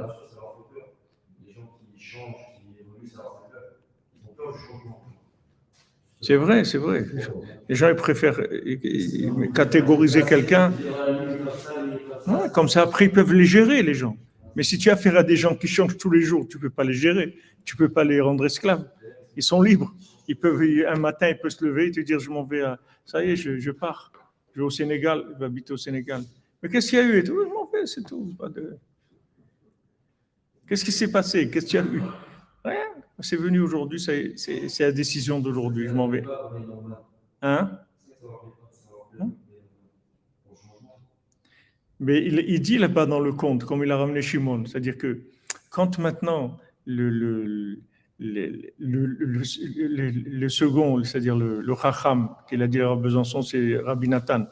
C'est 6.23 6.37
vrai, 6.37 6.63
c'est 6.63 6.77
vrai. 6.77 7.05
Les 7.67 7.75
gens, 7.75 7.89
ils 7.89 7.95
préfèrent 7.95 8.39
catégoriser 9.53 10.23
quelqu'un. 10.23 10.71
comme 12.53 12.69
ça, 12.69 12.83
après, 12.83 13.05
ils 13.05 13.11
peuvent 13.11 13.33
les 13.33 13.43
gérer, 13.45 13.83
les 13.83 13.93
gens. 13.93 14.15
Mais 14.55 14.63
si 14.63 14.77
tu 14.77 14.89
as 14.89 14.93
affaire 14.93 15.17
à 15.17 15.23
des 15.23 15.35
gens 15.35 15.53
qui 15.53 15.67
changent 15.67 15.97
tous 15.97 16.09
les 16.09 16.21
jours, 16.21 16.47
tu 16.47 16.57
ne 16.57 16.61
peux 16.61 16.69
pas 16.69 16.85
les 16.85 16.93
gérer. 16.93 17.35
Tu 17.65 17.75
ne 17.75 17.77
peux 17.77 17.89
pas 17.89 18.05
les 18.05 18.21
rendre 18.21 18.45
esclaves. 18.45 18.89
Ils 19.35 19.43
sont 19.43 19.61
libres. 19.61 19.93
Ils 20.29 20.37
peuvent, 20.37 20.61
un 20.87 20.95
matin, 20.95 21.27
ils 21.27 21.37
peuvent 21.37 21.51
se 21.51 21.65
lever 21.65 21.87
et 21.87 21.91
te 21.91 21.99
dire, 21.99 22.19
je 22.19 22.29
m'en 22.29 22.45
vais 22.45 22.61
à, 22.61 22.79
ça 23.05 23.23
y 23.23 23.31
est, 23.31 23.35
je, 23.35 23.71
pars. 23.71 24.09
Je 24.53 24.61
vais 24.61 24.65
au 24.65 24.69
Sénégal, 24.69 25.25
je 25.33 25.39
vais 25.39 25.45
habiter 25.45 25.73
au 25.73 25.77
Sénégal. 25.77 26.21
Mais 26.61 26.69
qu'est-ce 26.69 26.89
qu'il 26.89 26.99
y 26.99 27.01
a 27.01 27.05
eu 27.05 27.25
Je 27.25 27.31
m'en 27.33 27.69
vais, 27.69 27.85
c'est 27.85 28.03
tout. 28.03 28.33
Qu'est-ce 30.67 30.85
qui 30.85 30.93
s'est 30.93 31.11
passé? 31.11 31.49
Qu'est-ce 31.49 31.65
qu'il 31.65 31.79
y 31.79 31.83
a 31.83 31.85
eu? 31.85 32.01
C'est 33.19 33.37
venu 33.37 33.59
aujourd'hui, 33.59 33.99
c'est 33.99 34.79
la 34.79 34.91
décision 34.91 35.39
d'aujourd'hui, 35.39 35.87
je 35.87 35.93
m'en 35.93 36.07
vais. 36.07 36.23
Hein? 37.41 37.79
Mais 41.99 42.21
il, 42.25 42.61
dit 42.61 42.77
là-bas 42.77 43.05
dans 43.05 43.19
le 43.19 43.31
conte, 43.31 43.63
comme 43.63 43.83
il 43.83 43.91
a 43.91 43.97
ramené 43.97 44.21
Shimon, 44.21 44.65
c'est-à-dire 44.65 44.97
que 44.97 45.21
quand 45.69 45.99
maintenant 45.99 46.57
le, 46.85 47.79
second, 50.49 51.01
c'est-à-dire 51.03 51.37
le, 51.37 51.75
Chacham, 51.81 52.35
qu'il 52.49 52.61
a 52.61 52.67
dit 52.67 52.81
à 52.81 52.95
Besançon, 52.95 53.41
c'est 53.41 53.77
Rabbi 53.77 54.09
Nathan. 54.09 54.47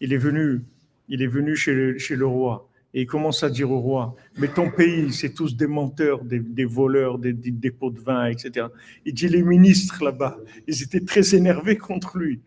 Il 0.00 0.12
est 0.12 0.18
venu, 0.18 0.64
il 1.08 1.20
est 1.20 1.26
venu 1.26 1.56
chez 1.56 1.74
le 1.74 2.26
roi 2.26 2.70
et 2.94 3.02
il 3.02 3.06
commence 3.06 3.42
à 3.42 3.50
dire 3.50 3.70
au 3.70 3.80
roi 3.80 4.16
Mais 4.38 4.48
ton 4.48 4.70
pays, 4.70 5.12
c'est 5.12 5.34
tous 5.34 5.56
des 5.56 5.66
menteurs, 5.66 6.24
des, 6.24 6.64
voleurs, 6.64 7.18
des, 7.18 7.32
des, 7.32 7.50
dépôts 7.50 7.90
de 7.90 8.00
vin, 8.00 8.26
etc. 8.26 8.68
Il 9.04 9.12
dit 9.12 9.28
Les 9.28 9.42
ministres 9.42 10.02
là-bas, 10.02 10.38
ils 10.66 10.82
étaient 10.82 11.04
très 11.04 11.34
énervés 11.34 11.76
contre 11.76 12.16
lui. 12.16 12.40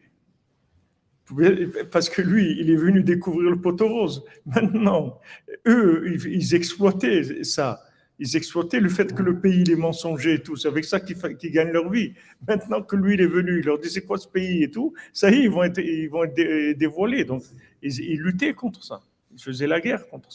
Parce 1.92 2.10
que 2.10 2.22
lui, 2.22 2.58
il 2.60 2.70
est 2.72 2.78
venu 2.78 3.04
découvrir 3.04 3.52
le 3.52 3.60
poteau 3.60 3.90
rose. 3.90 4.24
Maintenant, 4.46 5.20
eux, 5.68 6.18
ils 6.26 6.56
exploitaient 6.56 7.44
ça 7.44 7.82
ils 8.20 8.36
exploitaient 8.36 8.80
le 8.80 8.90
fait 8.90 9.14
que 9.14 9.22
le 9.22 9.40
pays 9.40 9.64
est 9.70 9.76
mensonger 9.76 10.36
et 10.36 10.40
tout. 10.42 10.56
C'est 10.56 10.68
avec 10.68 10.86
ça 10.86 11.00
qu'ils 11.00 11.52
gagnent 11.52 11.72
leur 11.72 11.90
vie. 11.90 12.14
Maintenant 12.48 12.82
que 12.82 12.96
lui, 12.96 13.14
il 13.14 13.22
est 13.22 13.28
venu, 13.28 13.60
il 13.60 13.66
leur 13.66 13.80
dit 13.80 13.90
c'est 13.90 14.06
quoi 14.06 14.18
ce 14.18 14.28
pays 14.28 14.64
et 14.64 14.72
tout, 14.72 14.94
ça 15.14 15.30
y 15.30 15.36
est, 15.36 15.44
ils 15.44 15.50
vont 15.50 15.64
être, 15.64 15.80
ils 15.80 16.10
vont 16.10 16.24
être 16.24 16.78
dévoilés. 16.78 17.26
Donc, 17.26 17.44
ils, 17.82 18.20
luttaient 18.20 18.54
contre 18.54 18.84
ça. 18.84 19.02
Ils 19.38 19.44
faisaient 19.44 19.68
la 19.68 19.80
guerre 19.80 20.08
contre, 20.08 20.30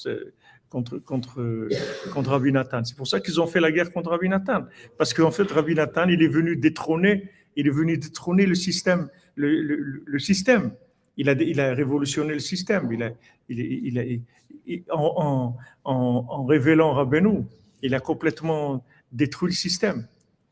contre, 0.68 0.98
contre, 0.98 1.68
contre 2.12 2.30
Rabbi 2.30 2.52
Nathan. 2.52 2.84
C'est 2.84 2.96
pour 2.96 3.08
ça 3.08 3.18
qu'ils 3.18 3.40
ont 3.40 3.48
fait 3.48 3.58
la 3.58 3.72
guerre 3.72 3.92
contre 3.92 4.10
Rabbi 4.10 4.28
Nathan. 4.28 4.64
Parce 4.96 5.12
qu'en 5.12 5.32
fait, 5.32 5.50
Rabbi 5.50 5.74
Nathan, 5.74 6.08
il 6.08 6.22
est 6.22 6.28
venu 6.28 6.54
détrôner, 6.56 7.28
il 7.56 7.66
est 7.66 7.72
venu 7.72 7.98
détrôner 7.98 8.46
le 8.46 8.54
système. 8.54 9.08
Le, 9.34 9.60
le, 9.60 10.18
système. 10.20 10.72
Il 11.16 11.28
a, 11.28 11.32
il 11.32 11.58
a 11.58 11.74
révolutionné 11.74 12.32
le 12.32 12.38
système. 12.40 12.92
Il 12.92 13.02
a, 13.02 13.10
il, 13.48 13.98
a, 13.98 14.96
en, 14.96 15.56
en, 15.84 16.26
en, 16.28 16.44
révélant 16.44 16.92
Rabbeinu, 16.92 17.44
il 17.82 17.94
a 17.96 18.00
complètement 18.00 18.84
détruit 19.10 19.50
le 19.50 19.56
système. 19.56 20.06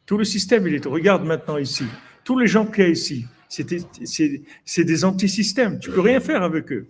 Tout 0.06 0.18
le 0.18 0.24
système, 0.24 0.66
il 0.66 0.74
est. 0.74 0.86
Regarde 0.86 1.24
maintenant 1.24 1.56
ici. 1.56 1.84
tous 2.24 2.36
les 2.36 2.48
gens 2.48 2.66
qu'il 2.66 2.82
y 2.82 2.86
a 2.88 2.90
ici, 2.90 3.26
c'est 3.48 4.84
des 4.84 5.04
antisystèmes. 5.04 5.78
Tu 5.78 5.90
peux 5.90 6.00
rien 6.00 6.18
faire 6.18 6.42
avec 6.42 6.72
eux. 6.72 6.88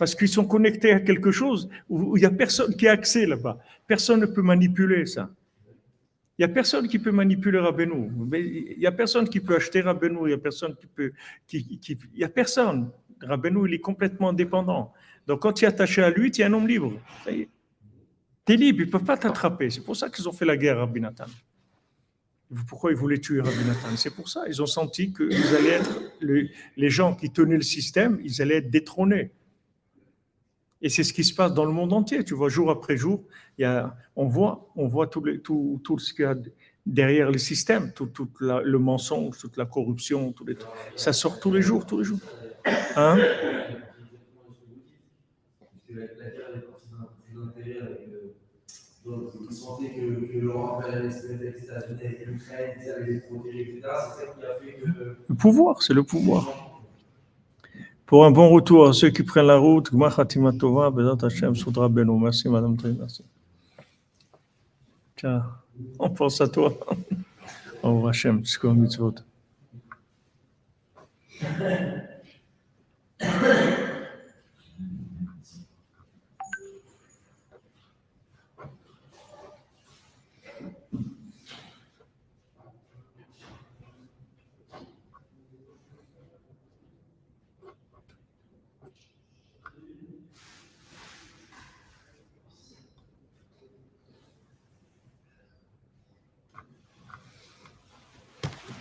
Parce 0.00 0.14
qu'ils 0.14 0.30
sont 0.30 0.46
connectés 0.46 0.92
à 0.92 1.00
quelque 1.00 1.30
chose 1.30 1.68
où 1.90 2.16
il 2.16 2.20
n'y 2.20 2.26
a 2.26 2.30
personne 2.30 2.74
qui 2.74 2.88
a 2.88 2.92
accès 2.92 3.26
là-bas. 3.26 3.58
Personne 3.86 4.20
ne 4.20 4.24
peut 4.24 4.40
manipuler 4.40 5.04
ça. 5.04 5.28
Il 6.38 6.46
n'y 6.46 6.50
a 6.50 6.54
personne 6.54 6.88
qui 6.88 6.98
peut 6.98 7.12
manipuler 7.12 7.58
Rabbeinu. 7.58 8.08
Il 8.32 8.78
n'y 8.78 8.86
a 8.86 8.92
personne 8.92 9.28
qui 9.28 9.40
peut 9.40 9.56
acheter 9.56 9.82
Rabbeinu. 9.82 10.20
Il 10.22 10.28
n'y 10.28 10.32
a 10.32 10.38
personne 10.38 10.74
qui 10.74 10.86
peut. 10.86 11.12
Il 11.52 11.98
n'y 12.16 12.24
a 12.24 12.30
personne. 12.30 12.90
Rabbeinu, 13.20 13.68
il 13.68 13.74
est 13.74 13.80
complètement 13.80 14.32
dépendant. 14.32 14.94
Donc, 15.26 15.42
quand 15.42 15.52
tu 15.52 15.66
es 15.66 15.68
attaché 15.68 16.02
à 16.02 16.08
lui, 16.08 16.30
tu 16.30 16.40
es 16.40 16.44
un 16.44 16.52
homme 16.54 16.66
libre. 16.66 16.94
Tu 17.26 17.46
es 18.48 18.56
libre, 18.56 18.80
ils 18.80 18.86
ne 18.86 18.90
peuvent 18.90 19.04
pas 19.04 19.18
t'attraper. 19.18 19.68
C'est 19.68 19.84
pour 19.84 19.96
ça 19.96 20.08
qu'ils 20.08 20.26
ont 20.26 20.32
fait 20.32 20.46
la 20.46 20.56
guerre 20.56 20.78
à 20.78 20.86
Rabbi 20.86 21.02
Nathan. 21.02 21.26
Pourquoi 22.66 22.90
ils 22.90 22.96
voulaient 22.96 23.18
tuer 23.18 23.42
Rabbi 23.42 23.64
Nathan? 23.66 23.94
C'est 23.96 24.14
pour 24.14 24.30
ça. 24.30 24.44
Ils 24.48 24.62
ont 24.62 24.66
senti 24.66 25.12
que. 25.12 25.28
Les 26.78 26.88
gens 26.88 27.14
qui 27.14 27.28
tenaient 27.28 27.56
le 27.56 27.62
système, 27.76 28.18
ils 28.24 28.40
allaient 28.40 28.56
être 28.56 28.70
détrônés. 28.70 29.32
Et 30.82 30.88
c'est 30.88 31.02
ce 31.02 31.12
qui 31.12 31.24
se 31.24 31.34
passe 31.34 31.52
dans 31.52 31.64
le 31.64 31.72
monde 31.72 31.92
entier. 31.92 32.24
Tu 32.24 32.34
vois, 32.34 32.48
jour 32.48 32.70
après 32.70 32.96
jour, 32.96 33.24
il 33.58 33.62
y 33.62 33.64
a, 33.64 33.94
on 34.16 34.26
voit, 34.26 34.70
on 34.76 34.86
voit 34.86 35.06
tout, 35.06 35.22
tout, 35.38 35.80
tout 35.84 35.98
ce 35.98 36.14
qu'il 36.14 36.24
y 36.24 36.28
a 36.28 36.34
derrière 36.86 37.30
le 37.30 37.38
système, 37.38 37.92
tout, 37.92 38.10
le 38.40 38.78
mensonge, 38.78 39.38
toute 39.38 39.56
la 39.56 39.66
corruption, 39.66 40.32
tout 40.32 40.44
les, 40.44 40.56
ça 40.96 41.12
sort 41.12 41.38
tous 41.40 41.52
les 41.52 41.62
jours, 41.62 41.86
tous 41.86 41.98
les 41.98 42.04
jours. 42.04 42.18
Hein? 42.96 43.18
Le 55.28 55.34
pouvoir, 55.34 55.82
c'est 55.82 55.94
le 55.94 56.02
pouvoir. 56.02 56.69
Pour 58.10 58.24
un 58.24 58.32
bon 58.32 58.48
retour 58.48 58.88
à 58.88 58.92
ceux 58.92 59.10
qui 59.10 59.22
prennent 59.22 59.46
la 59.46 59.56
route. 59.56 59.92
Merci, 62.18 62.48
Madame 62.48 62.76
merci. 62.98 63.24
Tiens, 65.14 65.44
on 65.96 66.10
pense 66.10 66.40
à 66.40 66.48
toi. 66.48 66.72
C'est 68.44 68.58
comme 68.58 68.78
mitzvot. 68.80 69.14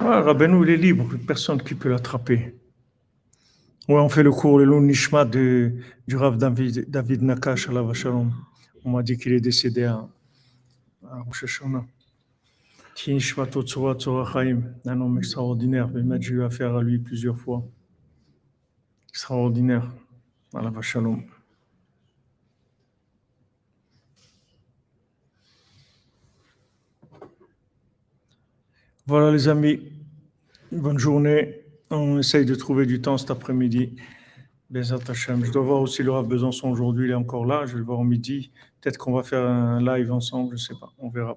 Ah, 0.01 0.21
Rabbeinu, 0.21 0.63
il 0.63 0.69
est 0.69 0.77
libre, 0.77 1.09
personne 1.27 1.61
qui 1.61 1.75
peut 1.75 1.89
l'attraper. 1.89 2.55
Ouais, 3.89 3.99
on 3.99 4.07
fait 4.07 4.23
le 4.23 4.31
cours, 4.31 4.57
le 4.57 4.63
long 4.63 4.79
Nishma 4.81 5.25
de, 5.25 5.73
du 6.07 6.15
Rav 6.15 6.37
David, 6.37 6.89
David 6.89 7.21
Nakash 7.21 7.67
à 7.67 7.73
la 7.73 7.81
Vachalom. 7.81 8.31
On 8.85 8.91
m'a 8.91 9.03
dit 9.03 9.17
qu'il 9.17 9.33
est 9.33 9.41
décédé 9.41 9.83
à, 9.83 10.07
à 11.05 11.19
Rosh 11.19 11.43
Hashanah. 11.43 11.85
Un 14.85 15.01
homme 15.01 15.17
extraordinaire. 15.17 15.89
J'ai 16.21 16.33
eu 16.33 16.43
affaire 16.43 16.75
à 16.75 16.81
lui 16.81 16.99
plusieurs 16.99 17.37
fois. 17.37 17.61
Extraordinaire, 19.09 19.91
à 20.53 20.61
la 20.61 20.69
Vachalom. 20.69 21.23
Voilà 29.09 29.31
les 29.31 29.47
amis, 29.47 29.79
Bonne 30.71 30.99
journée. 30.99 31.61
On 31.89 32.19
essaye 32.19 32.45
de 32.45 32.53
trouver 32.53 32.85
du 32.85 33.01
temps 33.01 33.17
cet 33.17 33.31
après-midi. 33.31 33.95
Je 34.71 35.51
dois 35.51 35.63
voir 35.63 35.81
aussi 35.81 36.03
le 36.03 36.11
Rav 36.11 36.27
Besançon 36.27 36.69
aujourd'hui, 36.69 37.07
il 37.07 37.11
est 37.11 37.15
encore 37.15 37.43
là. 37.47 37.65
Je 37.65 37.71
vais 37.71 37.79
le 37.79 37.85
voir 37.85 37.97
au 37.97 38.03
midi. 38.03 38.51
Peut-être 38.79 38.99
qu'on 38.99 39.13
va 39.13 39.23
faire 39.23 39.43
un 39.43 39.83
live 39.83 40.11
ensemble, 40.11 40.49
je 40.49 40.61
ne 40.61 40.67
sais 40.67 40.79
pas. 40.79 40.93
On 40.99 41.09
verra, 41.09 41.35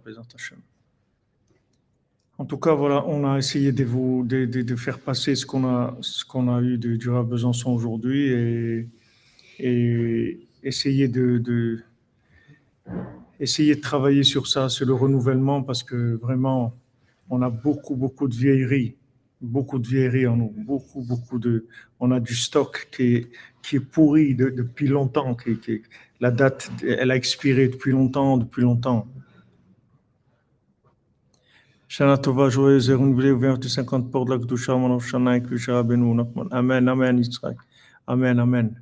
En 2.37 2.45
tout 2.45 2.59
cas, 2.59 2.75
voilà, 2.75 3.07
on 3.07 3.25
a 3.25 3.39
essayé 3.39 3.73
de, 3.73 3.85
vous, 3.85 4.23
de, 4.23 4.45
de, 4.45 4.77
faire 4.77 4.99
passer 4.99 5.35
ce 5.35 5.47
qu'on 5.47 5.65
a, 5.65 5.97
a 5.97 6.61
eu 6.61 6.77
du 6.77 7.09
Rav 7.09 7.27
Besançon 7.27 7.71
aujourd'hui 7.71 8.27
et, 8.33 8.89
et 9.61 10.47
essayer 10.63 11.09
de, 11.09 11.39
de, 11.39 11.81
essayer 13.41 13.77
de 13.77 13.81
travailler 13.81 14.25
sur 14.25 14.47
ça, 14.47 14.69
sur 14.69 14.85
le 14.85 14.93
renouvellement, 14.93 15.63
parce 15.63 15.83
que 15.83 16.17
vraiment, 16.17 16.75
on 17.33 17.43
a 17.43 17.51
beaucoup, 17.51 17.97
beaucoup 17.97 18.29
de 18.29 18.35
vieilleries 18.35 18.95
beaucoup 19.43 19.79
de 19.79 19.87
vieilleries 19.87 20.27
en 20.27 20.37
nous, 20.37 20.55
beaucoup, 20.57 21.03
beaucoup 21.03 21.39
de. 21.39 21.67
On 22.01 22.11
a 22.13 22.21
du 22.21 22.35
stock 22.35 22.89
qui 22.93 23.17
est, 23.17 23.31
qui 23.63 23.77
est 23.77 23.81
pourri 23.81 24.35
depuis 24.35 24.87
longtemps, 24.87 25.35
qui, 25.35 25.83
la 26.21 26.31
date, 26.31 26.71
elle 26.87 27.11
a 27.11 27.17
expiré 27.17 27.69
depuis 27.69 27.91
longtemps, 27.91 28.39
depuis 28.39 28.63
longtemps. 28.63 29.07
Shana 31.89 32.17
Tova, 32.17 32.49
joyeuse 32.49 32.89
et 32.89 32.95
renouvelée, 32.95 33.33
ouverte 33.33 33.63
de 33.63 33.69
50 33.69 34.11
portes 34.11 34.29
de 34.29 34.35
la 34.35 34.39
Kdusha, 34.39 34.75
mon 34.77 34.99
Shana 34.99 35.37
et 35.37 35.43
Kushara 35.43 35.83
Benou, 35.83 36.17
Amen, 36.51 36.89
Amen, 36.89 37.19
Israël. 37.19 37.57
Amen, 38.07 38.39
Amen. 38.39 38.81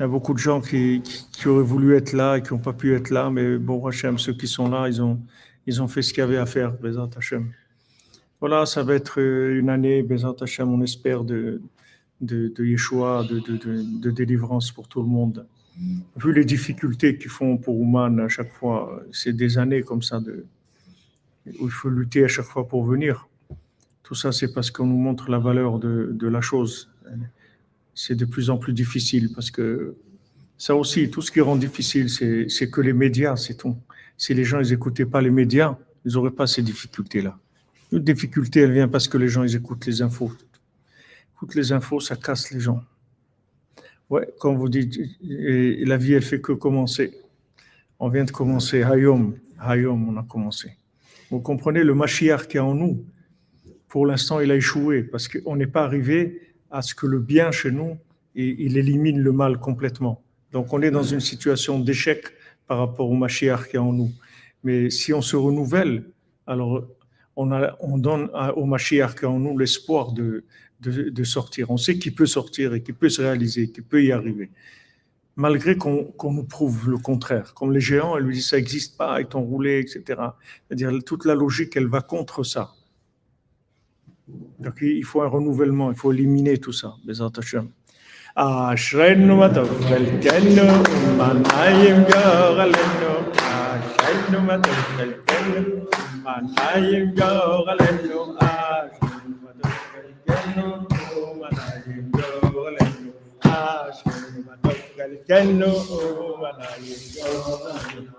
Il 0.00 0.04
y 0.04 0.06
a 0.06 0.08
beaucoup 0.08 0.32
de 0.32 0.38
gens 0.38 0.62
qui, 0.62 1.02
auraient 1.44 1.62
voulu 1.62 1.94
être 1.94 2.14
là 2.14 2.38
et 2.38 2.42
qui 2.42 2.54
n'ont 2.54 2.58
pas 2.58 2.72
pu 2.72 2.94
être 2.94 3.10
là, 3.10 3.28
mais 3.28 3.58
bon, 3.58 3.86
Hachem, 3.86 4.18
ceux 4.18 4.32
qui 4.32 4.48
sont 4.48 4.70
là, 4.70 4.88
ils 4.88 5.02
ont, 5.02 5.20
ils 5.66 5.82
ont 5.82 5.88
fait 5.88 6.00
ce 6.00 6.14
qu'il 6.14 6.22
y 6.22 6.24
avait 6.24 6.38
à 6.38 6.46
faire, 6.46 6.72
Bézat 6.72 7.10
Hashem. 7.18 7.52
Voilà, 8.40 8.64
ça 8.64 8.82
va 8.82 8.94
être 8.94 9.20
euh, 9.20 9.58
une 9.58 9.68
année, 9.68 10.02
Bézat 10.02 10.36
Hashem, 10.40 10.72
on 10.72 10.80
espère, 10.80 11.22
de, 11.22 11.60
de, 12.22 12.48
de 12.48 12.64
Yeshua, 12.64 13.26
de, 13.28 13.40
de, 13.40 13.58
de, 14.00 14.10
délivrance 14.10 14.72
pour 14.72 14.88
tout 14.88 15.02
le 15.02 15.08
monde. 15.08 15.46
Vu 16.16 16.32
les 16.32 16.46
difficultés 16.46 17.18
qu'ils 17.18 17.30
font 17.30 17.58
pour 17.58 17.78
Ouman 17.78 18.20
à 18.20 18.28
chaque 18.28 18.52
fois, 18.54 19.02
c'est 19.12 19.34
des 19.34 19.58
années 19.58 19.82
comme 19.82 20.00
ça 20.00 20.18
de, 20.18 20.46
où 21.60 21.66
il 21.66 21.70
faut 21.70 21.90
lutter 21.90 22.24
à 22.24 22.28
chaque 22.28 22.46
fois 22.46 22.66
pour 22.66 22.86
venir. 22.86 23.28
Tout 24.02 24.14
ça, 24.14 24.32
c'est 24.32 24.54
parce 24.54 24.70
qu'on 24.70 24.86
nous 24.86 24.96
montre 24.96 25.30
la 25.30 25.38
valeur 25.38 25.78
de, 25.78 26.08
de 26.10 26.26
la 26.26 26.40
chose. 26.40 26.90
C'est 27.94 28.14
de 28.14 28.24
plus 28.24 28.50
en 28.50 28.58
plus 28.58 28.72
difficile 28.72 29.30
parce 29.34 29.50
que 29.50 29.96
ça 30.56 30.76
aussi, 30.76 31.10
tout 31.10 31.22
ce 31.22 31.30
qui 31.30 31.40
rend 31.40 31.56
difficile, 31.56 32.08
c'est 32.10 32.70
que 32.70 32.80
les 32.80 32.92
médias, 32.92 33.36
c'est 33.36 33.54
tout 33.54 33.76
si 34.20 34.34
les 34.34 34.44
gens 34.44 34.60
n'écoutaient 34.60 35.06
pas 35.06 35.22
les 35.22 35.30
médias, 35.30 35.78
ils 36.04 36.12
n'auraient 36.12 36.30
pas 36.30 36.46
ces 36.46 36.60
difficultés-là. 36.60 37.38
Une 37.90 38.00
difficulté, 38.00 38.60
elle 38.60 38.72
vient 38.72 38.86
parce 38.86 39.08
que 39.08 39.16
les 39.16 39.28
gens 39.28 39.42
ils 39.44 39.56
écoutent 39.56 39.86
les 39.86 40.02
infos. 40.02 40.30
Écoute 41.34 41.54
les 41.54 41.72
infos, 41.72 42.00
ça 42.00 42.16
casse 42.16 42.50
les 42.50 42.60
gens. 42.60 42.84
Ouais, 44.10 44.28
comme 44.38 44.58
vous 44.58 44.68
dites, 44.68 44.94
la 45.22 45.96
vie, 45.96 46.12
elle 46.12 46.22
fait 46.22 46.42
que 46.42 46.52
commencer. 46.52 47.14
On 47.98 48.10
vient 48.10 48.24
de 48.24 48.30
commencer. 48.30 48.82
Hayom, 48.82 49.36
Hayom, 49.58 50.10
on 50.10 50.16
a 50.18 50.22
commencé. 50.22 50.76
Vous 51.30 51.40
comprenez, 51.40 51.82
le 51.82 51.94
Mashiach 51.94 52.46
qui 52.46 52.58
est 52.58 52.60
en 52.60 52.74
nous, 52.74 53.02
pour 53.88 54.04
l'instant, 54.04 54.40
il 54.40 54.50
a 54.50 54.56
échoué 54.56 55.02
parce 55.02 55.28
qu'on 55.28 55.56
n'est 55.56 55.66
pas 55.66 55.84
arrivé 55.84 56.49
à 56.70 56.82
ce 56.82 56.94
que 56.94 57.06
le 57.06 57.18
bien 57.18 57.50
chez 57.50 57.70
nous, 57.70 57.98
il 58.34 58.76
élimine 58.76 59.18
le 59.18 59.32
mal 59.32 59.58
complètement. 59.58 60.22
Donc, 60.52 60.72
on 60.72 60.82
est 60.82 60.90
dans 60.90 61.02
une 61.02 61.20
situation 61.20 61.78
d'échec 61.78 62.24
par 62.66 62.78
rapport 62.78 63.10
au 63.10 63.14
Mashiach 63.14 63.68
qui 63.68 63.76
est 63.76 63.80
en 63.80 63.92
nous. 63.92 64.12
Mais 64.62 64.90
si 64.90 65.12
on 65.12 65.22
se 65.22 65.36
renouvelle, 65.36 66.04
alors 66.46 66.86
on, 67.36 67.52
a, 67.52 67.76
on 67.80 67.98
donne 67.98 68.30
au 68.56 68.66
Mashiach 68.66 69.14
qui 69.14 69.24
est 69.24 69.28
en 69.28 69.38
nous 69.38 69.58
l'espoir 69.58 70.12
de, 70.12 70.44
de, 70.80 71.24
sortir. 71.24 71.70
On 71.70 71.76
sait 71.76 71.98
qu'il 71.98 72.14
peut 72.14 72.26
sortir 72.26 72.74
et 72.74 72.82
qu'il 72.82 72.94
peut 72.94 73.08
se 73.08 73.22
réaliser, 73.22 73.70
qu'il 73.70 73.84
peut 73.84 74.02
y 74.02 74.12
arriver. 74.12 74.50
Malgré 75.36 75.76
qu'on 75.76 76.12
nous 76.24 76.44
prouve 76.44 76.90
le 76.90 76.98
contraire. 76.98 77.54
Comme 77.54 77.72
les 77.72 77.80
géants, 77.80 78.16
elle 78.16 78.24
lui 78.24 78.34
dit 78.34 78.42
ça 78.42 78.56
n'existe 78.56 78.96
pas, 78.96 79.20
ils 79.20 79.26
t'ont 79.26 79.42
roulé, 79.42 79.78
etc. 79.78 80.20
C'est-à-dire 80.66 80.92
toute 81.04 81.24
la 81.24 81.34
logique, 81.34 81.76
elle 81.76 81.86
va 81.86 82.00
contre 82.00 82.42
ça. 82.42 82.72
Donc 84.59 84.77
il 84.81 85.03
faut 85.03 85.21
un 85.21 85.27
renouvellement, 85.27 85.91
il 85.91 85.97
faut 85.97 86.11
éliminer 86.11 86.57
tout 86.57 86.73
ça. 86.73 86.89
אשרנו 88.37 89.35
מה 89.37 89.53
טוב 89.53 89.85
חלקנו, 89.87 90.63
מנעים 91.17 92.03
גורלנו, 92.03 93.31
אשרנו 93.37 94.41
מה 94.41 94.57
טוב 94.63 94.73
חלקנו, 94.73 95.85
מנעים 96.23 97.15
גורלנו, 97.15 98.25
אשרנו 98.39 99.35
מה 99.43 99.51
טוב 99.61 99.71
חלקנו, 99.91 100.67
מנעים 100.87 101.21
גורלנו, 101.31 101.31
אשרנו 101.31 101.31
מה 101.31 101.31
טוב 101.31 101.31
חלקנו, 101.31 101.31
מנעים 101.35 102.11
גורלנו, 102.11 103.09
אשרינו 103.39 104.39
מה 104.45 104.55
טוב 104.61 104.81
חלקנו, 104.97 105.31
מה 105.31 105.31
נעים 105.31 105.31
גורלנו. 105.31 105.31
אשרינו 105.31 105.31
מה 105.35 105.35
טוב 105.35 105.35
חלקנו, 105.35 105.63
מה 105.65 105.81
נעים 105.81 105.81
גורלנו. 105.81 105.81
אשרינו 105.81 105.81
מה 105.81 105.81
טוב 105.81 105.81
חלקנו, 105.81 105.81
מה 106.41 106.51
נעים 106.57 106.99
גורלנו. 107.15 108.18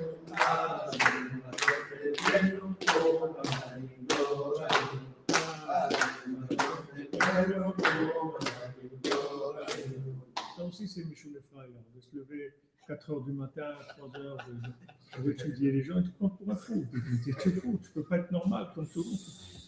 Ça 10.57 10.65
aussi, 10.65 10.87
c'est 10.87 11.03
Michel 11.05 11.33
Lefraille, 11.33 11.71
de 11.95 12.01
se 12.01 12.15
lever 12.15 12.53
4 12.87 13.11
heures 13.11 13.21
du 13.21 13.31
matin, 13.33 13.61
3 13.97 14.21
heures, 14.21 14.37
euh, 14.47 15.21
de, 15.21 15.27
de 15.27 15.31
étudier 15.31 15.71
les 15.71 15.83
gens, 15.83 15.99
et 15.99 16.03
tout 16.03 16.11
prends 16.17 16.29
pour 16.29 16.49
un 16.49 16.55
fou. 16.55 16.85
Tu 17.23 17.29
es 17.29 17.51
fou, 17.51 17.79
tu 17.83 17.89
peux 17.91 18.03
pas 18.03 18.17
être 18.17 18.31
normal 18.31 18.67
comme 18.75 18.87
tout 18.87 19.03
le 19.03 19.09
monde. 19.09 19.19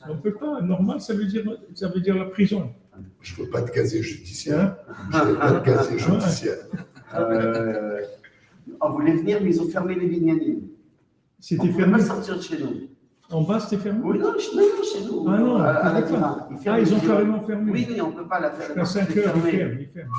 On 0.08 0.16
ne 0.16 0.22
peut 0.22 0.34
pas. 0.34 0.62
Normal, 0.62 1.02
ça 1.02 1.14
veut 1.14 1.26
dire, 1.26 1.44
ça 1.74 1.88
veut 1.88 2.02
dire 2.02 2.16
la 2.16 2.26
prison. 2.26 2.74
Je 3.22 3.40
ne 3.40 3.46
veux 3.46 3.50
pas 3.50 3.62
de 3.62 3.70
casier 3.70 4.02
judiciaire. 4.02 4.78
Hein 4.88 4.96
Je 5.12 5.30
ne 5.30 5.36
pas 5.36 5.52
de 5.52 5.66
casier 5.66 5.98
ah, 6.00 6.20
judiciaire. 6.20 6.58
Euh 7.16 8.02
on 8.82 8.90
voulait 8.90 9.14
venir, 9.16 9.40
mais 9.42 9.50
ils 9.50 9.62
ont 9.62 9.70
fermé 9.70 9.96
les. 9.96 10.06
On 10.06 10.70
C'était 11.40 11.64
ne 11.64 11.72
pouvait 11.72 11.84
fermé. 11.84 11.98
pas 11.98 12.04
sortir 12.06 12.38
de 12.38 12.42
chez 12.42 12.58
nous. 12.60 12.74
En 13.32 13.42
bas, 13.42 13.60
c'était 13.60 13.82
fermé? 13.82 14.00
Oui, 14.04 14.20
non, 14.20 14.34
chez, 14.38 14.56
non, 14.56 14.62
non, 14.62 14.84
chez 14.84 15.06
nous. 15.06 15.26
Ah 15.28 15.38
non, 15.38 15.56
à, 15.58 15.70
à. 15.72 16.00
Ils 16.00 16.70
Ah, 16.70 16.80
ils 16.80 16.94
ont 16.94 17.00
carrément 17.00 17.42
fermé. 17.42 17.72
Oui, 17.72 17.88
oui, 17.90 18.02
on 18.02 18.10
ne 18.12 18.16
peut 18.16 18.28
pas 18.28 18.40
la 18.40 18.52
faire. 18.52 18.68
Jusqu'à 18.68 18.80
la 18.80 18.86
5 18.86 19.06
porte 19.08 19.18
est 19.18 19.28
heures, 19.28 19.36
ils 19.38 19.42
ferment, 19.52 19.80
ils 19.80 19.88
ferment. 19.90 20.14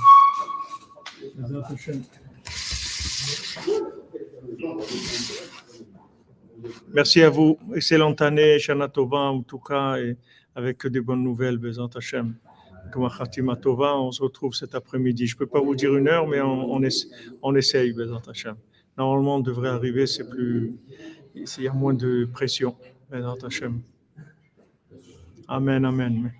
Merci 6.92 7.22
à 7.22 7.30
vous. 7.30 7.58
Excellente 7.74 8.20
année, 8.22 8.58
Shana 8.58 8.88
Tova, 8.88 9.18
en 9.18 9.42
tout 9.42 9.58
cas, 9.58 9.96
et 9.96 10.16
avec 10.54 10.78
que 10.78 10.88
des 10.88 11.00
bonnes 11.00 11.22
nouvelles, 11.22 11.58
Bezrat 11.58 11.90
Hashem. 11.96 12.34
Comme 12.94 13.56
Tova, 13.60 13.96
on 13.98 14.12
se 14.12 14.22
retrouve 14.22 14.54
cet 14.54 14.76
après-midi. 14.76 15.26
Je 15.26 15.34
ne 15.34 15.38
peux 15.40 15.46
pas 15.46 15.60
vous 15.60 15.74
dire 15.74 15.96
une 15.96 16.06
heure, 16.06 16.28
mais 16.28 16.40
on, 16.40 16.72
on, 16.72 16.80
essa- 16.82 17.08
on 17.42 17.52
essaye, 17.56 17.92
Bezrat 17.92 18.22
Hashem. 18.28 18.54
Normalement, 18.96 19.36
on 19.36 19.40
devrait 19.40 19.70
arriver, 19.70 20.06
c'est 20.06 20.28
plus. 20.28 20.76
Il 21.34 21.44
y 21.64 21.66
a 21.66 21.72
moins 21.72 21.94
de 21.94 22.24
pression, 22.32 22.76
Bezrat 23.10 23.38
Hashem. 23.44 23.80
Amen, 25.48 25.84
amen. 25.84 26.32